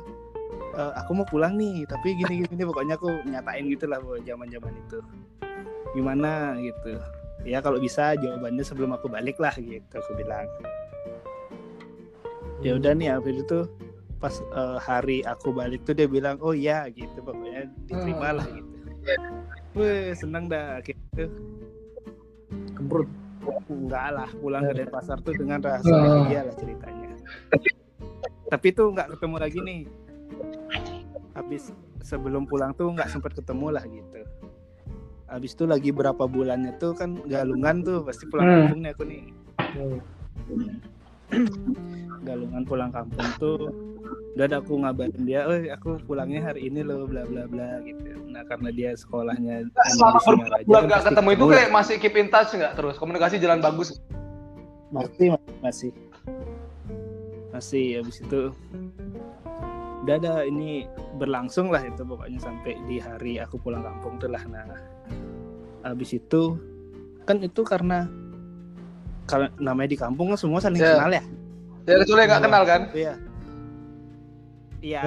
Eh, 0.72 0.92
aku 0.96 1.12
mau 1.12 1.26
pulang 1.28 1.60
nih 1.60 1.84
tapi 1.84 2.16
gini 2.16 2.48
gini, 2.48 2.62
pokoknya 2.64 2.96
aku 2.96 3.12
nyatain 3.28 3.68
gitu 3.68 3.84
lah 3.84 4.00
buat 4.00 4.24
zaman 4.24 4.48
zaman 4.48 4.72
itu. 4.72 4.98
Gimana? 5.92 6.56
gitu. 6.64 6.96
Ya 7.44 7.60
kalau 7.60 7.76
bisa 7.76 8.16
jawabannya 8.16 8.64
sebelum 8.64 8.96
aku 8.96 9.12
balik 9.12 9.36
lah 9.36 9.52
gitu 9.60 9.92
aku 9.92 10.16
bilang. 10.16 10.48
Ya 12.64 12.78
udah 12.80 12.96
nih 12.96 13.12
habis 13.12 13.44
itu 13.44 13.68
pas 14.16 14.32
eh, 14.32 14.78
hari 14.80 15.18
aku 15.28 15.52
balik 15.52 15.84
tuh 15.84 15.92
dia 15.92 16.08
bilang 16.08 16.40
oh 16.40 16.56
iya 16.56 16.88
gitu 16.88 17.20
pokoknya 17.20 17.68
diterima 17.90 18.40
lah 18.40 18.46
gitu. 18.48 18.72
Wih, 19.76 20.16
seneng 20.16 20.48
dah 20.48 20.80
gitu. 20.84 21.28
Kemprut. 22.72 23.08
enggak 23.66 24.14
lah 24.14 24.30
pulang 24.38 24.62
ke 24.70 24.72
Denpasar 24.78 25.18
tuh 25.26 25.34
dengan 25.34 25.58
rasa 25.58 25.90
bahagia 25.90 26.46
lah 26.46 26.54
ceritanya. 26.54 27.10
Tapi 28.46 28.68
tuh 28.70 28.94
nggak 28.94 29.18
ketemu 29.18 29.36
lagi 29.42 29.58
nih 29.58 29.80
habis 31.52 31.68
sebelum 32.00 32.48
pulang 32.48 32.72
tuh 32.72 32.96
nggak 32.96 33.12
sempat 33.12 33.36
ketemu 33.36 33.76
lah 33.76 33.84
gitu 33.84 34.24
habis 35.28 35.52
itu 35.52 35.68
lagi 35.68 35.92
berapa 35.92 36.24
bulannya 36.24 36.72
tuh 36.80 36.96
kan 36.96 37.20
galungan 37.28 37.84
tuh 37.84 38.00
pasti 38.08 38.24
pulang 38.24 38.48
Hmm. 38.48 38.56
kampung 38.72 38.80
nih 38.80 38.90
aku 38.96 39.02
nih 39.04 39.22
galungan 42.24 42.62
pulang 42.64 42.88
kampung 42.88 43.28
tuh 43.36 43.68
udah 44.32 44.48
ada 44.48 44.64
aku 44.64 44.80
ngabarin 44.80 45.28
dia, 45.28 45.44
oh 45.44 45.60
aku 45.76 46.00
pulangnya 46.08 46.40
hari 46.40 46.72
ini 46.72 46.80
loh, 46.80 47.04
bla 47.04 47.20
bla 47.28 47.44
bla 47.44 47.84
gitu. 47.84 48.16
Nah 48.32 48.40
karena 48.48 48.72
dia 48.72 48.96
sekolahnya 48.96 49.68
Selama 49.92 50.24
di 50.24 50.64
berbulan 50.64 50.82
nggak 50.88 51.02
ketemu 51.04 51.28
itu 51.36 51.44
kayak 51.52 51.68
masih 51.68 51.94
keep 52.00 52.16
in 52.16 52.28
touch 52.32 52.48
nggak 52.56 52.72
terus 52.72 52.96
komunikasi 52.96 53.36
jalan 53.36 53.60
bagus. 53.60 54.00
masih 54.88 55.36
masih 55.60 55.90
masih 57.52 58.00
habis 58.00 58.16
itu 58.24 58.40
udah 60.02 60.14
ada 60.18 60.34
ini 60.42 60.84
berlangsung 61.16 61.70
lah 61.70 61.82
itu 61.86 62.02
pokoknya 62.02 62.42
sampai 62.42 62.74
di 62.90 62.98
hari 62.98 63.38
aku 63.38 63.58
pulang 63.62 63.86
kampung 63.86 64.18
tuh 64.18 64.30
lah. 64.30 64.42
Nah 64.50 64.66
habis 65.86 66.14
itu 66.14 66.58
kan 67.22 67.38
itu 67.38 67.62
karena 67.62 68.10
kalau 69.30 69.46
namanya 69.62 69.94
di 69.94 69.98
kampung 69.98 70.34
kan 70.34 70.38
semua 70.38 70.58
saling 70.58 70.82
Ya. 70.82 70.98
kenal 70.98 71.12
ya? 71.14 71.24
Ya 71.86 71.94
kecuali 72.02 72.22
nggak 72.26 72.42
kenal 72.42 72.62
kan? 72.66 72.82
iya. 72.94 73.14
Iya. 74.82 75.02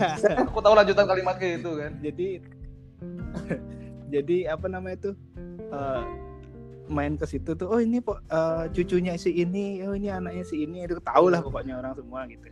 Aku 0.48 0.64
tahu 0.64 0.72
lanjutan 0.72 1.04
kalimat 1.04 1.36
kayak 1.36 1.60
itu 1.60 1.70
kan. 1.76 1.92
jadi 2.00 2.28
jadi 4.14 4.36
apa 4.56 4.66
namanya 4.68 4.96
itu 4.96 5.10
eh, 5.68 6.02
main 6.88 7.14
ke 7.20 7.24
situ 7.28 7.52
tuh 7.54 7.68
oh 7.68 7.80
ini 7.80 8.00
eh, 8.00 8.64
cucunya 8.72 9.14
si 9.20 9.36
ini 9.36 9.84
oh 9.84 9.92
ini 9.92 10.08
anaknya 10.08 10.44
si 10.44 10.64
ini 10.64 10.84
itu 10.88 10.96
tahu 11.04 11.28
lah 11.28 11.44
pokoknya 11.44 11.76
orang 11.80 11.92
semua 11.96 12.24
gitu 12.28 12.48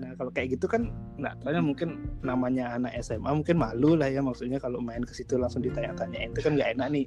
nah 0.00 0.10
kalau 0.16 0.30
kayak 0.30 0.54
gitu 0.54 0.66
kan 0.66 0.88
nggak 1.16 1.36
tahu 1.40 1.52
ya 1.52 1.60
mungkin 1.60 1.88
namanya 2.20 2.74
anak 2.74 2.92
SMA 3.00 3.28
mungkin 3.28 3.56
malu 3.56 3.94
lah 3.94 4.08
ya 4.08 4.20
maksudnya 4.20 4.56
kalau 4.56 4.80
main 4.80 5.02
ke 5.02 5.12
situ 5.12 5.36
langsung 5.36 5.60
ditanya-tanyain 5.60 6.32
itu 6.32 6.40
kan 6.40 6.56
nggak 6.56 6.70
enak 6.74 6.88
nih 6.90 7.06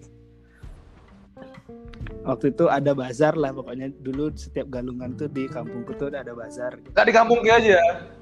waktu 2.23 2.49
itu 2.49 2.65
ada 2.67 2.91
bazar 2.91 3.33
lah 3.33 3.51
pokoknya 3.51 3.89
dulu 3.99 4.33
setiap 4.33 4.69
galungan 4.69 5.13
tuh 5.13 5.27
di 5.27 5.45
kampungku 5.45 5.93
tuh 5.95 6.09
ada 6.09 6.31
bazar 6.31 6.77
Nggak 6.91 7.05
di 7.05 7.13
kampung 7.13 7.39
dia 7.41 7.55
aja. 7.57 7.79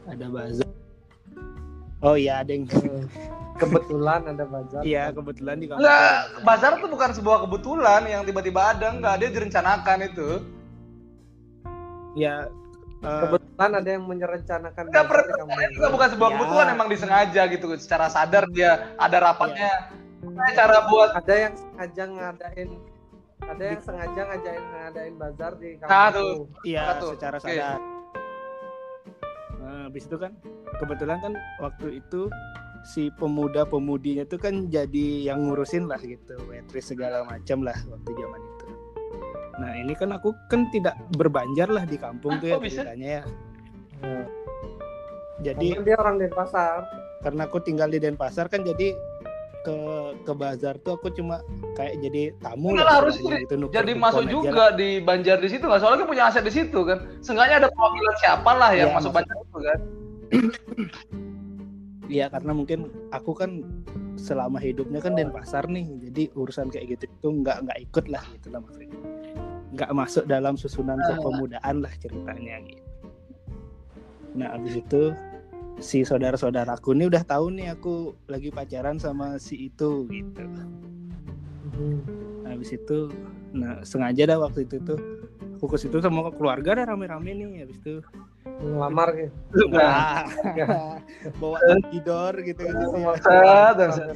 ada 0.08 0.28
bazar 0.28 0.68
oh 2.02 2.16
iya 2.16 2.44
ada 2.44 2.52
yang 2.52 2.68
Kebetulan 3.54 4.26
ada 4.28 4.44
bazar. 4.44 4.82
iya 4.82 5.14
kebetulan 5.14 5.56
di 5.62 5.70
kampung 5.70 5.86
Enggak, 5.86 6.16
bazar 6.42 6.72
tuh 6.82 6.90
bukan 6.90 7.10
sebuah 7.14 7.38
kebetulan 7.46 8.02
yang 8.04 8.22
tiba-tiba 8.26 8.62
ada, 8.74 8.88
enggak, 8.92 9.16
dia 9.22 9.30
direncanakan 9.30 9.98
itu. 10.04 10.30
ya 12.14 12.50
eh, 13.00 13.22
Kebetulan 13.54 13.74
ada 13.78 13.90
yang 13.94 14.04
merencanakan 14.10 14.84
Enggak 14.90 15.06
di 15.06 15.10
pernah, 15.14 15.46
enggak 15.70 15.92
bukan 15.94 16.08
sebuah 16.10 16.30
Ya. 16.30 16.34
kebetulan, 16.34 16.68
emang 16.74 16.88
disengaja 16.90 17.42
gitu, 17.54 17.66
secara 17.78 18.06
sadar 18.10 18.44
dia 18.50 18.72
ada 18.98 19.18
rapatnya. 19.22 19.94
Kayak 20.24 20.56
Cara 20.58 20.78
buat 20.90 21.10
Ada 21.14 21.34
yang 21.38 21.54
sengaja 21.54 22.04
ngadain 22.10 22.70
ada 23.44 23.64
yang 23.76 23.82
sengaja 23.84 24.22
ngajain 24.24 24.64
ngadain 24.72 25.14
bazar 25.20 25.52
di 25.60 25.70
kampung. 25.78 26.48
Nah. 26.50 26.64
Iya, 26.64 26.84
Satu. 26.96 27.08
secara 27.14 27.38
Oke. 27.38 27.46
sadar. 27.46 27.80
Nah, 29.60 29.80
habis 29.92 30.04
itu 30.08 30.16
kan 30.18 30.32
kebetulan 30.80 31.18
kan 31.22 31.34
waktu 31.60 32.00
itu 32.00 32.32
si 32.84 33.12
pemuda-pemudinya 33.16 34.24
itu 34.26 34.36
kan 34.40 34.68
jadi 34.68 35.30
yang 35.32 35.44
ngurusin 35.48 35.88
lah 35.88 36.00
gitu, 36.02 36.36
waitress 36.50 36.92
segala 36.92 37.24
macam 37.24 37.64
lah 37.64 37.76
waktu 37.88 38.10
zaman 38.18 38.40
itu. 38.42 38.53
Nah, 39.54 39.72
ini 39.72 39.94
kan 39.94 40.10
aku 40.10 40.34
kan 40.48 40.66
tidak 40.68 40.98
berbanjar 41.14 41.68
lah 41.68 41.84
di 41.84 41.96
kampung 41.96 42.34
Hah, 42.34 42.42
tuh 42.42 42.48
ya 42.50 42.58
ceritanya 42.64 43.08
ya. 43.08 43.24
Nah, 44.02 44.26
Jadi 45.40 45.68
karena 45.72 45.84
dia 45.84 45.96
orang 45.98 46.16
Denpasar. 46.18 46.80
karena 47.20 47.42
aku 47.44 47.58
tinggal 47.60 47.88
di 47.88 47.98
Denpasar 47.98 48.48
kan 48.48 48.62
jadi 48.62 48.92
ke 49.62 49.76
ke 50.22 50.34
bazar 50.34 50.76
tuh 50.78 50.98
aku 50.98 51.08
cuma 51.10 51.40
kayak 51.74 51.96
jadi 51.98 52.36
tamu 52.38 52.70
Enggak 52.70 52.84
lah 52.84 52.92
lah, 52.92 52.96
harus 53.00 53.16
gitu, 53.16 53.56
nuker 53.56 53.80
jadi 53.80 53.94
masuk 53.96 54.22
aja 54.22 54.30
juga 54.30 54.52
lah. 54.52 54.70
di 54.74 54.90
Banjar 55.00 55.38
di 55.40 55.48
situ 55.48 55.64
kan 55.64 55.80
soalnya 55.80 56.04
kan 56.04 56.10
punya 56.10 56.24
aset 56.28 56.44
di 56.44 56.52
situ 56.52 56.80
kan 56.84 57.00
seenggaknya 57.20 57.56
ada 57.58 57.70
perwakilan 57.70 58.16
siapa 58.18 58.52
lah 58.52 58.72
yang 58.72 58.92
Iya, 58.92 58.96
masuk 59.00 59.10
maksud- 59.10 59.16
Banjar 59.16 59.38
itu 59.40 59.60
kan 59.62 59.80
Iya 62.12 62.26
karena 62.28 62.52
mungkin 62.52 62.80
aku 63.10 63.32
kan 63.34 63.52
selama 64.16 64.60
hidupnya 64.60 65.00
kan 65.00 65.16
Denpasar 65.16 65.66
nih, 65.66 65.88
jadi 66.04 66.24
urusan 66.34 66.68
kayak 66.68 66.86
gitu 66.92 67.04
itu 67.10 67.28
nggak 67.34 67.64
nggak 67.64 67.80
ikut 67.82 68.06
lah 68.08 68.22
gitu 68.30 68.48
lah 68.50 68.60
maksudnya. 68.60 68.92
Nggak 69.74 69.92
masuk 69.92 70.24
dalam 70.30 70.54
susunan 70.54 71.02
Ah. 71.02 71.18
kepemudaan 71.18 71.82
lah 71.82 71.94
ceritanya 71.98 72.62
gitu. 72.66 72.84
Nah 74.38 74.54
abis 74.54 74.82
itu 74.82 75.14
si 75.82 76.06
saudara-saudaraku 76.06 76.94
ini 76.94 77.10
udah 77.10 77.26
tahu 77.26 77.50
nih 77.58 77.74
aku 77.74 78.14
lagi 78.30 78.54
pacaran 78.54 79.02
sama 79.02 79.42
si 79.42 79.74
itu 79.74 80.06
gitu. 80.14 80.46
Nah, 82.46 82.54
habis 82.54 82.70
itu, 82.70 83.10
nah 83.50 83.82
sengaja 83.82 84.30
dah 84.30 84.38
waktu 84.38 84.70
itu 84.70 84.78
tuh 84.86 85.00
aku 85.58 85.74
ke 85.74 85.78
situ 85.82 85.98
sama 85.98 86.30
keluarga 86.30 86.78
dah 86.78 86.94
rame-rame 86.94 87.34
nih 87.34 87.66
habis 87.66 87.82
itu 87.82 88.06
Ngelamar 88.44 89.10
gitu. 89.18 89.34
Nah, 89.74 90.30
bawa 91.42 91.58
tidor 91.90 92.34
gitu 92.46 92.62
gitu 92.62 92.98
dan 93.74 93.90
set. 93.90 94.14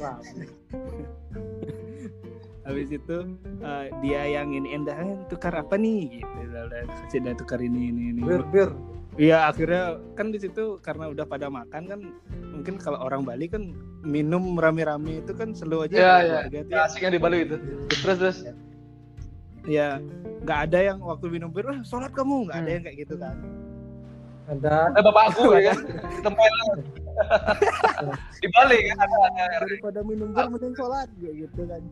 Habis 2.68 2.88
itu 2.92 3.16
eh, 3.58 3.84
dia 3.98 4.22
yang 4.28 4.52
ini 4.52 4.68
endah 4.70 4.92
"Eh, 4.94 5.16
tukar 5.26 5.50
apa 5.52 5.74
nih 5.74 6.20
gitu. 6.20 6.28
Udah 6.44 6.68
kasih 7.02 7.24
dah 7.24 7.34
tukar 7.34 7.58
ini 7.58 7.88
ini 7.88 8.02
ini. 8.12 8.20
Bir, 8.20 8.44
bir. 8.46 8.70
Iya 9.16 9.48
akhirnya 9.48 9.98
kan 10.14 10.30
di 10.30 10.38
situ 10.38 10.78
karena 10.78 11.08
udah 11.08 11.26
pada 11.26 11.48
makan 11.48 11.82
kan 11.84 12.00
mungkin 12.52 12.78
kalau 12.78 13.00
orang 13.00 13.24
Bali 13.24 13.50
kan 13.50 13.74
minum 14.00 14.54
rame-rame 14.54 15.18
itu 15.18 15.32
kan 15.32 15.50
selalu 15.50 15.90
aja 15.90 15.96
Iya, 15.96 15.98
iya. 15.98 16.22
keluarga 16.22 16.58
tuh 16.60 16.70
ya. 16.70 16.84
asiknya 16.86 17.10
di 17.10 17.20
Bali 17.20 17.38
itu 17.42 17.56
terus 17.98 18.16
terus 18.16 18.38
Ya 19.66 19.98
nggak 20.38 20.58
ada 20.70 20.78
yang 20.82 20.98
waktu 21.02 21.26
minum 21.28 21.50
bir, 21.50 21.66
"Eh, 21.66 21.82
sholat 21.82 22.14
kamu 22.14 22.46
nggak 22.46 22.56
ada 22.56 22.62
Hmm. 22.62 22.72
yang 22.72 22.84
kayak 22.84 22.96
gitu 23.00 23.14
kan. 23.18 23.36
Ada 24.48 24.72
ada 24.88 25.00
bapakku 25.02 25.44
ya 25.52 25.60
kan 25.68 25.78
di 25.84 26.20
tempat 26.22 26.48
di 28.40 28.48
Bali 28.48 28.78
kan 28.86 28.98
ada 28.98 29.16
ada 29.26 29.44
daripada 29.60 30.00
minum 30.00 30.30
bir 30.30 30.46
mending 30.46 30.72
sholat 30.72 31.08
gitu 31.18 31.62
kan 31.66 31.82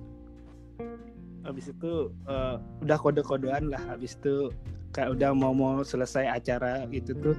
habis 1.46 1.70
itu 1.70 2.10
eh, 2.26 2.56
udah 2.82 2.98
kode-kodean 2.98 3.70
lah. 3.70 3.80
Habis 3.94 4.18
itu 4.18 4.50
kayak 4.90 5.14
udah 5.14 5.30
mau 5.36 5.54
mau 5.54 5.84
selesai 5.86 6.26
acara 6.26 6.84
gitu 6.90 7.14
tuh. 7.22 7.36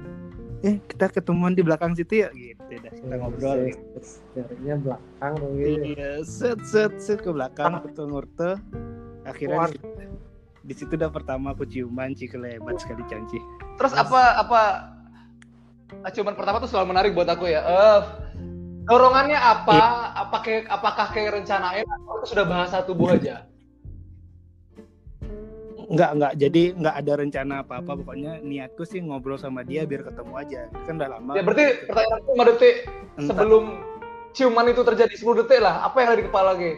Eh 0.66 0.82
kita 0.90 1.06
ketemuan 1.10 1.54
di 1.54 1.62
belakang 1.62 1.94
situ 1.94 2.26
ya? 2.26 2.28
Gitu 2.34 2.72
dah 2.82 2.92
kita 2.92 3.14
ngobrol. 3.14 3.70
Jarinya 4.34 4.74
belakang 4.82 5.32
dong 5.38 5.52
gitu. 5.54 5.82
iya 5.94 6.10
set 6.26 6.58
set 6.66 6.92
set 6.98 7.22
ke 7.22 7.30
belakang 7.30 7.78
ke 7.84 8.02
ngurte. 8.02 8.58
Akhirnya 9.28 9.70
di, 9.70 9.78
di 10.66 10.74
situ 10.74 10.96
udah 10.96 11.12
pertama 11.12 11.52
aku 11.52 11.68
ciuman 11.68 12.16
cik 12.16 12.34
lebat 12.40 12.80
sekali 12.80 13.04
canci. 13.06 13.38
Terus 13.76 13.92
apa 13.94 14.40
apa? 14.40 14.62
Acuman 16.04 16.36
pertama 16.36 16.60
tuh 16.60 16.68
selalu 16.68 16.92
menarik 16.92 17.10
buat 17.16 17.28
aku 17.30 17.48
ya. 17.48 17.62
Eh 17.64 18.00
dorongannya 18.88 19.36
apa 19.36 19.80
apa 20.16 20.36
kayak 20.40 20.64
apakah 20.72 21.06
kayak 21.12 21.30
rencanain 21.36 21.84
atau 21.84 22.12
itu 22.24 22.26
sudah 22.32 22.46
bahasa 22.48 22.76
tubuh 22.82 23.12
aja 23.12 23.44
Enggak, 25.88 26.10
enggak. 26.20 26.32
Jadi 26.36 26.62
enggak 26.76 26.96
ada 27.00 27.12
rencana 27.16 27.54
apa-apa. 27.64 27.92
Pokoknya 28.04 28.44
niatku 28.44 28.84
sih 28.84 29.00
ngobrol 29.00 29.40
sama 29.40 29.64
dia 29.64 29.88
biar 29.88 30.04
ketemu 30.04 30.32
aja. 30.36 30.60
Kan 30.84 31.00
udah 31.00 31.16
lama. 31.16 31.32
ya 31.32 31.40
berarti 31.40 31.66
pertanyaanku 31.88 32.30
5 32.36 32.48
detik 32.52 32.76
Entah. 32.84 33.24
sebelum 33.32 33.64
ciuman 34.36 34.68
itu 34.68 34.82
terjadi 34.84 35.14
10 35.16 35.40
detik 35.40 35.64
lah 35.64 35.88
apa 35.88 35.96
yang 36.04 36.08
ada 36.12 36.18
di 36.20 36.26
kepala 36.28 36.50
Ge? 36.60 36.72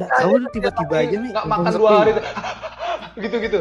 Nggak 0.00 0.10
tahu 0.16 0.32
tiba-tiba 0.56 0.94
aja 0.96 1.16
nih. 1.20 1.30
nggak 1.36 1.46
makan 1.46 1.72
dua 1.76 1.90
hari 1.92 2.12
gitu 3.28 3.36
gitu 3.44 3.60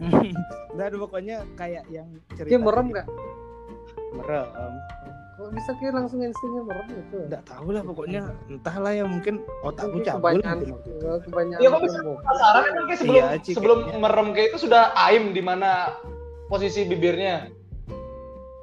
Nggak 0.74 0.86
ada 0.90 0.96
pokoknya 0.96 1.36
kayak 1.60 1.84
yang 1.92 2.08
cerita. 2.34 2.50
Dia 2.56 2.58
merem 2.58 2.86
nggak? 2.88 3.06
Merem. 4.14 4.46
Kok 5.34 5.50
bisa 5.50 5.70
kayak 5.74 5.94
langsung 5.98 6.22
instingnya 6.22 6.62
merem 6.62 6.86
gitu 6.88 7.16
nggak 7.26 7.42
tahu 7.42 7.68
lah 7.74 7.82
pokoknya 7.82 8.22
entahlah 8.46 8.92
ya 8.94 9.02
mungkin 9.02 9.34
otakku 9.60 9.98
Mungkin 9.98 10.06
cabul 10.06 10.18
kebanyakan 10.22 10.54
mungkin 10.54 10.70
waktu 10.70 10.90
itu. 10.94 11.08
kebanyakan 11.26 11.58
Ya 11.58 11.68
kok 11.68 11.80
bisa 11.82 11.98
penasaran 11.98 12.62
kan 12.62 12.72
kayak 12.86 12.98
sebelum 13.02 13.18
Iya, 13.18 13.26
Ci, 13.42 13.50
sebelum 13.52 13.78
kayaknya. 13.82 13.98
merem 13.98 14.26
kayak 14.30 14.48
itu 14.48 14.58
sudah 14.62 14.82
aim 14.96 15.24
di 15.30 15.42
mana 15.42 15.70
posisi 16.46 16.86
bibirnya. 16.86 17.50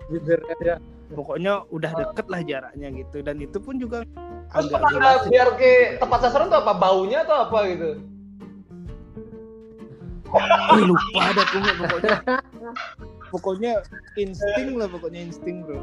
bibirnya 0.08 0.56
dia 0.60 0.76
pokoknya 1.08 1.54
udah 1.68 1.92
deket 1.94 2.26
lah 2.28 2.40
jaraknya 2.42 2.88
gitu 2.94 3.18
dan 3.20 3.36
itu 3.38 3.58
pun 3.60 3.76
juga 3.76 4.08
Terus 4.48 4.68
agak 4.68 4.80
pernah 4.82 5.14
biar 5.24 5.50
ke 5.56 5.72
tepat 6.00 6.20
sasaran 6.22 6.48
tuh 6.48 6.60
apa 6.60 6.72
baunya 6.72 7.24
atau 7.24 7.48
apa 7.48 7.60
gitu? 7.68 7.90
Wih, 10.72 10.84
lupa 10.88 11.20
ada 11.20 11.44
tuh 11.44 11.60
pokoknya 11.60 12.16
pokoknya 13.32 13.82
insting 14.20 14.76
lah 14.76 14.88
pokoknya 14.92 15.20
insting 15.26 15.64
bro. 15.64 15.80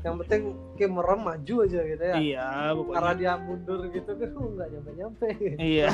Yang 0.00 0.14
penting 0.24 0.42
kayak 0.80 0.92
merem 0.96 1.20
maju 1.20 1.54
aja 1.66 1.80
gitu 1.84 2.04
ya. 2.08 2.16
Iya 2.16 2.46
karena 2.48 2.72
pokoknya 2.78 3.12
dia 3.18 3.32
mundur 3.36 3.80
gitu 3.92 4.10
kan 4.16 4.30
nggak 4.56 4.68
nyampe 4.72 4.90
nyampe 4.96 5.26
iya. 5.60 5.88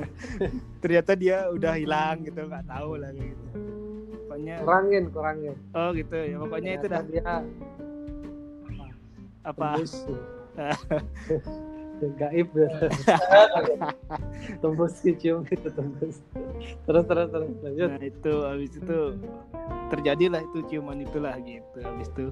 Ternyata 0.82 1.12
dia 1.14 1.36
udah 1.52 1.72
hilang 1.78 2.26
gitu 2.26 2.40
nggak 2.48 2.66
tahu 2.66 2.90
lah 2.98 3.12
gitu. 3.14 3.44
Pokoknya 4.26 4.56
kurangin 4.64 5.04
kurangin. 5.14 5.54
Oh 5.76 5.88
gitu 5.94 6.16
ya. 6.16 6.36
Pokoknya 6.40 6.70
itu 6.74 6.86
dah. 6.90 7.02
dia 7.06 7.22
apa? 9.40 9.78
Yang 9.78 9.88
gaib 12.16 12.48
ya. 12.56 12.68
Tembus 14.62 15.00
kecium 15.04 15.44
gitu 15.44 15.68
tembus. 15.70 16.24
Terus 16.88 17.04
terus 17.04 17.28
terus 17.28 17.48
lanjut. 17.60 17.88
Nah 17.92 18.00
itu 18.00 18.34
habis 18.46 18.72
itu 18.76 18.98
terjadilah 19.90 20.40
itu 20.40 20.58
ciuman 20.70 21.04
itulah 21.04 21.36
gitu. 21.44 21.78
Habis 21.82 22.08
itu 22.14 22.24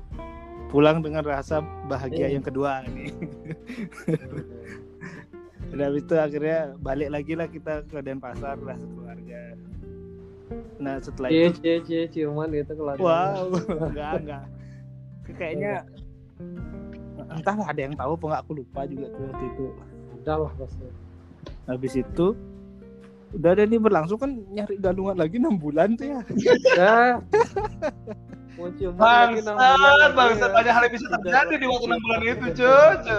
pulang 0.69 1.01
dengan 1.01 1.25
rasa 1.25 1.61
bahagia 1.89 2.29
Iya. 2.29 2.41
yang 2.41 2.45
kedua 2.45 2.85
nih. 2.89 3.13
Dan 5.69 5.85
habis 5.85 6.01
itu 6.09 6.15
akhirnya 6.17 6.73
balik 6.81 7.13
lagi 7.13 7.33
lah 7.37 7.45
kita 7.45 7.85
ke 7.85 8.01
Denpasar 8.01 8.57
lah 8.65 8.77
sekeluarga. 8.81 9.41
Nah 10.81 10.97
setelah 11.03 11.29
cie 11.29 11.45
itu 11.53 11.61
cie 11.61 11.77
cie 11.85 12.03
ciuman 12.09 12.49
gitu 12.55 12.73
keluar 12.73 12.97
wow 12.97 13.53
enggak 13.93 14.13
enggak. 14.25 14.45
Kayaknya 15.37 15.85
entahlah 17.29 17.67
ada 17.69 17.81
yang 17.81 17.95
tahu 17.95 18.17
apa 18.17 18.25
enggak 18.25 18.43
aku 18.45 18.53
lupa 18.59 18.81
juga 18.89 19.07
tuh 19.13 19.23
waktu 19.29 19.45
itu. 19.53 19.67
Udah 20.21 20.37
lah 20.47 20.53
pasti. 20.57 20.87
Habis 21.69 21.93
itu 22.01 22.27
udah 23.37 23.51
ada 23.53 23.63
nih 23.69 23.77
berlangsung 23.77 24.17
kan 24.17 24.41
nyari 24.49 24.81
galungan 24.81 25.17
lagi 25.21 25.37
enam 25.37 25.61
bulan 25.61 25.95
tuh 26.01 26.07
ya. 26.09 26.21
Ya. 26.77 27.01
Bangsat, 28.59 29.55
bangsat 30.19 30.51
ya. 30.51 30.55
banyak 30.55 30.73
hal 30.75 30.83
yang 30.83 30.95
bisa 30.99 31.07
terjadi 31.15 31.55
di 31.63 31.67
waktu 31.71 31.87
enam 31.95 32.01
bulan 32.03 32.21
itu, 32.27 32.47
cucu. 32.59 33.19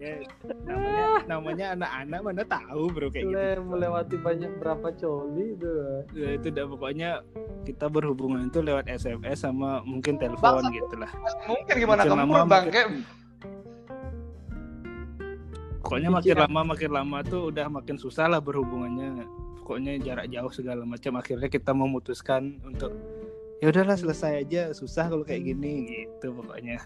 Bulan 0.00 0.16
lagi. 0.16 0.26
Ya, 0.40 0.48
namanya 0.64 1.04
namanya 1.26 1.66
anak-anak 1.76 2.20
mana 2.22 2.42
tahu 2.42 2.82
bro 2.88 3.08
kayak 3.08 3.24
gitu. 3.24 3.36
Mele- 3.36 3.60
melewati 3.62 4.16
banyak 4.16 4.52
berapa 4.56 4.88
coli 4.94 5.44
itu. 5.52 5.74
Ya, 6.12 6.28
itu 6.34 6.46
udah 6.48 6.64
pokoknya 6.66 7.10
kita 7.62 7.86
berhubungan 7.86 8.48
itu 8.48 8.58
lewat 8.58 8.88
SMS 8.88 9.38
sama 9.40 9.80
mungkin 9.82 10.16
telepon 10.16 10.64
Bangsat. 10.64 10.72
gitu 10.72 10.94
lah 10.96 11.10
Mungkin 11.44 11.74
gimana 11.76 12.00
Makin 12.02 12.12
kamu 12.16 12.32
Bang? 12.32 12.48
makin- 12.48 13.04
pokoknya 15.80 16.08
makin 16.10 16.36
lama 16.38 16.60
makin 16.66 16.90
lama 16.90 17.18
tuh 17.22 17.42
udah 17.50 17.66
makin 17.68 17.96
susah 17.96 18.26
lah 18.26 18.40
berhubungannya. 18.40 19.24
Pokoknya 19.60 20.00
jarak 20.00 20.26
jauh 20.28 20.50
segala 20.50 20.82
macam. 20.82 21.14
Akhirnya 21.14 21.46
kita 21.46 21.70
memutuskan 21.70 22.58
untuk 22.62 22.90
ya 23.60 23.68
udahlah 23.68 23.94
selesai 23.94 24.40
aja. 24.40 24.62
Susah 24.72 25.06
kalau 25.06 25.22
kayak 25.22 25.44
gini 25.46 25.72
gitu 25.86 26.32
pokoknya 26.32 26.80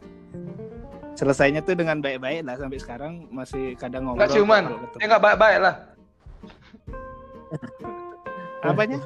selesainya 1.14 1.62
tuh 1.62 1.74
dengan 1.74 1.98
baik-baik 1.98 2.42
lah 2.42 2.58
sampai 2.58 2.78
sekarang 2.78 3.12
masih 3.30 3.74
kadang 3.74 4.04
ngobrol 4.04 4.26
Nggak 4.26 4.34
ciuman? 4.34 4.62
kalau 4.66 4.78
ketemu. 4.82 4.98
ya 4.98 5.06
nggak 5.06 5.22
baik-baik 5.22 5.58
lah. 5.60 5.74
apanya 8.64 8.98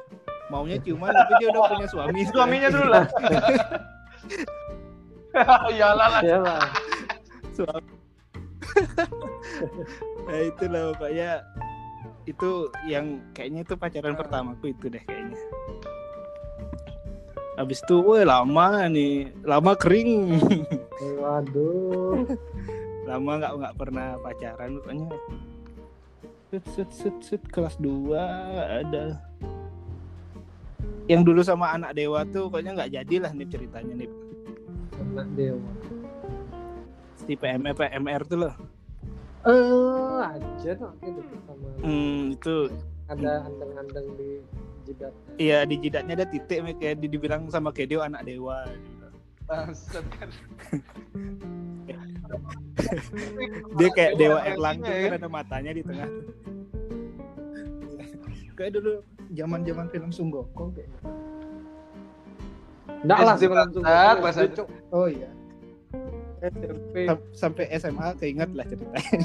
maunya 0.49 0.79
ciuman 0.81 1.11
tapi 1.11 1.33
dia 1.37 1.49
udah 1.51 1.63
punya 1.69 1.87
suami 1.87 2.21
Suaminya 2.31 2.69
dulu 2.71 2.89
lah. 2.89 3.05
Iyalah 5.75 6.09
lah. 6.09 6.21
ya 6.25 6.39
lah 6.41 6.63
suami 7.53 7.93
nah 10.25 10.39
itulah 10.39 10.83
pokoknya 10.95 11.31
itu 12.25 12.51
yang 12.85 13.19
kayaknya 13.33 13.65
itu 13.65 13.75
pacaran 13.75 14.15
pertamaku 14.15 14.73
itu 14.73 14.87
deh 14.89 15.01
kayaknya 15.01 15.37
habis 17.57 17.81
itu 17.83 17.97
woi 17.99 18.23
lama 18.23 18.87
nih 18.87 19.33
lama 19.43 19.73
kering 19.75 20.39
waduh. 21.01 22.25
Lama 23.09 23.33
nggak 23.41 23.53
nggak 23.57 23.75
pernah 23.79 24.07
pacaran 24.21 24.71
pokoknya 24.83 25.17
set 26.49 26.65
set 26.73 26.91
set 26.93 27.17
set 27.21 27.43
kelas 27.53 27.77
2 27.77 28.17
ada. 28.85 29.21
Yang 31.09 31.23
dulu 31.25 31.41
sama 31.45 31.77
anak 31.77 31.97
dewa 31.97 32.25
tuh 32.29 32.49
pokoknya 32.49 32.73
nggak 32.77 32.93
jadilah 33.01 33.33
nih 33.33 33.49
ceritanya 33.49 33.95
nih. 34.05 34.11
Anak 34.97 35.29
dewa. 35.37 35.73
Si 37.25 37.33
PMR 37.37 37.75
PMR 37.77 38.23
tuh 38.25 38.39
loh. 38.45 38.55
Eh 39.45 40.19
aja 40.25 40.71
tuh 40.77 40.93
sama 41.45 41.69
hmm, 41.85 42.37
itu. 42.37 42.57
Ada 43.09 43.49
andeng-andeng 43.49 44.07
di 44.17 44.31
jidatnya. 44.89 45.33
Iya 45.37 45.59
di 45.69 45.77
jidatnya 45.81 46.15
ada 46.25 46.27
titik 46.29 46.59
kayak 46.81 46.97
di- 47.01 47.13
dibilang 47.13 47.49
sama 47.53 47.73
Kedio 47.73 48.01
anak 48.01 48.25
dewa. 48.25 48.65
Bangsat 49.49 50.05
kan. 50.13 50.29
Dia 53.75 53.89
kayak 53.91 54.13
dewa 54.17 54.39
Erlang 54.45 54.77
tuh 54.79 54.93
kan 54.93 55.13
ada 55.15 55.29
matanya 55.29 55.73
di 55.73 55.83
tengah. 55.83 56.09
kayak 58.53 58.75
dulu 58.75 58.93
zaman-zaman 59.33 59.87
film 59.89 60.11
Sunggoko 60.11 60.69
kayak. 60.73 60.91
gitu. 60.91 61.09
Enggak 62.99 63.19
lah 63.23 63.35
SD 63.35 63.41
sih 63.41 63.49
langsung 63.49 63.83
bangsat. 63.83 64.51
Oh 64.91 65.07
iya. 65.09 65.31
SMP 66.39 66.95
Sam- 67.09 67.27
Sampai 67.33 67.65
SMA 67.75 68.07
keinget 68.21 68.51
lah 68.53 68.63
ceritanya. 68.63 69.21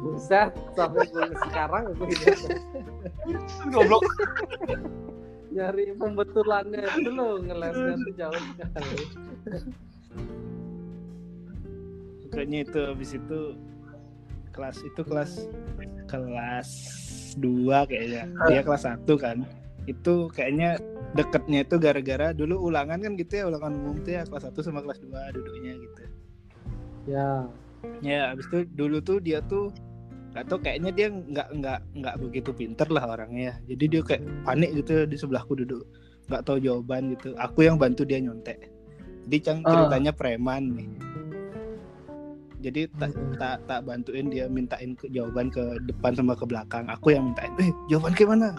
buset 0.00 0.48
sampai 0.72 1.04
gue 1.06 1.24
sekarang 1.42 1.82
gue 1.92 2.08
ingat 2.08 2.38
Goblok. 3.68 4.00
Nyari 5.50 5.92
pembetulannya 5.98 6.86
lo 7.10 7.42
ngelesnya 7.42 7.94
tuh 7.98 8.12
jauh 8.14 8.42
sekali 8.54 9.02
Pokoknya 12.30 12.62
itu 12.62 12.78
habis 12.86 13.10
itu 13.18 13.58
kelas 14.54 14.78
itu 14.86 15.02
kelas 15.02 15.50
kelas 16.06 16.68
2 17.42 17.90
kayaknya. 17.90 18.30
Dia 18.46 18.62
kelas 18.62 18.86
1 18.86 19.02
kan. 19.18 19.42
Itu 19.90 20.30
kayaknya 20.30 20.78
deketnya 21.18 21.66
itu 21.66 21.74
gara-gara 21.82 22.30
dulu 22.30 22.70
ulangan 22.70 23.02
kan 23.02 23.18
gitu 23.18 23.42
ya 23.42 23.44
ulangan 23.50 23.74
umum 23.74 23.98
tuh 24.06 24.14
ya 24.14 24.22
kelas 24.22 24.46
1 24.46 24.62
sama 24.62 24.78
kelas 24.78 25.02
2 25.02 25.10
duduknya 25.34 25.72
gitu. 25.74 26.02
ya 27.10 27.50
Ya, 28.04 28.36
abis 28.36 28.44
itu 28.52 28.68
dulu 28.76 29.00
tuh 29.00 29.18
dia 29.24 29.40
tuh 29.48 29.72
gak 30.30 30.46
tau 30.46 30.58
kayaknya 30.62 30.90
dia 30.94 31.08
nggak 31.10 31.48
nggak 31.58 31.80
nggak 31.98 32.14
begitu 32.22 32.50
pinter 32.54 32.86
lah 32.86 33.04
orangnya. 33.18 33.58
Jadi 33.66 33.84
dia 33.90 34.00
kayak 34.06 34.22
panik 34.46 34.70
gitu 34.78 35.06
di 35.06 35.16
sebelahku 35.18 35.58
duduk, 35.58 35.82
nggak 36.30 36.42
tahu 36.46 36.62
jawaban 36.62 37.18
gitu. 37.18 37.34
Aku 37.38 37.66
yang 37.66 37.76
bantu 37.78 38.06
dia 38.06 38.22
nyontek. 38.22 38.70
Jadi 39.26 39.36
cang 39.42 39.58
Ah. 39.66 39.70
ceritanya 39.74 40.12
preman 40.14 40.62
nih. 40.78 40.90
Jadi 42.60 42.92
tak 43.00 43.16
tak 43.40 43.56
tak 43.64 43.80
bantuin 43.88 44.28
dia 44.28 44.44
mintain 44.44 44.92
ke, 44.92 45.08
jawaban 45.08 45.48
ke 45.48 45.80
depan 45.88 46.12
sama 46.12 46.36
ke 46.36 46.44
belakang. 46.44 46.84
Aku 46.92 47.16
yang 47.16 47.32
mintain, 47.32 47.50
eh 47.56 47.72
jawaban 47.88 48.12
ke 48.12 48.28
mana? 48.28 48.52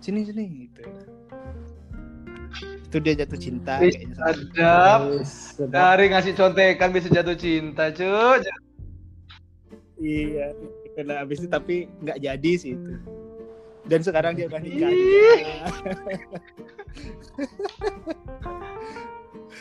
Sini 0.00 0.24
sini 0.24 0.66
gitu. 0.66 0.82
Itu 2.88 2.96
dia 3.00 3.16
jatuh 3.16 3.40
cinta 3.40 3.80
sedap. 3.80 5.00
Dari 5.72 6.04
ngasih 6.12 6.32
contekan 6.36 6.92
bisa 6.92 7.08
jatuh 7.08 7.36
cinta, 7.36 7.92
cuy. 7.92 8.40
Iya, 10.02 10.50
kena 10.92 11.22
habis 11.22 11.38
itu 11.38 11.46
tapi 11.46 11.86
nggak 12.02 12.18
jadi 12.18 12.52
sih 12.58 12.74
itu. 12.74 12.92
Dan 13.82 14.02
sekarang 14.02 14.34
dia 14.34 14.46
udah 14.46 14.58
nikah. 14.58 14.90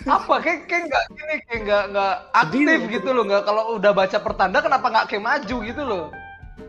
Apa 0.02 0.42
kayak 0.42 0.66
kayak 0.66 0.84
nggak 0.90 1.04
ini 1.12 1.36
kayak 1.46 1.62
nggak 1.62 1.84
nggak 1.94 2.14
aktif 2.34 2.58
Sedih, 2.58 2.90
gitu 2.90 3.10
loh 3.12 3.24
nggak 3.24 3.44
kalau 3.46 3.78
udah 3.78 3.92
baca 3.94 4.18
pertanda 4.18 4.58
kenapa 4.58 4.88
nggak 4.90 5.06
kayak 5.08 5.24
maju 5.24 5.58
gitu 5.62 5.84
loh? 5.86 6.06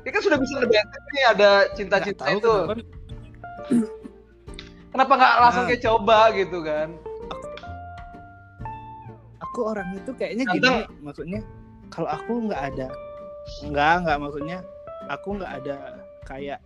Dia 0.05 0.11
kan 0.11 0.23
sudah 0.23 0.37
bisa 0.37 0.53
ngedetek 0.59 1.03
nih 1.15 1.25
ada 1.33 1.51
cinta-cinta 1.73 2.25
itu. 2.29 2.45
kenapa. 2.45 2.75
Kenapa 4.93 5.13
nggak 5.17 5.35
langsung 5.41 5.65
Ah. 5.65 5.69
kayak 5.71 5.83
coba 5.83 6.19
gitu 6.37 6.59
kan? 6.61 6.89
Aku 9.41 9.59
orangnya 9.65 10.01
tuh 10.05 10.15
kayaknya 10.17 10.45
Ganteng. 10.45 10.61
gini, 10.85 11.01
maksudnya 11.01 11.41
kalau 11.89 12.09
aku 12.09 12.33
nggak 12.49 12.63
ada, 12.73 12.89
nggak 13.63 13.95
nggak 14.07 14.19
maksudnya 14.19 14.59
aku 15.11 15.39
nggak 15.39 15.53
ada 15.63 15.77
kayak, 16.23 16.59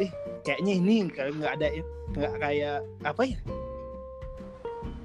eh 0.00 0.10
kayaknya 0.40 0.72
ini 0.80 0.96
kalau 1.12 1.32
nggak 1.36 1.54
ada 1.60 1.66
nggak 2.16 2.34
kayak 2.40 2.76
apa 3.04 3.22
ya? 3.28 3.38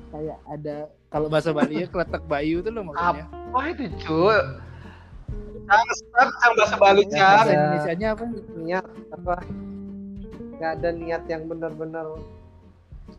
kayak 0.08 0.40
ada 0.48 0.76
kalau 1.12 1.28
bahasa 1.28 1.52
Bali 1.52 1.84
ya 1.84 1.88
keletak 1.92 2.24
bayu 2.26 2.64
tuh 2.64 2.72
loh 2.72 2.84
maksudnya 2.88 3.28
Wah 3.52 3.66
itu 3.72 3.92
cuy. 4.04 4.40
Sang 5.68 5.88
sang 6.40 6.54
bahasa 6.56 6.76
Bali 6.80 7.04
bahasa 7.04 7.16
Cang. 7.16 7.44
Ada. 7.44 7.52
Indonesia-nya 7.52 8.08
apa 8.16 8.26
niat 8.56 8.86
apa 9.12 9.36
nggak 10.58 10.72
ada 10.80 10.90
niat 10.96 11.24
yang 11.28 11.44
benar-benar 11.52 12.08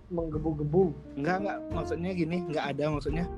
menggebu-gebu 0.09 0.97
enggak 1.21 1.37
enggak 1.45 1.59
maksudnya 1.77 2.11
gini 2.17 2.37
enggak 2.49 2.65
ada 2.73 2.85
maksudnya 2.89 3.29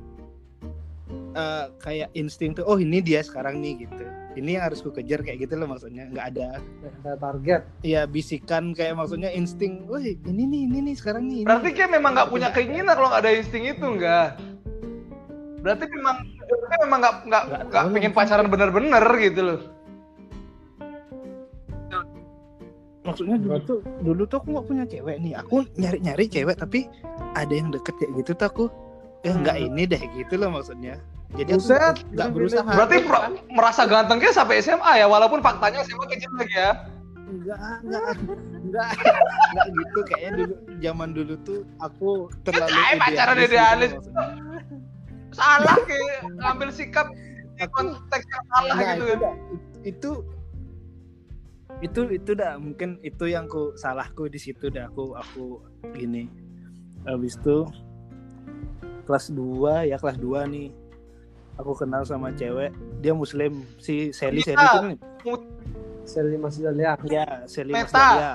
Eh, 1.30 1.66
kayak 1.78 2.10
insting 2.18 2.58
tuh 2.58 2.66
oh 2.66 2.74
ini 2.78 2.98
dia 2.98 3.22
sekarang 3.22 3.62
nih 3.62 3.86
gitu 3.86 4.02
ini 4.38 4.54
yang 4.54 4.70
harus 4.70 4.78
ku 4.78 4.94
kejar 4.94 5.26
kayak 5.26 5.42
gitu 5.48 5.58
loh 5.58 5.66
maksudnya 5.66 6.06
enggak 6.06 6.26
ada. 6.34 6.48
Nggak 6.62 6.94
ada 7.02 7.12
target. 7.18 7.62
Ya 7.82 8.02
bisikan 8.06 8.70
kayak 8.70 8.94
maksudnya 8.94 9.30
insting 9.34 9.90
woi 9.90 10.14
ini 10.22 10.42
nih 10.46 10.60
ini 10.70 10.78
nih 10.90 10.94
sekarang 10.94 11.26
nih 11.26 11.42
ini. 11.42 11.48
Berarti 11.48 11.70
kayak 11.74 11.90
memang 11.98 12.12
nggak 12.14 12.30
punya 12.30 12.48
keinginan 12.54 12.94
kalau 12.94 13.08
nggak 13.10 13.22
ada 13.26 13.32
insting 13.34 13.64
itu 13.66 13.82
enggak. 13.82 14.38
Berarti 15.60 15.84
memang 15.90 16.16
berarti 16.46 16.76
memang 16.86 16.98
nggak 17.02 17.14
nggak 17.26 17.42
Nggak 17.70 17.82
pengen 17.90 18.12
pacaran 18.14 18.46
bener-bener 18.46 19.04
gitu 19.18 19.42
loh. 19.42 19.60
maksudnya 23.00 23.40
dulu 23.40 23.56
tuh 23.64 23.80
dulu 24.04 24.22
tuh 24.28 24.44
aku 24.44 24.48
nggak 24.54 24.66
punya 24.70 24.84
cewek 24.86 25.16
nih. 25.24 25.32
Aku 25.42 25.66
nyari 25.80 25.98
nyari 26.04 26.24
cewek 26.30 26.54
tapi 26.60 26.86
ada 27.34 27.50
yang 27.50 27.74
deket 27.74 27.96
kayak 27.98 28.12
gitu 28.22 28.30
tuh 28.36 28.46
aku. 28.46 28.64
Eh 29.26 29.34
nggak 29.34 29.56
ini 29.58 29.82
deh 29.88 30.00
gitu 30.14 30.38
loh 30.38 30.54
maksudnya 30.54 31.00
jadi 31.32 31.50
aku 31.52 31.62
nggak- 31.62 31.94
itu 32.10 32.26
berusaha. 32.32 32.66
Berarti 32.68 32.96
pro- 33.00 33.26
merasa 33.48 33.82
gantengnya 33.84 34.30
sampai 34.30 34.58
SMA 34.58 34.92
ya 34.96 35.06
walaupun 35.06 35.38
faktanya 35.38 35.80
SMA 35.80 36.06
kecil 36.08 36.30
lagi 36.34 36.52
ya. 36.52 36.72
enggak 37.22 37.58
enggak 37.80 38.02
enggak. 38.58 38.88
Enggak 39.46 39.66
gitu 39.70 39.98
kayaknya 40.04 40.30
dulu 40.36 40.54
zaman 40.80 41.08
dulu 41.12 41.34
tuh 41.40 41.58
aku 41.78 42.10
terlalu 42.42 42.74
Kayak 42.74 42.98
pacaran 42.98 43.36
idealis. 43.36 43.46
gitu 43.92 44.10
idealis. 44.10 44.30
Salah 45.30 45.76
kayak 45.80 46.10
ngambil 46.36 46.68
sikap 46.70 47.06
di 47.54 47.64
konteks 47.68 48.24
yang 48.26 48.44
salah 48.48 48.74
Nah, 48.74 48.82
gitu 48.90 49.04
itu, 49.06 49.14
kan. 49.16 49.34
itu 49.82 50.10
itu 51.80 52.00
itu 52.12 52.30
dah 52.34 52.58
mungkin 52.58 52.98
itu 53.00 53.24
yang 53.24 53.46
ku 53.46 53.72
salahku 53.74 54.26
di 54.26 54.36
situ 54.36 54.66
dah. 54.66 54.90
Aku 54.90 55.14
aku 55.14 55.62
gini. 55.92 56.26
Habis 57.06 57.38
itu 57.38 57.62
kelas 59.06 59.30
2 59.30 59.86
ya 59.86 59.96
kelas 59.96 60.18
2 60.18 60.44
nih 60.46 60.68
aku 61.60 61.76
kenal 61.76 62.02
sama 62.02 62.32
cewek 62.32 62.72
dia 63.04 63.12
muslim. 63.12 63.62
Si 63.76 64.10
Sally 64.10 64.40
Iya. 64.40 64.56
Sally 64.56 64.64
itu 64.64 64.78
nih 64.88 64.98
Seli 66.08 66.36
masih 66.40 66.60
ya 67.06 67.28
Sally 67.46 67.72
Mas. 67.76 67.92
Dahlia. 67.92 68.34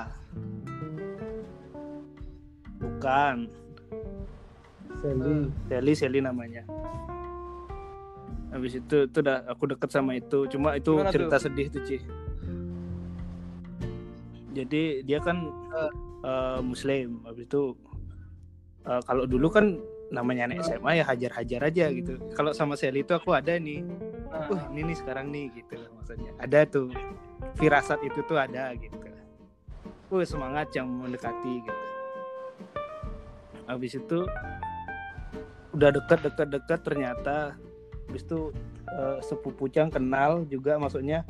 bukan. 2.80 3.36
Seli 5.02 5.34
Sally 5.68 5.92
Sally 5.92 6.18
namanya. 6.24 6.62
Habis 8.54 8.80
itu 8.80 8.96
itu 9.04 9.18
udah 9.20 9.44
aku 9.50 9.68
deket 9.68 9.90
sama 9.92 10.16
itu. 10.16 10.48
Cuma 10.48 10.78
itu 10.78 10.96
Gimana 10.96 11.12
cerita 11.12 11.36
sedih 11.36 11.66
tuh 11.68 11.82
Ci. 11.84 11.98
Jadi 14.56 15.04
dia 15.04 15.20
kan 15.20 15.52
eh, 16.24 16.60
muslim. 16.64 17.20
Habis 17.28 17.44
itu 17.44 17.76
eh, 18.88 19.00
kalau 19.04 19.28
dulu 19.28 19.52
kan 19.52 19.76
namanya 20.10 20.50
anak 20.50 20.62
SMA 20.62 21.02
ya 21.02 21.04
hajar-hajar 21.06 21.60
aja 21.66 21.86
gitu. 21.90 22.18
Kalau 22.34 22.54
sama 22.54 22.78
Sally 22.78 23.02
itu 23.02 23.12
aku 23.14 23.34
ada 23.34 23.58
nih. 23.58 23.82
Wah 24.30 24.62
ini 24.70 24.92
nih 24.92 24.96
sekarang 24.98 25.32
nih 25.34 25.50
gitu 25.54 25.76
maksudnya. 25.98 26.30
Ada 26.38 26.66
tuh. 26.66 26.90
Firasat 27.58 28.00
itu 28.06 28.20
tuh 28.24 28.38
ada 28.38 28.72
gitu. 28.78 28.96
Wah 30.12 30.22
semangat 30.22 30.70
yang 30.76 30.86
mendekati 30.86 31.66
gitu. 31.66 31.82
Habis 33.66 33.98
itu 33.98 34.18
udah 35.74 35.90
deket 35.90 36.80
ternyata 36.86 37.58
habis 38.06 38.22
itu 38.22 38.54
eh, 38.86 39.18
sepupu 39.26 39.66
Cang 39.66 39.90
kenal 39.90 40.46
juga 40.46 40.78
maksudnya. 40.78 41.26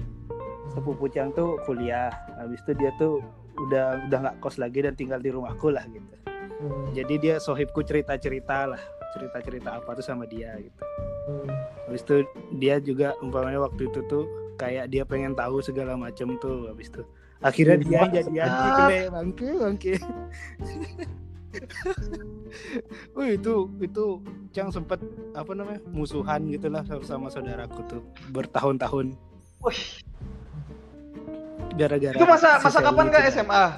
Sepupu 0.76 1.08
Cang 1.08 1.32
tuh 1.32 1.56
kuliah. 1.64 2.12
Habis 2.36 2.60
itu 2.68 2.72
dia 2.76 2.92
tuh 3.00 3.24
udah 3.56 4.04
udah 4.08 4.18
nggak 4.20 4.36
kos 4.44 4.60
lagi 4.60 4.84
dan 4.84 4.92
tinggal 4.92 5.16
di 5.16 5.32
rumahku 5.32 5.72
lah 5.72 5.84
gitu 5.88 6.25
Hmm, 6.56 6.88
jadi 6.96 7.14
dia 7.20 7.34
sohibku 7.36 7.84
cerita 7.84 8.16
cerita 8.16 8.64
lah 8.64 8.80
cerita 9.12 9.44
cerita 9.44 9.68
apa 9.76 9.92
tuh 9.92 10.04
sama 10.04 10.24
dia 10.24 10.56
gitu 10.56 10.80
hmm. 11.28 11.48
Habis 11.86 12.02
itu 12.02 12.16
dia 12.56 12.80
juga 12.80 13.12
umpamanya 13.20 13.60
waktu 13.60 13.92
itu 13.92 14.00
tuh 14.08 14.24
kayak 14.56 14.88
dia 14.88 15.04
pengen 15.04 15.36
tahu 15.36 15.60
segala 15.60 16.00
macam 16.00 16.32
tuh 16.40 16.72
habis 16.72 16.88
itu 16.88 17.04
akhirnya 17.44 17.76
dia 17.76 18.00
jadian 18.08 18.48
Ah. 18.48 18.88
gitu 18.88 19.12
bangke 19.12 19.48
bangke 19.60 19.94
Wih 23.16 23.36
itu 23.36 23.54
itu 23.80 24.04
Cang 24.52 24.72
sempet 24.72 25.00
apa 25.36 25.52
namanya 25.52 25.80
musuhan 25.92 26.48
gitulah 26.48 26.80
sama 27.04 27.28
saudaraku 27.28 27.80
tuh 27.84 28.00
bertahun-tahun 28.32 29.12
Wih. 29.60 29.80
gara-gara 31.76 32.16
Itu 32.16 32.24
masa 32.24 32.56
masa 32.64 32.80
kapan 32.80 33.06
itu 33.08 33.12
kak 33.12 33.22
dah. 33.36 33.68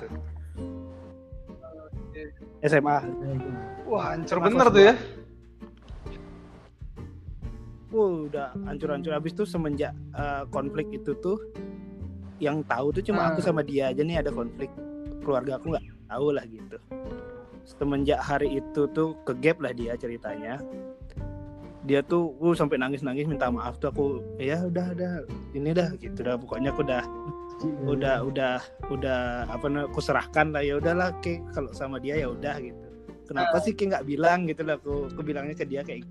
SMA? 2.65 2.99
Wah, 3.87 4.15
hancur 4.15 4.39
bener 4.43 4.67
tuh 4.69 4.83
ya. 4.83 4.95
Wah 7.89 8.29
udah 8.29 8.53
hancur-hancur 8.69 9.17
habis 9.17 9.33
itu 9.33 9.49
semenjak 9.49 9.97
eh, 10.13 10.45
konflik 10.53 10.93
itu 10.93 11.17
tuh 11.25 11.41
yang 12.39 12.61
tahu 12.69 12.93
tuh 12.93 13.03
cuma 13.03 13.33
aku 13.33 13.41
Ah. 13.43 13.47
sama 13.51 13.61
dia 13.65 13.91
aja 13.91 14.05
nih 14.05 14.21
ada 14.21 14.31
konflik 14.31 14.69
keluarga 15.25 15.57
aku 15.57 15.75
nggak 15.75 15.85
tahu 16.07 16.27
lah 16.37 16.45
gitu 16.47 16.77
semenjak 17.65 18.21
hari 18.23 18.61
itu 18.63 18.87
tuh 18.93 19.17
ke 19.25 19.33
gap 19.41 19.59
lah 19.65 19.73
dia 19.73 19.97
ceritanya 19.99 20.61
dia 21.89 22.05
tuh 22.05 22.37
uh, 22.45 22.53
sampai 22.53 22.77
nangis-nangis 22.77 23.25
minta 23.25 23.49
maaf 23.49 23.81
tuh 23.81 23.89
aku 23.89 24.07
ya 24.37 24.61
udah 24.69 24.93
udah 24.93 25.13
ini 25.57 25.73
dah 25.73 25.89
gitu 25.97 26.21
dah 26.21 26.37
pokoknya 26.37 26.71
aku 26.77 26.85
udah 26.85 27.03
udah 27.59 28.23
udah 28.23 28.63
udah 28.87 29.21
apa 29.51 29.65
namanya 29.67 29.91
aku 29.91 29.99
serahkan 29.99 30.55
lah 30.55 30.63
ya 30.63 30.79
udahlah 30.79 31.11
ke 31.19 31.43
kalau 31.51 31.71
sama 31.73 31.99
dia 31.99 32.15
ya 32.15 32.31
udah 32.31 32.55
gitu. 32.63 32.87
Kenapa 33.27 33.59
sih 33.61 33.75
kayak 33.75 33.89
nggak 33.93 34.07
bilang 34.07 34.47
gitu 34.47 34.63
lah 34.63 34.79
aku 34.79 35.11
aku 35.11 35.21
bilangnya 35.21 35.53
ke 35.53 35.67
dia 35.67 35.83
kayak 35.83 36.07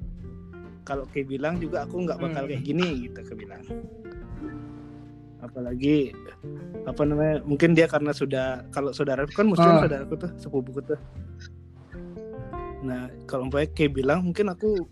kalau 0.83 1.07
kayak 1.07 1.27
bilang 1.27 1.55
juga 1.57 1.83
aku 1.83 2.03
nggak 2.03 2.19
bakal 2.19 2.43
Hmm. 2.43 2.49
kayak 2.51 2.63
gini 2.63 2.87
gitu 3.05 3.17
aku 3.23 3.33
bilang. 3.35 3.63
Apalagi 5.37 6.11
apa 6.83 7.01
namanya 7.03 7.39
mungkin 7.41 7.71
dia 7.71 7.85
karena 7.85 8.09
sudah 8.11 8.65
kalau 8.69 8.89
saudara 8.91 9.23
kan 9.23 9.45
muslim 9.45 9.69
Ah. 9.69 9.81
saudaraku 9.85 10.13
tuh 10.17 10.31
sepupuku 10.35 10.81
tuh. 10.83 10.99
Nah 12.83 13.07
kalau 13.23 13.47
umpamanya 13.47 13.71
kayak 13.71 13.93
bilang 13.93 14.19
mungkin 14.23 14.49
aku 14.49 14.83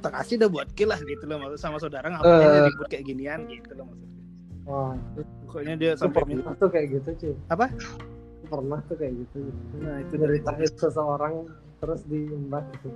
tak 0.00 0.12
kasih 0.20 0.36
dah 0.36 0.48
buat 0.50 0.68
kill 0.76 0.92
lah 0.92 1.00
gitu 1.00 1.24
loh. 1.24 1.40
Maksud 1.40 1.56
sama 1.56 1.78
saudara 1.78 2.10
ngapain 2.10 2.34
Eh. 2.36 2.68
ribut 2.68 2.86
kayak 2.86 3.04
ginian 3.06 3.40
gitu 3.46 3.72
loh 3.74 3.88
maksudnya. 3.88 4.12
Wah, 4.64 4.92
pokoknya 5.54 5.74
dia 5.78 5.90
itu 5.94 6.02
sampai 6.02 6.22
minta 6.26 6.50
pernah 6.50 6.58
tuh 6.58 6.68
kayak 6.74 6.86
gitu 6.98 7.08
cuy. 7.14 7.34
Apa? 7.46 7.66
Pernah 8.44 8.78
tuh 8.90 8.96
kayak 8.98 9.14
gitu. 9.22 9.38
nah 9.78 9.96
itu 10.02 10.14
Dari 10.18 10.38
tangis 10.42 10.70
seseorang 10.74 11.34
terus 11.78 12.00
diembat 12.10 12.64
gitu. 12.82 12.88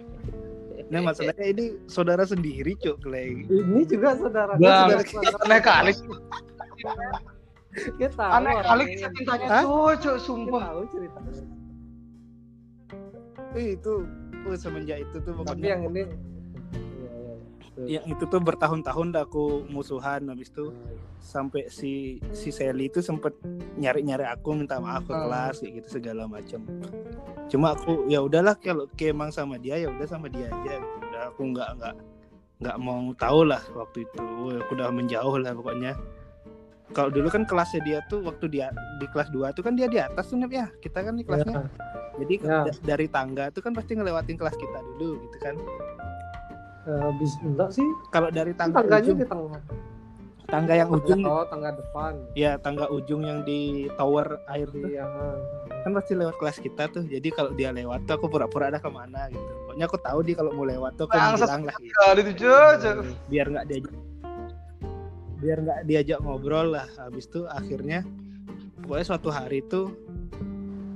Nah 0.90 1.00
masalahnya 1.06 1.46
ini 1.46 1.64
saudara 1.86 2.26
sendiri 2.26 2.74
cuk 2.82 2.98
Clay. 3.06 3.46
Ini 3.46 3.82
juga 3.86 4.18
saudara. 4.18 4.58
Bang, 4.58 4.98
Saudara- 5.06 5.44
aneh 5.46 5.60
kali. 5.62 5.92
Kita 7.78 8.24
Aneh 8.26 8.54
kali 8.58 8.82
orangnya. 8.82 8.86
kisah 8.90 9.10
cintanya 9.14 9.46
Hah? 9.46 9.62
tuh, 9.62 9.90
cuk, 10.02 10.16
sumpah. 10.18 10.62
tahu 10.66 10.82
ceritanya. 10.90 11.32
Eh, 13.54 13.66
itu 13.78 13.92
oh, 14.44 14.56
semenjak 14.58 14.98
itu 15.04 15.16
tuh 15.22 15.32
Tapi 15.32 15.38
pokoknya 15.46 15.68
yang 15.68 15.82
ini. 15.94 16.02
Yang 17.84 18.02
itu 18.04 18.24
tuh 18.24 18.40
bertahun-tahun 18.40 19.14
aku 19.14 19.68
musuhan 19.68 20.26
habis 20.26 20.48
itu 20.48 20.74
sampai 21.20 21.68
si 21.68 21.92
si 22.32 22.48
Sally 22.48 22.88
itu 22.88 22.98
sempet 22.98 23.36
nyari-nyari 23.76 24.24
aku 24.24 24.50
minta 24.52 24.78
maaf 24.78 25.04
ke 25.04 25.12
Hmm. 25.12 25.22
kelas 25.24 25.54
kayak 25.60 25.72
gitu 25.76 25.88
segala 25.96 26.24
macam. 26.24 26.66
Cuma 27.46 27.72
aku 27.72 28.06
ya 28.06 28.18
udahlah 28.18 28.56
kalau 28.56 28.90
kayak 28.92 29.14
emang 29.14 29.30
sama 29.30 29.54
dia 29.56 29.76
ya 29.76 29.88
udah 29.88 30.06
sama 30.06 30.26
dia 30.26 30.48
aja. 30.48 30.74
gitu. 30.74 30.96
Udah 31.06 31.22
aku 31.28 31.42
nggak 31.46 31.70
nggak 31.76 31.94
nggak 32.58 32.76
mau 32.80 32.98
tahu 33.14 33.40
lah 33.44 33.62
waktu 33.72 34.02
itu. 34.02 34.24
Aku 34.58 34.70
udah 34.74 34.88
menjauh 34.90 35.36
lah 35.38 35.52
pokoknya. 35.52 35.92
Kalau 36.88 37.12
dulu 37.12 37.28
kan 37.28 37.44
kelasnya 37.44 37.84
dia 37.84 37.98
tuh 38.06 38.24
waktu 38.24 38.48
dia 38.48 38.72
di 38.96 39.06
kelas 39.12 39.28
2 39.28 39.52
tuh 39.52 39.60
kan 39.60 39.76
dia 39.76 39.86
di 39.86 40.00
atas 40.00 40.32
tuh 40.32 40.40
ya. 40.40 40.66
Kita 40.80 41.04
kan 41.04 41.14
di 41.14 41.22
kelasnya. 41.22 41.68
Jadi 42.18 42.34
Ya. 42.42 42.64
da- 42.64 42.82
dari 42.82 43.06
tangga 43.06 43.52
tuh 43.52 43.60
kan 43.60 43.70
pasti 43.70 43.94
ngelewatin 43.94 44.34
kelas 44.34 44.56
kita 44.56 44.80
dulu 44.96 45.20
gitu 45.22 45.36
kan. 45.38 45.54
Eh, 46.88 47.10
bis 47.20 47.36
enggak 47.44 47.70
sih. 47.76 47.84
Kalau 48.08 48.32
dari 48.32 48.56
tangga 48.56 48.80
tangganya 48.80 49.12
ujung, 49.12 49.18
di 49.20 49.26
tengah. 49.28 49.60
Tangga 50.48 50.72
yang 50.72 50.88
ujung. 50.88 51.20
oh 51.28 51.44
tangga 51.44 51.76
depan. 51.76 52.12
Ya 52.32 52.56
tangga 52.56 52.88
ujung 52.88 53.20
yang 53.28 53.44
di 53.44 53.92
tower 54.00 54.40
air 54.48 54.64
itu 54.72 54.96
iya. 54.96 55.04
Kan 55.84 55.92
pasti 55.92 56.16
lewat 56.16 56.40
kelas 56.40 56.56
kita 56.56 56.88
tuh. 56.88 57.04
Jadi 57.04 57.28
kalau 57.28 57.52
dia 57.52 57.68
lewat 57.68 58.08
tuh 58.08 58.16
aku 58.16 58.32
pura-pura 58.32 58.72
ada 58.72 58.80
ke 58.80 58.88
mana 58.88 59.28
gitu. 59.28 59.52
Pokoknya 59.68 59.84
aku 59.84 59.98
tahu 60.00 60.18
dia 60.24 60.34
kalau 60.40 60.50
mau 60.56 60.64
lewat 60.64 60.96
tuh 60.96 61.04
aku 61.04 61.12
bilang 61.36 61.62
lah 61.68 61.76
gitu. 61.76 61.92
cuk. 62.40 62.96
biar 63.28 63.46
nggak 63.52 63.66
diajak 63.68 63.94
biar 65.38 65.58
nggak 65.60 65.80
diajak 65.84 66.18
ngobrol 66.24 66.72
lah. 66.72 66.88
Habis 66.96 67.28
itu 67.28 67.44
akhirnya 67.44 68.00
pokoknya 68.80 69.04
suatu 69.04 69.28
hari 69.28 69.60
tuh 69.68 69.92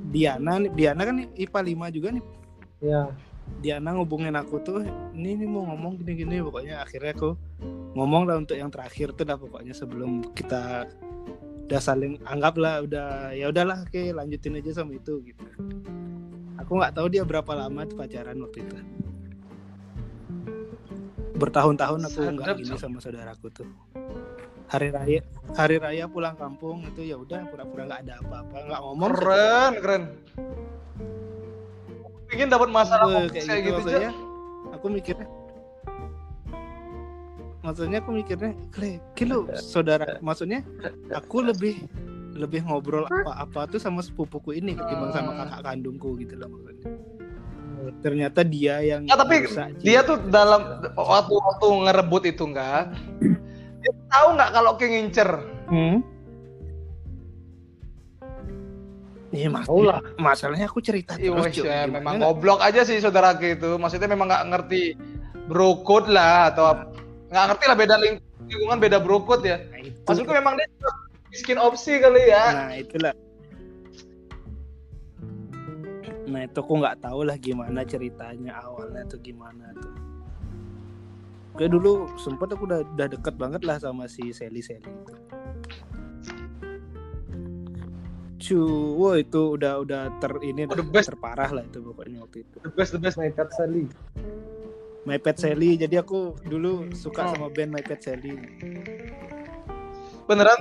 Diana 0.08 0.56
nih- 0.64 0.72
Diana 0.72 1.04
kan 1.04 1.28
IPA 1.36 1.60
5 1.60 1.86
juga 1.92 2.08
nih. 2.16 2.24
Iya 2.80 3.12
Diana 3.62 3.94
ngubungin 3.94 4.34
aku 4.34 4.58
tuh 4.58 4.82
ini, 5.14 5.38
ini 5.38 5.46
mau 5.46 5.62
ngomong 5.70 6.02
gini-gini 6.02 6.42
pokoknya 6.42 6.82
akhirnya 6.82 7.14
aku 7.14 7.38
ngomong 7.94 8.26
lah 8.26 8.42
untuk 8.42 8.58
yang 8.58 8.74
terakhir 8.74 9.14
tuh 9.14 9.22
dah 9.22 9.38
pokoknya 9.38 9.70
sebelum 9.70 10.34
kita 10.34 10.90
udah 11.70 11.80
saling 11.80 12.18
anggap 12.26 12.58
lah 12.58 12.82
udah 12.82 13.32
ya 13.32 13.48
udahlah 13.48 13.86
oke 13.86 14.02
lanjutin 14.12 14.58
aja 14.58 14.82
sama 14.82 14.98
itu 14.98 15.22
gitu. 15.22 15.44
Aku 16.58 16.76
nggak 16.76 16.98
tahu 16.98 17.06
dia 17.08 17.22
berapa 17.22 17.48
lama 17.54 17.86
tuh 17.86 17.96
pacaran 17.96 18.36
waktu 18.42 18.66
itu. 18.66 18.76
Bertahun-tahun 21.38 22.00
aku 22.12 22.20
nggak 22.34 22.60
gini 22.60 22.76
sama 22.76 22.98
saudaraku 22.98 23.46
tuh. 23.54 23.70
Hari 24.68 24.88
raya 24.88 25.20
hari 25.54 25.76
raya 25.78 26.04
pulang 26.08 26.34
kampung 26.34 26.82
itu 26.88 27.04
ya 27.08 27.20
udah 27.20 27.44
pura-pura 27.46 27.88
nggak 27.88 28.00
ada 28.08 28.14
apa-apa 28.24 28.56
nggak 28.68 28.80
ngomong 28.80 29.10
Keren, 29.12 29.72
keren. 29.78 30.02
Ingin 32.32 32.48
dapat 32.48 32.68
masalah 32.68 33.06
Wah, 33.06 33.28
kayak, 33.28 33.44
kayak 33.44 33.62
gitu, 33.62 33.78
gitu 33.78 33.88
aja. 33.92 34.08
maksudnya 34.08 34.12
aku 34.72 34.86
mikirnya 34.88 35.28
maksudnya 37.62 37.98
aku 38.02 38.10
mikirnya 38.10 38.52
kle 38.70 38.90
kilo 39.14 39.46
saudara 39.54 40.18
maksudnya 40.18 40.66
aku 41.12 41.44
lebih 41.44 41.86
lebih 42.32 42.64
ngobrol 42.64 43.04
apa-apa 43.06 43.68
tuh 43.68 43.78
sama 43.78 44.00
sepupuku 44.00 44.56
ini 44.56 44.72
ketimbang 44.72 45.12
sama 45.12 45.30
Hmm. 45.30 45.40
kakak 45.46 45.60
kandungku 45.62 46.16
gitu 46.18 46.34
loh 46.34 46.48
maksudnya 46.48 46.90
ternyata 47.98 48.40
dia 48.42 48.78
yang 48.80 49.06
Ah, 49.06 49.18
tapi 49.18 49.42
Ji. 49.42 49.58
Dia 49.82 50.00
tuh 50.00 50.14
dalam 50.26 50.62
waktu 50.94 51.32
waktu 51.34 51.66
ngerebut 51.82 52.22
itu 52.24 52.46
enggak. 52.46 52.94
Dia 53.82 53.92
tahu 54.06 54.38
nggak 54.38 54.50
kalau 54.54 54.70
kayak 54.78 54.90
ngincer? 54.94 55.30
hmm? 55.66 55.98
Iya 59.32 59.48
mas, 59.48 59.64
lah. 59.64 60.04
masalahnya 60.20 60.68
aku 60.68 60.84
cerita 60.84 61.16
Iya, 61.16 61.32
terus 61.32 61.56
ya, 61.56 61.88
Gimana 61.88 61.96
memang 61.96 62.14
goblok 62.20 62.60
aja 62.60 62.84
sih 62.84 63.00
saudara 63.00 63.32
gitu. 63.40 63.80
Maksudnya 63.80 64.12
memang 64.12 64.28
nggak 64.28 64.44
ngerti 64.52 64.92
brokode 65.48 66.12
lah 66.12 66.52
atau 66.52 66.76
nggak 67.32 67.44
ngerti 67.48 67.64
lah 67.64 67.76
beda 67.80 67.94
ling- 67.96 68.22
lingkungan 68.44 68.78
beda 68.78 69.00
brokode 69.00 69.48
ya. 69.48 69.56
Nah, 69.56 69.80
itu. 69.80 69.96
Maksudku 70.04 70.32
memang 70.36 70.60
dia 70.60 70.68
miskin 71.32 71.56
opsi 71.56 71.96
kali 71.96 72.28
ya. 72.28 72.44
Nah 72.52 72.72
itulah. 72.76 73.16
Nah 76.28 76.40
itu 76.44 76.58
aku 76.60 76.74
nggak 76.76 77.00
tahu 77.00 77.24
lah 77.24 77.36
gimana 77.40 77.80
ceritanya 77.88 78.60
awalnya 78.60 79.00
tuh 79.08 79.16
gimana 79.24 79.72
tuh. 79.80 79.96
Kayak 81.56 81.72
dulu 81.76 82.08
sempet 82.20 82.52
aku 82.52 82.64
udah, 82.68 82.80
udah 82.96 83.08
deket 83.12 83.34
banget 83.36 83.64
lah 83.64 83.76
sama 83.80 84.08
si 84.08 84.28
Sally 84.32 84.60
Sally 84.60 84.88
itu. 84.88 85.14
Cu, 88.42 88.58
wah 88.98 89.14
itu 89.14 89.54
udah 89.54 89.78
udah 89.78 90.02
ter 90.18 90.32
ini 90.42 90.66
Oh, 90.66 90.74
the 90.74 90.82
best. 90.82 91.06
terparah 91.08 91.46
lah 91.48 91.62
itu 91.62 91.78
pokoknya 91.78 92.18
waktu 92.20 92.42
itu. 92.42 92.56
The 92.58 92.72
best 92.72 92.90
the 92.90 92.98
best. 92.98 93.14
My 93.14 93.30
Pet 93.30 93.50
Sally. 93.52 93.86
My 95.02 95.14
Pet 95.16 95.36
Sally, 95.36 95.74
jadi 95.76 95.98
aku 95.98 96.34
dulu 96.42 96.90
suka 96.92 97.22
Oh. 97.24 97.30
sama 97.32 97.46
band 97.48 97.70
My 97.70 97.82
Pet 97.82 97.98
Sally 97.98 98.34
Beneran 100.24 100.58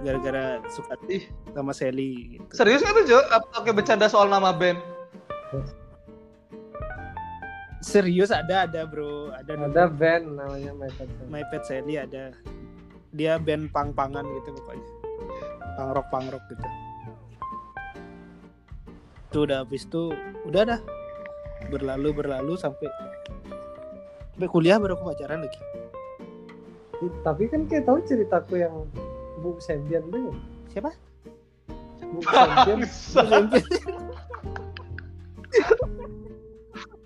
gara-gara 0.00 0.58
suka 0.66 0.98
Ih. 1.06 1.26
sama 1.50 1.70
Sally. 1.70 2.36
Gitu. 2.36 2.42
serius 2.52 2.80
nggak 2.80 2.94
tuh 2.96 3.04
Jo? 3.06 3.18
Apa 3.28 3.46
pakai 3.56 3.72
bercanda 3.72 4.06
soal 4.06 4.26
nama 4.26 4.50
band? 4.50 4.78
Serius 7.80 8.28
ada 8.28 8.68
ada 8.68 8.84
bro, 8.84 9.32
ada 9.32 9.56
Ada 9.56 9.88
band 9.88 10.36
namanya 10.36 10.72
My 10.72 10.90
Pet 10.90 11.08
Sally. 11.08 11.26
My 11.28 11.42
Pet 11.46 11.62
Sally 11.64 11.94
ada 11.96 12.24
dia 13.10 13.34
band 13.36 13.70
pang-pangan 13.70 14.22
gitu 14.22 14.54
pokoknya 14.54 14.86
pangrok 15.80 16.06
pangrok 16.12 16.44
gitu 16.52 16.66
tuh 19.32 19.48
udah 19.48 19.64
habis 19.64 19.88
tuh 19.88 20.12
udah 20.44 20.76
dah 20.76 20.80
berlalu 21.72 22.12
berlalu 22.12 22.52
sampai 22.60 22.84
sampai 24.36 24.48
kuliah 24.52 24.76
baru 24.76 25.00
aku 25.00 25.08
pacaran 25.08 25.40
lagi 25.40 25.60
Tapi 27.24 27.48
kan 27.48 27.64
kita 27.64 27.88
tahu 27.88 28.04
ceritaku 28.04 28.60
yang 28.60 28.76
Bu 29.40 29.56
Sembian 29.56 30.04
tuh. 30.12 30.20
ya? 30.20 30.32
siapa 30.68 30.92
Bu 32.12 32.20
Sembian. 32.20 32.84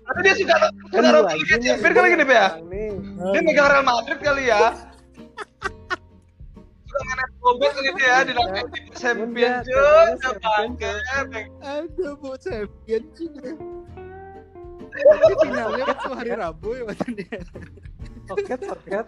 Tapi 0.05 0.19
dia 0.21 0.33
suka 0.37 0.55
Kan 0.91 1.01
aja 1.01 1.23
kayak 1.25 1.47
nih, 1.47 1.59
Cempir 1.63 1.91
kali 1.95 2.07
gini 2.13 2.25
ya. 2.27 2.47
Nih. 2.61 2.91
Dia 3.33 3.41
megang 3.41 3.67
Real 3.71 3.83
Madrid 3.87 4.19
kali 4.21 4.43
ya. 4.51 4.84
Kali 7.45 7.89
dia 7.93 8.07
ya 8.09 8.17
di 8.25 8.31
dalam 8.33 8.67
di 8.73 8.81
champion 8.97 9.53
ternyata 9.61 10.29
champion, 10.41 10.97
ada 11.61 12.09
bu 12.17 12.33
champion 12.41 13.03
tapi 14.95 15.33
finalnya 15.43 15.83
kan 15.91 15.97
tuh 16.01 16.13
hari 16.15 16.31
Rabu 16.33 16.69
ya 16.73 16.83
maksudnya 16.87 17.27
Soket, 18.25 18.57
soket. 18.65 19.05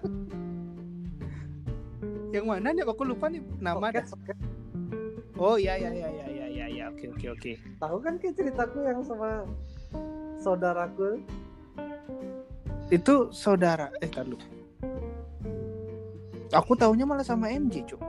yang 2.29 2.45
mana 2.45 2.69
nih? 2.69 2.85
Aku 2.85 3.01
lupa 3.01 3.31
nih 3.33 3.41
nama 3.57 3.89
Soket, 3.89 4.05
soket. 4.13 4.37
oh 5.41 5.57
ya 5.57 5.73
ya 5.73 5.89
ya 5.89 6.05
ya 6.11 6.27
ya 6.29 6.45
ya 6.53 6.65
ya. 6.69 6.85
Oke 6.93 7.09
oke 7.09 7.25
oke. 7.33 7.51
Tahu 7.81 7.97
kan 8.05 8.21
kayak 8.21 8.37
ceritaku 8.37 8.85
yang 8.85 9.01
sama 9.01 9.47
saudaraku. 10.37 11.23
itu 12.87 13.27
saudara 13.35 13.91
eh 13.99 14.07
tar 14.07 14.23
lu 14.23 14.39
aku 16.55 16.71
taunya 16.79 17.03
malah 17.03 17.25
sama 17.25 17.51
MJ 17.51 17.83
cuk 17.83 17.99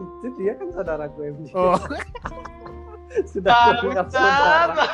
Itu 0.00 0.26
dia 0.40 0.52
kan 0.56 0.68
saudaraku 0.72 1.18
MJ. 1.28 1.50
oh 1.52 1.76
Sudah 3.32 3.76
kenal 3.82 4.06
saudara. 4.08 4.86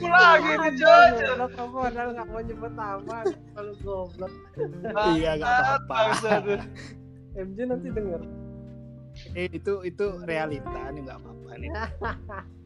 Lagi 0.00 0.52
nih. 0.56 0.72
Goblok 0.80 1.50
kamu 1.54 1.76
padahal 1.76 2.08
nggak 2.16 2.26
mau 2.28 2.40
nyebut 2.40 2.72
nama 2.72 3.16
kalau 3.54 3.74
goblok. 3.84 4.32
Iya, 5.14 5.30
nggak 5.38 5.50
apa-apa. 5.50 5.98
MJ 7.36 7.58
nanti 7.68 7.88
denger. 7.90 8.22
eh 9.36 9.52
itu 9.52 9.84
itu 9.84 10.06
realita 10.24 10.80
nih 10.94 11.02
nggak 11.04 11.18
apa-apa 11.20 11.50
nih 11.60 11.68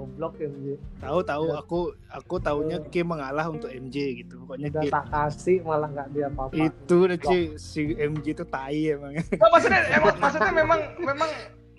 Goblok 0.00 0.40
MJ. 0.40 0.80
tahu 0.96 1.20
tahu. 1.20 1.44
Aku 1.60 1.78
aku 2.08 2.34
taunya 2.40 2.80
Ki 2.88 3.04
mengalah 3.04 3.44
untuk 3.52 3.68
MJ 3.68 4.24
gitu. 4.24 4.40
Pokoknya 4.44 4.72
Udah 4.72 4.82
tak 4.88 5.06
kasih 5.12 5.60
malah 5.60 5.88
nggak 5.92 6.08
dia 6.16 6.26
apa-apa. 6.32 6.56
itu 6.56 6.96
Ci, 7.20 7.38
si 7.60 7.82
MJ 8.00 8.26
itu 8.32 8.44
tai 8.48 8.96
emang. 8.96 9.12
Nah, 9.40 9.48
maksudnya 9.52 9.80
emang 9.92 10.14
maksudnya 10.16 10.52
memang 10.56 10.80
memang 10.96 11.30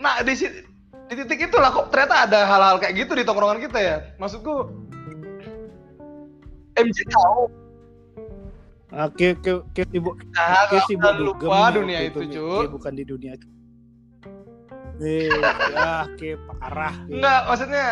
nah 0.01 0.21
di 0.21 0.33
di 1.11 1.13
titik 1.13 1.49
itulah 1.49 1.73
kok 1.73 1.89
ternyata 1.89 2.29
ada 2.29 2.39
hal-hal 2.45 2.77
kayak 2.77 2.93
gitu 3.05 3.17
di 3.17 3.23
tongkrongan 3.25 3.57
kita 3.57 3.79
ya. 3.81 3.97
Maksudku 4.21 4.69
MJ 6.77 6.97
tahu. 7.09 7.41
Oke, 8.91 9.39
ke 9.39 9.53
ke 9.71 9.87
sibuk. 9.87 10.19
Nah, 10.35 10.67
ke 10.67 10.75
nggak 10.77 10.87
sibuk 10.91 11.09
usah 11.09 11.15
dugem 11.15 11.47
lupa 11.47 11.57
ya 11.63 11.69
dunia 11.71 11.99
itu. 12.03 12.19
Cuk. 12.27 12.59
Ki 12.59 12.67
bukan 12.69 12.93
di 12.93 13.03
dunia 13.07 13.33
Eh, 15.01 15.33
ya, 15.73 16.05
ke 16.13 16.37
parah. 16.45 16.93
Enggak, 17.09 17.41
maksudnya 17.49 17.85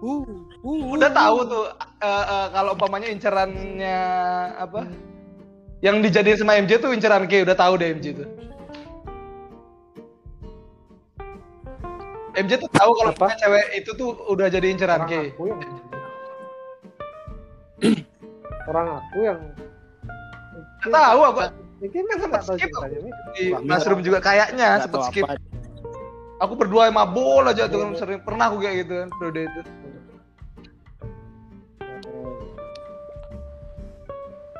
Uh, 0.00 0.24
uh, 0.64 0.96
udah 0.96 1.12
uh, 1.12 1.16
tahu 1.16 1.36
uh. 1.44 1.44
tuh 1.44 1.64
eh, 2.00 2.24
eh, 2.24 2.46
kalau 2.56 2.72
umpamanya 2.72 3.12
incerannya 3.12 4.00
apa? 4.56 4.88
Yang 5.84 5.96
dijadiin 6.08 6.38
sama 6.40 6.56
MJ 6.56 6.80
tuh 6.80 6.96
inceran 6.96 7.28
K, 7.28 7.44
udah 7.44 7.52
tahu 7.52 7.76
deh 7.76 7.92
MJ 7.92 8.16
tuh. 8.16 8.28
MJ 12.32 12.52
tuh 12.64 12.70
tahu 12.72 12.90
kalau 12.96 13.12
Apa? 13.12 13.36
cewek 13.36 13.66
itu 13.76 13.90
tuh 13.92 14.16
udah 14.32 14.48
jadi 14.48 14.72
inceran 14.72 15.04
Orang 15.04 15.12
K. 15.12 15.14
aku 15.36 15.42
yang 15.52 15.60
orang 18.72 18.88
aku 19.04 19.18
yang 19.20 19.40
tahu 20.88 21.20
aku 21.28 21.40
nggak 21.80 22.18
sempet 22.20 22.40
tahu 22.44 22.56
skip 22.60 22.70
Wah, 23.50 23.60
Mushroom 23.64 24.00
juga 24.04 24.18
kayaknya 24.20 24.84
tahu 25.00 25.04
skip. 25.08 25.24
apa. 25.24 25.40
Aku 26.40 26.52
berdua 26.56 26.88
sama 26.88 27.04
bol 27.04 27.44
aja 27.44 27.68
tuh 27.68 27.80
Iya, 27.80 27.84
kan 27.84 27.90
iya. 27.92 27.98
sering 28.00 28.20
pernah 28.20 28.48
aku 28.48 28.56
kayak 28.60 28.76
gitu 28.84 28.92
kan 28.96 29.08
periode 29.16 29.40
itu. 29.44 29.60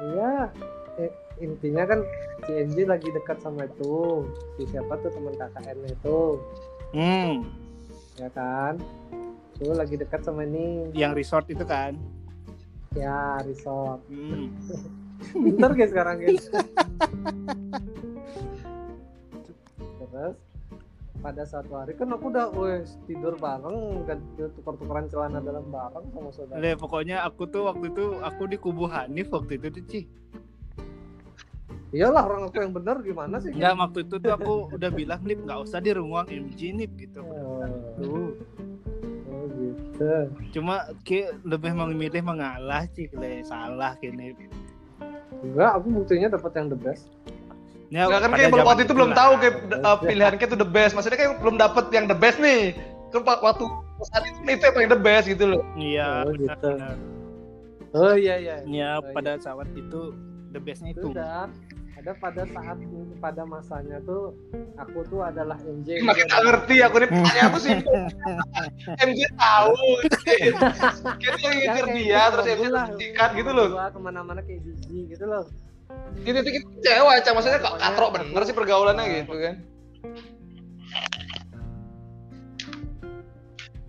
Iya, 0.00 0.32
eh, 0.98 1.10
intinya 1.38 1.84
kan 1.84 2.00
si 2.40 2.52
lagi 2.88 3.08
dekat 3.12 3.36
sama 3.44 3.68
itu 3.68 4.24
si 4.56 4.64
siapa 4.68 4.96
tuh 4.98 5.12
teman 5.12 5.36
KKN 5.36 5.78
itu 5.86 6.20
Hmm, 6.90 7.46
ya 8.18 8.26
kan 8.32 8.80
tuh 9.54 9.76
lagi 9.76 9.94
dekat 9.94 10.24
sama 10.24 10.42
ini 10.42 10.88
yang 10.96 11.12
resort 11.12 11.46
itu 11.46 11.62
kan. 11.62 11.94
ya 12.90 13.38
resort 13.46 14.02
Hmm. 14.10 14.50
pinter 15.30 15.70
guys 15.72 15.90
sekarang 15.90 16.16
guys 16.18 16.44
terus 20.00 20.36
pada 21.20 21.44
suatu 21.44 21.76
hari 21.76 21.92
kan 21.94 22.08
aku 22.08 22.32
udah 22.32 22.48
wes 22.56 22.96
tidur 23.04 23.36
bareng 23.36 24.08
kan 24.08 24.18
tukar-tukaran 24.56 25.04
celana 25.06 25.38
dalam 25.38 25.68
bareng 25.68 26.08
sama 26.10 26.30
saudara 26.32 26.56
Nah, 26.58 26.74
pokoknya 26.74 27.20
aku 27.22 27.44
tuh 27.44 27.68
waktu 27.68 27.92
itu 27.92 28.16
aku 28.18 28.42
di 28.48 28.56
kubu 28.56 28.88
Hanif 28.88 29.28
waktu 29.28 29.60
itu 29.60 29.68
tuh 29.68 29.84
Ci. 29.84 30.00
iyalah 31.90 32.24
orang 32.24 32.48
aku 32.48 32.56
yang 32.56 32.72
benar 32.72 32.96
gimana 33.02 33.36
sih 33.36 33.52
Enggak 33.52 33.74
waktu 33.76 33.98
itu 34.06 34.16
tuh 34.16 34.32
aku 34.32 34.52
udah 34.72 34.90
bilang 34.90 35.20
nih 35.20 35.36
nggak 35.36 35.60
usah 35.60 35.78
di 35.78 35.92
ruang 35.92 36.24
MG 36.24 36.60
nih 36.72 36.88
gitu. 36.96 37.20
oh, 37.20 37.68
Tuh. 38.00 38.30
oh 39.28 39.44
gitu 39.58 40.12
Cuma 40.56 40.88
ki 41.04 41.28
lebih 41.44 41.76
memilih 41.76 42.22
mengalah 42.24 42.88
sih 42.96 43.10
le 43.12 43.44
salah 43.44 43.92
kini. 44.00 44.32
Enggak 45.40 45.70
aku 45.76 45.86
buktinya 45.90 46.28
dapat 46.32 46.52
yang 46.56 46.68
the 46.68 46.78
best 46.78 47.04
Ya, 47.90 48.06
Nggak 48.06 48.22
kan 48.22 48.30
kayak 48.38 48.54
waktu 48.62 48.82
itu 48.86 48.94
belum 48.94 49.10
tahu 49.18 49.32
kayak 49.42 49.56
uh, 49.82 49.98
pilihan 49.98 50.38
kayak 50.38 50.54
itu 50.54 50.58
the 50.62 50.70
best. 50.70 50.94
Maksudnya 50.94 51.18
kayak 51.18 51.42
belum 51.42 51.58
dapet 51.58 51.90
yang 51.90 52.06
the 52.06 52.14
best 52.14 52.38
nih. 52.38 52.70
Kan 53.10 53.26
waktu 53.26 53.66
saat 54.06 54.22
itu 54.30 54.38
itu 54.46 54.62
yang 54.62 54.74
paling 54.78 54.90
the 54.94 55.00
best 55.02 55.26
gitu 55.26 55.44
loh. 55.50 55.62
Iya, 55.74 56.22
Oh, 56.22 56.30
benar, 56.30 56.54
gitu. 56.54 56.70
benar. 56.78 56.94
oh 57.90 58.14
iya 58.14 58.34
iya 58.38 58.56
Ya, 58.62 58.90
Oh, 59.02 59.10
pada 59.10 59.34
saat 59.42 59.66
itu 59.74 60.14
the 60.54 60.62
bestnya 60.62 60.94
itu. 60.94 61.10
sudah 61.10 61.50
ada 62.00 62.16
pada 62.16 62.42
saat 62.46 62.80
pada 63.18 63.42
masanya 63.44 64.00
tuh 64.00 64.32
aku 64.74 65.04
tuh 65.04 65.20
adalah 65.20 65.60
MJ 65.60 66.00
Makin 66.00 66.24
gak 66.24 66.40
ngerti 66.42 66.76
aku 66.80 66.96
nih 66.96 67.08
pertanyaan 67.10 67.46
aku 67.46 67.58
sih. 67.60 67.76
MJ 68.98 69.20
tahu. 69.34 69.76
Kita 71.20 71.36
lagi 71.38 71.60
Ya, 71.60 71.60
ngejar 71.68 71.84
kayak 71.84 71.94
dia 71.94 72.16
gitu 72.16 72.32
terus 72.32 72.46
MJ 72.48 72.64
lah. 72.66 72.86
sikat 72.96 73.30
gitu 73.34 73.50
loh. 73.50 73.68
Gua 73.70 73.86
ke 73.86 73.98
mana-mana 73.98 74.40
kayak 74.40 74.60
Gigi 74.64 75.00
gitu 75.08 75.24
loh 75.24 75.44
Itu 76.16 76.32
itu 76.32 76.50
kita 76.52 76.66
kecewa, 76.72 77.12
Cak. 77.18 77.32
Maksudnya 77.34 77.58
kok 77.58 77.76
katrok 77.76 78.10
bener 78.14 78.42
sih 78.42 78.54
pergaulannya 78.54 79.04
gitu 79.20 79.34
kan. 79.36 79.54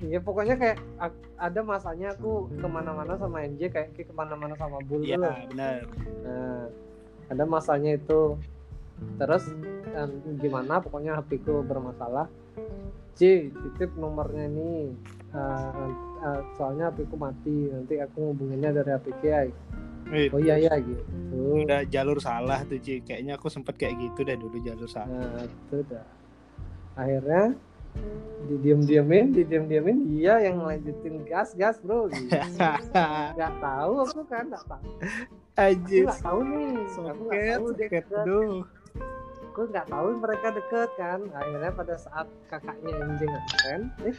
Iya 0.02 0.18
pokoknya 0.20 0.56
kayak 0.58 0.78
ak- 0.98 1.30
ada 1.38 1.62
masanya 1.62 2.12
aku 2.12 2.50
ke 2.52 2.68
mana-mana 2.68 3.14
sama 3.16 3.46
MJ 3.46 3.70
kayak 3.70 3.94
kayak 3.94 4.08
ke 4.10 4.14
mana-mana 4.14 4.58
sama 4.58 4.82
Bul 4.82 5.06
Iya, 5.06 5.16
dulu. 5.16 5.30
benar. 5.48 5.78
Nah, 6.20 6.62
ada 7.32 7.44
masanya 7.48 7.96
itu. 7.96 8.36
Terus 9.18 9.44
gimana 10.38 10.78
pokoknya 10.78 11.18
HP 11.18 11.42
ku 11.42 11.64
bermasalah. 11.64 12.28
C, 13.16 13.48
titip 13.50 13.96
nomornya 13.96 14.48
ini. 14.48 14.92
Eh, 15.32 15.90
eh, 16.22 16.42
soalnya 16.60 16.92
HP 16.92 17.08
ku 17.08 17.16
mati. 17.16 17.72
Nanti 17.72 17.98
aku 17.98 18.32
ngubunginnya 18.32 18.76
dari 18.76 18.92
HP 18.92 19.08
Kiai. 19.24 19.50
Eh, 20.12 20.28
Oh 20.28 20.42
iya 20.44 20.60
iya 20.60 20.76
gitu. 20.76 21.64
udah 21.64 21.88
jalur 21.88 22.20
salah 22.20 22.68
tuh 22.68 22.78
Ci. 22.84 23.00
Kayaknya 23.00 23.40
aku 23.40 23.48
sempet 23.48 23.80
kayak 23.80 23.96
gitu 24.02 24.28
dah 24.28 24.36
dulu 24.36 24.60
jalur 24.60 24.90
salah. 24.92 25.08
Nah, 25.08 25.48
itu 25.48 25.78
dah. 25.88 26.06
Akhirnya 27.00 27.56
didiam-diamin, 28.42 29.32
didiam-diamin 29.32 29.98
dia 30.12 30.42
yang 30.44 30.60
lanjutin 30.60 31.24
gas 31.24 31.56
gas 31.56 31.80
bro. 31.80 32.08
Gitu. 32.12 32.36
Gak 33.38 33.54
tahu 33.62 33.94
aku 34.04 34.22
kan, 34.28 34.50
gak 34.50 34.66
tahu. 34.68 34.84
Aku 35.52 35.62
Anjir. 35.62 36.04
gak 36.10 36.22
tahu 36.24 36.40
nih. 36.44 36.72
Aku 36.76 37.00
gak 37.00 37.16
Soket, 37.16 37.58
tahu 37.58 37.68
soket. 37.76 38.06
Aku 39.52 39.68
nggak 39.68 39.88
tahu 39.92 40.08
mereka 40.16 40.48
deket 40.56 40.90
kan. 40.96 41.20
Akhirnya 41.36 41.72
pada 41.76 41.96
saat 42.00 42.28
kakaknya 42.48 42.92
MJ 43.04 43.22
nganten, 43.28 43.82
eh, 44.08 44.16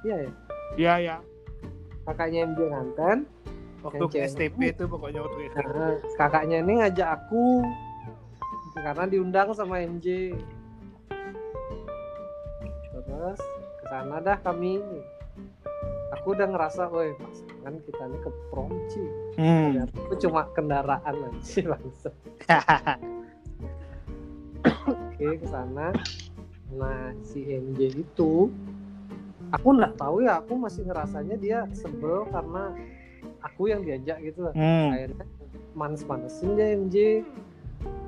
iya 0.00 0.16
ya. 0.16 0.30
Iya, 0.76 0.94
ya. 0.96 1.16
Kakaknya 2.08 2.48
MJ 2.48 2.60
nganten, 2.72 3.18
Waktu 3.80 4.04
ke. 4.08 4.16
STP 4.28 4.58
itu 4.72 4.84
pokoknya 4.84 5.20
waktu 5.20 5.52
STP. 5.52 5.64
nah, 5.72 5.92
kakaknya 6.16 6.56
ini 6.60 6.72
ngajak 6.80 7.08
aku 7.16 7.64
karena 8.76 9.04
diundang 9.08 9.48
sama 9.52 9.80
MJ. 9.80 10.32
Terus 13.20 13.40
ke 13.76 13.84
sana 13.92 14.16
dah 14.24 14.40
kami. 14.40 14.80
Aku 16.16 16.32
udah 16.32 16.48
ngerasa, 16.48 16.88
woi 16.88 17.12
pasangan 17.20 17.76
kita 17.84 18.02
ini 18.08 18.18
ke 18.24 18.30
prom 18.48 18.72
Ci. 18.88 19.04
Hmm. 19.36 19.84
Aku 20.08 20.16
cuma 20.16 20.48
kendaraan 20.56 21.04
aja 21.04 21.60
langsung. 21.76 22.16
Oke 24.88 25.26
ke 25.36 25.46
sana. 25.52 25.92
Nah 26.72 27.12
si 27.20 27.44
MJ 27.44 27.92
itu 28.08 28.48
aku 29.52 29.68
nggak 29.76 30.00
tahu 30.00 30.24
ya 30.24 30.40
aku 30.40 30.56
masih 30.56 30.88
ngerasanya 30.88 31.36
dia 31.36 31.68
sebel 31.76 32.24
karena 32.32 32.72
aku 33.44 33.68
yang 33.68 33.84
diajak 33.84 34.16
gitu 34.24 34.48
lah. 34.48 34.56
Hmm. 34.56 34.96
Akhirnya 34.96 35.28
manes-manesin 35.76 36.56
dia 36.56 36.66
MJ 36.72 36.96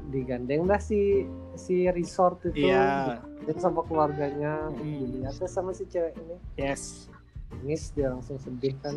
digandeng 0.09 0.65
dah 0.65 0.81
si 0.81 1.29
si 1.55 1.87
resort 1.87 2.43
itu 2.45 2.67
Iya. 2.67 3.21
dan 3.45 3.57
sama 3.57 3.85
keluarganya 3.85 4.73
Hmm. 4.73 5.23
deh 5.23 5.47
sama 5.47 5.71
si 5.71 5.87
cewek 5.87 6.17
ini 6.17 6.37
Yes. 6.57 7.07
nangis 7.53 7.93
dia 7.93 8.09
langsung 8.09 8.41
sedih 8.41 8.75
kan 8.81 8.97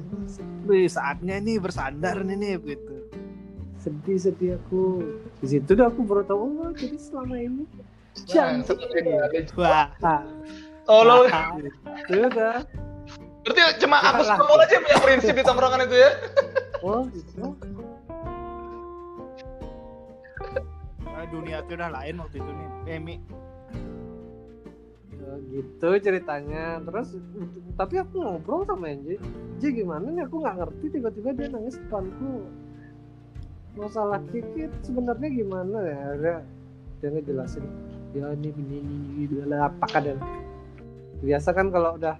Wih, 0.63 0.87
saatnya 0.87 1.37
nih 1.37 1.59
bersandar 1.59 2.23
nih 2.23 2.33
nih 2.33 2.53
gitu. 2.65 2.95
sedih 3.77 4.17
sedih 4.17 4.51
aku 4.57 5.03
di 5.37 5.47
situ 5.47 5.75
dah 5.75 5.85
aku 5.85 6.01
baru 6.01 6.23
tahu 6.23 6.41
oh 6.57 6.71
jadi 6.71 6.97
selama 6.97 7.35
ini 7.35 7.67
cantik 8.25 8.79
Wah. 9.53 9.91
Tolol. 10.85 11.27
itu 12.07 12.25
dah 12.31 12.63
Berarti 13.45 13.61
cuma 13.77 14.01
aku 14.01 14.25
sama 14.25 14.41
aja 14.57 14.81
punya 14.81 14.97
prinsip 14.99 15.37
di 15.37 15.43
tongkrongan 15.43 15.85
itu 15.85 15.97
ya. 15.99 16.11
oh 16.81 17.05
gitu 17.13 17.53
dunia 21.29 21.61
tuh 21.65 21.75
udah 21.77 21.89
lain 21.91 22.15
waktu 22.21 22.37
itu 22.39 22.51
nih. 22.51 22.69
Emi. 22.95 23.15
Oh, 25.25 25.37
gitu 25.49 25.89
ceritanya. 25.97 26.79
Terus 26.85 27.17
tapi 27.73 27.95
aku 27.97 28.15
ngobrol 28.21 28.61
sama 28.63 28.93
Enji 28.93 29.17
Ji 29.57 29.67
gimana 29.73 30.05
nih? 30.11 30.23
Aku 30.29 30.39
nggak 30.43 30.57
ngerti. 30.61 30.85
Tiba-tiba 30.99 31.29
dia 31.33 31.47
nangis 31.49 31.79
depanku. 31.81 32.45
Masalah 33.75 34.21
kikit 34.31 34.71
sebenarnya 34.85 35.29
gimana 35.31 35.77
ya? 35.83 36.01
Dia 36.15 36.35
dia 37.03 37.09
ngejelasin 37.11 37.65
ya 38.15 38.31
ini 38.31 38.47
ini 38.55 38.77
ini 39.27 39.35
apa 39.51 39.85
kadang? 39.91 40.19
Biasa 41.19 41.51
kan 41.51 41.67
kalau 41.67 41.99
udah 41.99 42.15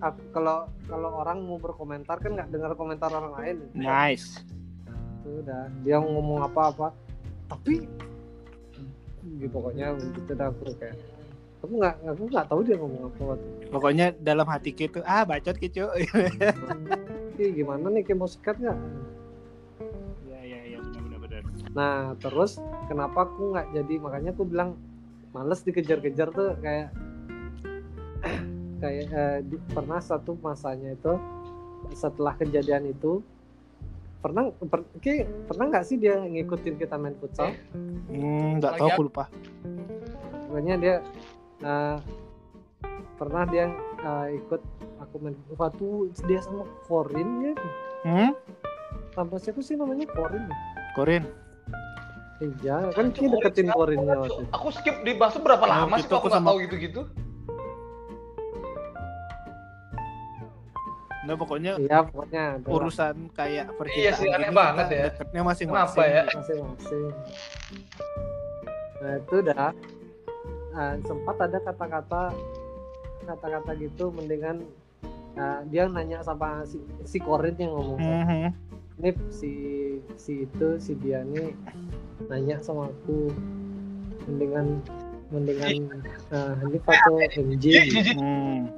aku- 0.00 0.28
kalau 0.32 0.68
kalau 0.88 1.10
orang 1.20 1.44
mau 1.44 1.60
berkomentar 1.60 2.16
kan 2.20 2.32
nggak 2.32 2.48
dengar 2.48 2.72
komentar 2.72 3.12
orang 3.12 3.32
lain. 3.36 3.56
Nice. 3.76 4.40
itu 5.24 5.40
udah 5.40 5.72
dia 5.80 5.96
ngomong 5.96 6.44
apa-apa 6.44 6.92
tapi 7.46 7.84
gitu 9.24 9.46
pokoknya 9.48 9.96
gitu 9.96 10.32
dah 10.36 10.52
aku 10.52 10.68
kayak 10.76 10.96
aku 11.64 11.72
nggak 11.80 11.94
aku 12.04 12.22
nggak 12.28 12.46
tahu 12.46 12.60
dia 12.60 12.76
ngomong 12.76 13.02
apa 13.08 13.20
waktu. 13.24 13.48
Pokoknya 13.72 14.06
dalam 14.20 14.44
hati 14.46 14.70
gitu, 14.76 15.00
ah 15.02 15.24
bacot 15.24 15.56
gitu. 15.56 15.88
Ih, 17.40 17.50
gimana 17.50 17.90
nih 17.90 18.04
kayak 18.06 18.18
mau 18.20 18.30
sikat 18.30 18.60
nggak 18.62 18.78
Iya 20.22 20.38
iya 20.46 20.58
iya 20.70 20.78
benar 20.78 21.18
benar 21.18 21.40
benar. 21.42 21.42
nah 21.74 21.96
terus 22.22 22.60
kenapa 22.86 23.26
aku 23.26 23.50
nggak 23.50 23.66
jadi 23.74 23.94
makanya 23.98 24.30
aku 24.30 24.46
bilang 24.46 24.78
males 25.34 25.66
dikejar-kejar 25.66 26.30
tuh 26.30 26.54
kayak 26.62 26.94
kayak 28.84 29.06
eh, 29.10 29.38
di- 29.42 29.62
pernah 29.74 29.98
satu 29.98 30.38
masanya 30.38 30.94
itu 30.94 31.18
setelah 31.90 32.38
kejadian 32.38 32.94
itu 32.94 33.18
pernah 34.24 34.48
per, 34.48 34.80
kayak 34.98 35.28
pernah 35.44 35.64
nggak 35.68 35.84
sih 35.84 35.96
dia 35.96 36.16
ngikutin 36.16 36.74
kita 36.74 36.96
main 36.96 37.12
futsal 37.14 37.52
Hmm, 38.08 38.56
enggak 38.56 38.72
tahu 38.74 38.88
aku 38.88 39.02
lupa. 39.04 39.24
pokoknya 40.46 40.74
dia 40.76 40.94
eh, 41.60 41.96
pernah 43.14 43.44
dia 43.44 43.68
eh, 44.00 44.26
ikut 44.34 44.60
aku 44.98 45.14
main 45.20 45.36
waktu 45.52 45.86
dia 46.24 46.40
sama 46.40 46.64
Korin 46.82 47.28
ya 47.42 47.52
Hmm? 48.02 48.32
sama 49.10 49.36
siapa 49.36 49.60
sih 49.60 49.74
namanya 49.74 50.08
Korin 50.08 50.42
ya? 50.42 50.56
Korin. 50.94 51.24
iya 52.40 52.76
kan 52.90 53.08
dia 53.10 53.28
deketin 53.30 53.68
Korinnya 53.70 54.14
waktu 54.18 54.44
Aku 54.50 54.68
skip 54.70 55.00
di 55.00 55.12
bahas 55.14 55.36
berapa 55.36 55.62
Nah, 55.62 55.84
lama 55.84 55.96
sih 55.96 56.02
gitu 56.02 56.10
kok 56.10 56.16
aku 56.16 56.18
aku 56.18 56.26
nggak 56.26 56.38
sama- 56.38 56.50
tahu 56.50 56.58
gitu-gitu. 56.62 57.00
Nah 61.24 61.34
pokoknya 61.34 61.72
iya 61.78 61.98
pokoknya 62.00 62.44
urusan 62.62 63.32
kayak 63.32 63.72
percintaan 63.74 64.02
Iya 64.02 64.12
sih, 64.14 64.28
aneh 64.28 64.44
gini 64.44 64.54
banget 64.54 64.86
ya. 64.88 65.04
deketnya 65.08 65.40
masing-masing. 65.42 65.96
Kenapa 65.96 66.02
ya? 66.06 66.22
masing-masing 66.30 67.04
nah 68.96 69.14
itu 69.14 69.36
dah 69.42 69.68
eh, 70.72 70.94
sempat 71.02 71.36
ada 71.38 71.58
kata-kata 71.60 72.22
kata-kata 73.22 73.70
gitu 73.76 74.08
mendingan 74.10 74.64
eh, 75.34 75.60
dia 75.66 75.84
nanya 75.86 76.20
sama 76.20 76.64
si, 76.64 76.76
si 77.02 77.18
Korin 77.18 77.52
yang 77.54 77.72
ngomong 77.72 78.00
Mhm. 78.00 78.48
ini 78.96 79.10
si 79.28 79.52
si 80.14 80.44
itu 80.44 80.68
si 80.78 80.96
dia 80.96 81.20
nih 81.22 81.52
nanya 82.26 82.56
sama 82.58 82.88
aku 82.88 83.28
mendingan 84.24 84.80
mendingan 85.28 86.00
eh, 86.30 86.52
ini 86.64 86.78
foto 86.80 87.12
MJ 87.18 87.64
Ih, 87.66 87.84
jijik. 87.84 88.16
Hmm. 88.16 88.70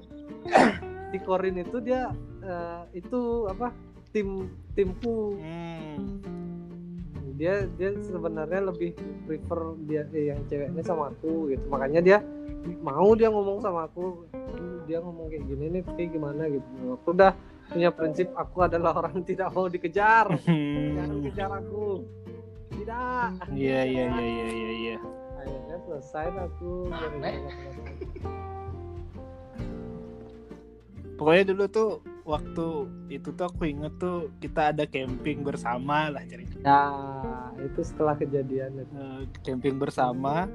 si 1.11 1.18
Korin 1.18 1.57
itu 1.57 1.79
dia 1.79 2.11
eh, 2.43 2.83
itu 2.93 3.47
apa 3.47 3.71
tim 4.11 4.51
timku 4.75 5.39
Hmm. 5.39 6.18
dia 7.35 7.64
dia 7.79 7.95
sebenarnya 7.99 8.68
lebih 8.68 8.93
prefer 9.25 9.61
dia 9.87 10.03
eh, 10.12 10.29
yang 10.29 10.43
ceweknya 10.45 10.83
sama 10.83 11.09
aku 11.09 11.49
gitu 11.49 11.64
makanya 11.71 12.01
dia 12.01 12.18
mau 12.85 13.14
dia 13.14 13.33
ngomong 13.33 13.64
sama 13.64 13.89
aku 13.89 14.29
dia 14.85 15.01
ngomong 15.01 15.31
kayak 15.31 15.49
gini 15.49 15.64
nih 15.71 15.83
kayak 15.97 16.11
gimana 16.12 16.51
gitu 16.51 16.68
aku 16.93 17.14
udah 17.14 17.33
punya 17.71 17.89
prinsip 17.89 18.29
aku 18.35 18.66
adalah 18.66 18.93
orang 18.93 19.23
tidak 19.29 19.49
mau 19.55 19.71
dikejar 19.71 20.27
Hmm. 20.45 20.99
jangan 20.99 21.18
kejar 21.25 21.51
aku 21.55 21.85
tidak 22.75 23.31
Iya 23.51 23.81
iya 23.85 24.05
iya 24.11 24.21
iya 24.21 24.47
iya 24.51 24.71
iya. 24.75 24.97
Akhirnya 25.41 25.76
selesai 25.88 26.26
aku 26.36 26.93
Aneh. 26.93 27.36
Pokoknya 31.16 31.53
dulu 31.53 31.64
tuh 31.68 31.91
waktu 32.24 32.66
itu 33.12 33.28
tuh 33.36 33.45
aku 33.45 33.68
inget 33.68 33.93
tuh 34.01 34.32
kita 34.41 34.72
ada 34.72 34.88
camping 34.88 35.45
bersama 35.45 36.09
lah 36.09 36.24
cerita. 36.24 36.57
ya 36.64 36.80
itu 37.61 37.80
setelah 37.84 38.16
kejadian. 38.16 38.80
Itu 38.80 38.95
Eh, 38.97 39.20
camping 39.45 39.76
bersama. 39.76 40.49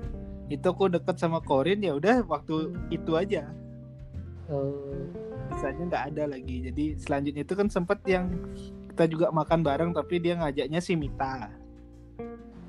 Itu 0.50 0.74
aku 0.74 0.90
deket 0.90 1.22
sama 1.22 1.38
Korin 1.42 1.86
ya 1.86 1.94
udah 1.94 2.26
waktu 2.26 2.74
itu 2.90 3.14
aja. 3.14 3.46
Eh, 4.50 5.02
sisanya 5.54 5.84
nggak 5.86 6.06
ada 6.14 6.24
lagi. 6.34 6.66
Jadi 6.66 6.98
selanjutnya 6.98 7.46
itu 7.46 7.54
kan 7.54 7.70
sempet 7.70 8.02
yang 8.10 8.34
kita 8.90 9.06
juga 9.06 9.28
makan 9.30 9.60
bareng 9.62 9.92
tapi 9.94 10.18
dia 10.18 10.34
ngajaknya 10.40 10.80
si 10.82 10.96
Mita 10.98 11.52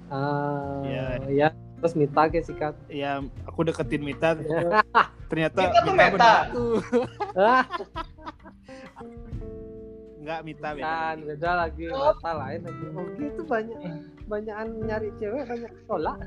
ah, 0.09 0.81
Iya. 0.83 1.07
ya 1.29 1.49
terus 1.77 1.93
Mita 1.93 2.23
ke 2.27 2.41
sikat. 2.41 2.75
Ya 2.89 3.19
aku 3.45 3.63
deketin 3.63 4.01
Mita. 4.01 4.33
Ternyata 5.27 5.61
Mita 5.61 5.81
tuh 5.81 5.95
Meta. 5.95 6.33
tuh. 6.49 6.75
ah. 7.37 7.65
Nggak 10.19 10.41
Mita 10.43 10.69
beda. 10.73 10.87
Kan 10.87 11.17
beda 11.23 11.51
lagi. 11.57 11.83
Mata 11.87 12.31
lain 12.35 12.61
lagi. 12.63 12.85
Oh 12.91 13.07
gitu 13.15 13.41
banyak 13.45 13.79
banyakan 14.27 14.67
nyari 14.83 15.09
cewek 15.17 15.43
banyak 15.45 15.73
tolak. 15.87 16.19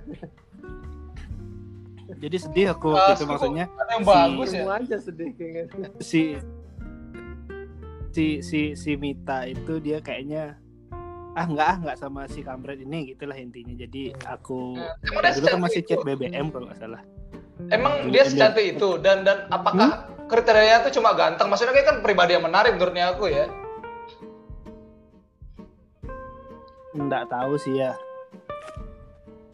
Jadi 2.09 2.37
sedih 2.37 2.67
aku 2.71 2.89
gitu 2.89 3.13
suku. 3.17 3.29
maksudnya. 3.29 3.65
yang 3.89 4.01
Si- 4.01 4.07
bagus 4.07 4.47
ya. 4.47 4.53
semua 4.55 4.73
aja 4.77 4.97
sedih 4.97 5.29
kayaknya. 5.33 5.87
Si 5.99 6.21
si 8.09 8.25
si 8.41 8.73
si 8.73 8.91
Mita 8.95 9.45
itu 9.45 9.77
dia 9.77 9.99
kayaknya 9.99 10.57
ah 11.39 11.45
nggak 11.47 11.67
ah 11.67 11.77
nggak 11.79 11.97
sama 11.97 12.27
si 12.27 12.43
kampret 12.43 12.83
ini 12.83 13.15
gitulah 13.15 13.37
intinya. 13.39 13.71
Jadi 13.71 14.11
aku 14.27 14.75
Emang 15.07 15.23
dia 15.23 15.31
dulu 15.39 15.47
kan 15.47 15.61
masih 15.63 15.81
chat 15.87 15.99
BBM 16.03 16.51
kalau 16.51 16.67
nggak 16.67 16.79
salah. 16.83 17.01
Emang 17.71 17.93
Dulu 18.07 18.11
dia 18.11 18.23
secantik 18.27 18.65
itu? 18.75 18.89
Dan 18.99 19.23
dan 19.23 19.47
apakah 19.47 20.11
kriterianya 20.27 20.83
itu 20.83 20.99
cuma 20.99 21.15
ganteng? 21.15 21.47
Maksudnya 21.47 21.71
kayak 21.71 21.87
kan 21.87 21.97
pribadi 22.03 22.35
yang 22.35 22.43
menarik 22.43 22.75
menurutnya 22.75 23.15
aku 23.15 23.31
ya. 23.31 23.47
nggak 26.89 27.31
tahu 27.31 27.53
sih 27.55 27.79
ya. 27.79 27.95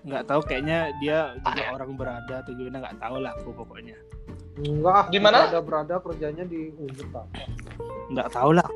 Nggak 0.05 0.23
tahu 0.25 0.41
kayaknya 0.45 0.89
dia 0.97 1.37
juga 1.37 1.63
orang 1.77 1.93
berada 1.93 2.41
atau 2.41 2.53
gimana 2.57 2.77
nggak 2.81 2.97
tahu 2.97 3.15
lah 3.21 3.31
aku 3.37 3.49
pokoknya. 3.53 3.97
Enggak 4.55 5.11
Gimana? 5.11 5.51
ada 5.51 5.59
berada 5.59 5.99
kerjanya 5.99 6.47
di 6.47 6.71
Unjuk 6.79 7.11
apa 7.11 7.43
nggak 8.05 8.29
tahu 8.31 8.51
lah 8.53 8.67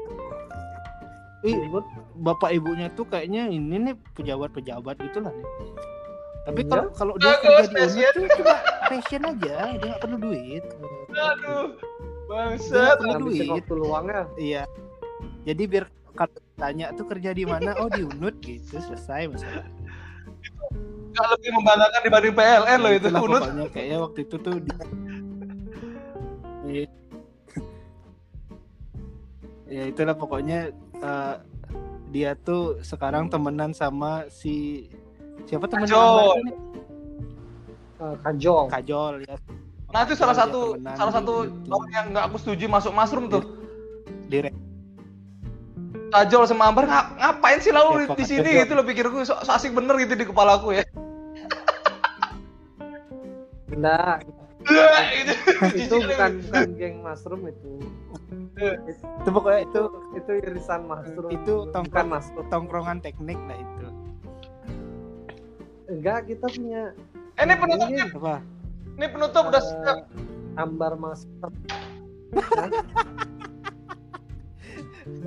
bapak 2.19 2.51
ibunya 2.51 2.91
tuh 2.91 3.07
kayaknya 3.07 3.47
ini 3.47 3.75
nih 3.79 3.95
pejabat-pejabat 4.13 4.95
gitu 4.99 5.23
lah 5.23 5.31
nih. 5.31 5.47
Tapi 6.43 6.61
Iya. 6.65 6.69
kalau 6.71 6.85
kalau 6.91 7.13
dia 7.19 7.35
kerja 7.39 7.63
di 7.63 7.75
passion. 7.75 7.95
Unit 7.95 8.13
tuh 8.15 8.27
cuma 8.41 8.55
passion 8.89 9.21
aja, 9.23 9.55
dia 9.75 9.85
nggak 9.87 10.01
perlu 10.01 10.17
duit. 10.17 10.63
Aduh. 11.13 11.67
Bangsat. 12.27 12.97
nggak 12.99 13.17
perlu 13.19 13.29
duit. 13.31 13.47
waktu 13.49 13.73
luangnya 13.75 14.21
Iya. 14.35 14.63
Jadi 15.47 15.63
biar 15.65 15.85
kalau 16.13 16.35
tanya 16.57 16.91
tuh 16.91 17.05
kerja 17.07 17.31
di 17.31 17.43
mana? 17.47 17.71
Oh 17.79 17.87
di 17.87 18.03
Unut 18.03 18.35
gitu, 18.43 18.75
selesai 18.81 19.31
masalah. 19.31 19.65
Gak 21.09 21.27
lebih 21.35 21.49
membanggakan 21.57 22.01
dibanding 22.05 22.35
PLN 22.37 22.79
loh 22.79 22.91
itu 22.93 23.07
Itulah 23.09 23.21
Unut. 23.23 23.41
pokoknya 23.41 23.65
kayaknya 23.73 23.97
waktu 23.99 24.19
itu 24.27 24.35
tuh 24.37 24.53
dia... 24.59 24.77
Iya. 26.69 26.85
ya 29.65 29.83
itulah 29.89 30.13
pokoknya 30.13 30.69
eh, 30.99 31.35
dia 32.09 32.33
tuh 32.41 32.81
sekarang 32.81 33.29
temenan 33.29 33.71
sama 33.71 34.25
si 34.33 34.87
siapa 35.45 35.69
temennya 35.69 35.93
Kajol. 35.93 36.37
Itu? 36.41 36.53
Eh, 37.99 38.15
kajol 38.23 38.65
Kajol 38.71 39.13
ya. 39.27 39.35
Nah 39.89 40.01
itu 40.05 40.13
salah 40.17 40.35
satu 40.37 40.77
temenan 40.77 40.95
salah 40.97 41.13
satu 41.13 41.33
gitu. 41.45 41.69
orang 41.73 41.91
yang 41.93 42.05
nggak 42.13 42.25
aku 42.29 42.37
setuju 42.41 42.65
masuk 42.69 42.91
mushroom 42.93 43.29
tuh. 43.29 43.43
Direk 44.29 44.53
Kajol 46.09 46.49
sama 46.49 46.73
Ambar 46.73 46.89
ngap- 46.89 47.13
ngapain 47.21 47.61
sih 47.61 47.69
Kepak 47.69 48.17
di 48.17 48.25
sini 48.25 48.49
Kajol. 48.49 48.61
gitu 48.65 48.71
loh 48.73 48.85
pikirku 48.85 49.17
so, 49.25 49.37
so 49.45 49.51
asik 49.53 49.77
bener 49.77 49.93
gitu 50.01 50.17
di 50.17 50.25
kepala 50.25 50.57
aku 50.57 50.73
ya. 50.73 50.83
enggak 53.69 54.19
gitu. 55.15 55.33
itu 55.87 55.95
bukan 56.03 56.31
bukan 56.49 56.67
geng 56.75 56.95
mushroom 56.99 57.47
itu 57.47 57.71
itu 58.59 59.29
pokoknya 59.31 59.59
itu 59.65 59.81
itu 60.15 60.31
itu 60.31 60.31
irisan 60.51 60.81
mushroom 60.85 61.31
itu 61.31 61.53
bukan 61.65 61.73
tongkrong 61.73 62.07
mushroom 62.11 62.45
tongkrongan 62.51 62.97
teknik 62.99 63.39
lah 63.47 63.57
itu 63.57 63.87
enggak 65.89 66.19
kita 66.27 66.47
punya 66.51 66.83
Eh, 67.39 67.47
ini 67.47 67.55
penutupnya, 67.55 68.03
apa 68.11 68.35
ini 68.99 69.05
penutup 69.07 69.43
udah 69.47 69.63
eh, 69.63 69.67
siap. 69.67 69.97
ambar 70.59 70.91
mushroom 70.99 71.53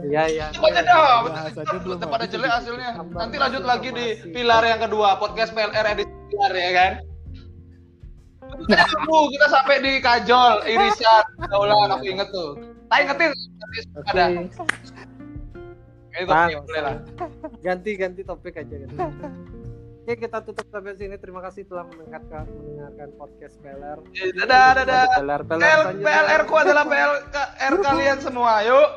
Iya 0.03 0.23
iya. 0.31 0.47
Coba 0.55 0.71
aja 0.71 0.83
dah. 0.87 1.27
Bahasanya 1.27 1.79
belum 1.83 1.99
Tetap 1.99 2.11
pada 2.15 2.27
jelek 2.31 2.51
hasilnya. 2.55 2.91
Nanti 3.03 3.37
lanjut 3.39 3.65
lagi 3.67 3.91
di 3.91 4.07
pilar 4.31 4.63
yang 4.63 4.79
kedua, 4.79 5.19
podcast 5.19 5.51
PLR 5.51 5.99
edisi 5.99 6.15
pilar 6.31 6.53
ya 6.55 6.71
kan. 6.71 6.93
Kita 8.63 8.85
dulu 9.03 9.33
kita 9.35 9.47
sampai 9.51 9.77
di 9.83 9.93
kajol, 9.99 10.63
irisan, 10.71 11.25
daulan 11.51 11.91
aku 11.99 12.05
inget 12.07 12.29
tuh. 12.31 12.72
Tak 12.93 12.99
ingetin 13.09 13.31
nanti 13.33 13.79
ada. 14.05 14.25
Itu 16.13 16.29
boleh 16.29 16.83
lah. 16.85 17.01
Ganti 17.65 17.91
ganti 17.97 18.21
topik 18.21 18.61
aja 18.61 18.75
ganti. 18.85 19.01
Oke 20.03 20.19
kita 20.19 20.45
tutup 20.45 20.69
sampai 20.69 20.93
sini. 21.01 21.17
Terima 21.17 21.41
kasih 21.41 21.65
telah 21.65 21.89
mendengarkan 21.89 22.45
mendengarkan 22.53 23.09
podcast 23.17 23.57
PLR. 23.65 23.97
Eh, 24.13 24.29
Dadah, 24.37 24.85
dadah. 24.85 25.05
PLR 25.09 25.41
PLR 25.41 25.41
PL, 25.49 25.81
selanjutnya. 25.89 26.05
PLR 26.05 26.43
ku 26.45 26.55
adalah 26.61 26.85
PLR 26.85 27.75
kalian 27.81 28.19
semua. 28.21 28.53
Yuk. 28.61 28.91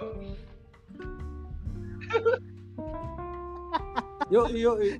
Yuk 4.27 4.47
yuk. 4.51 4.75
yuk. 4.83 4.99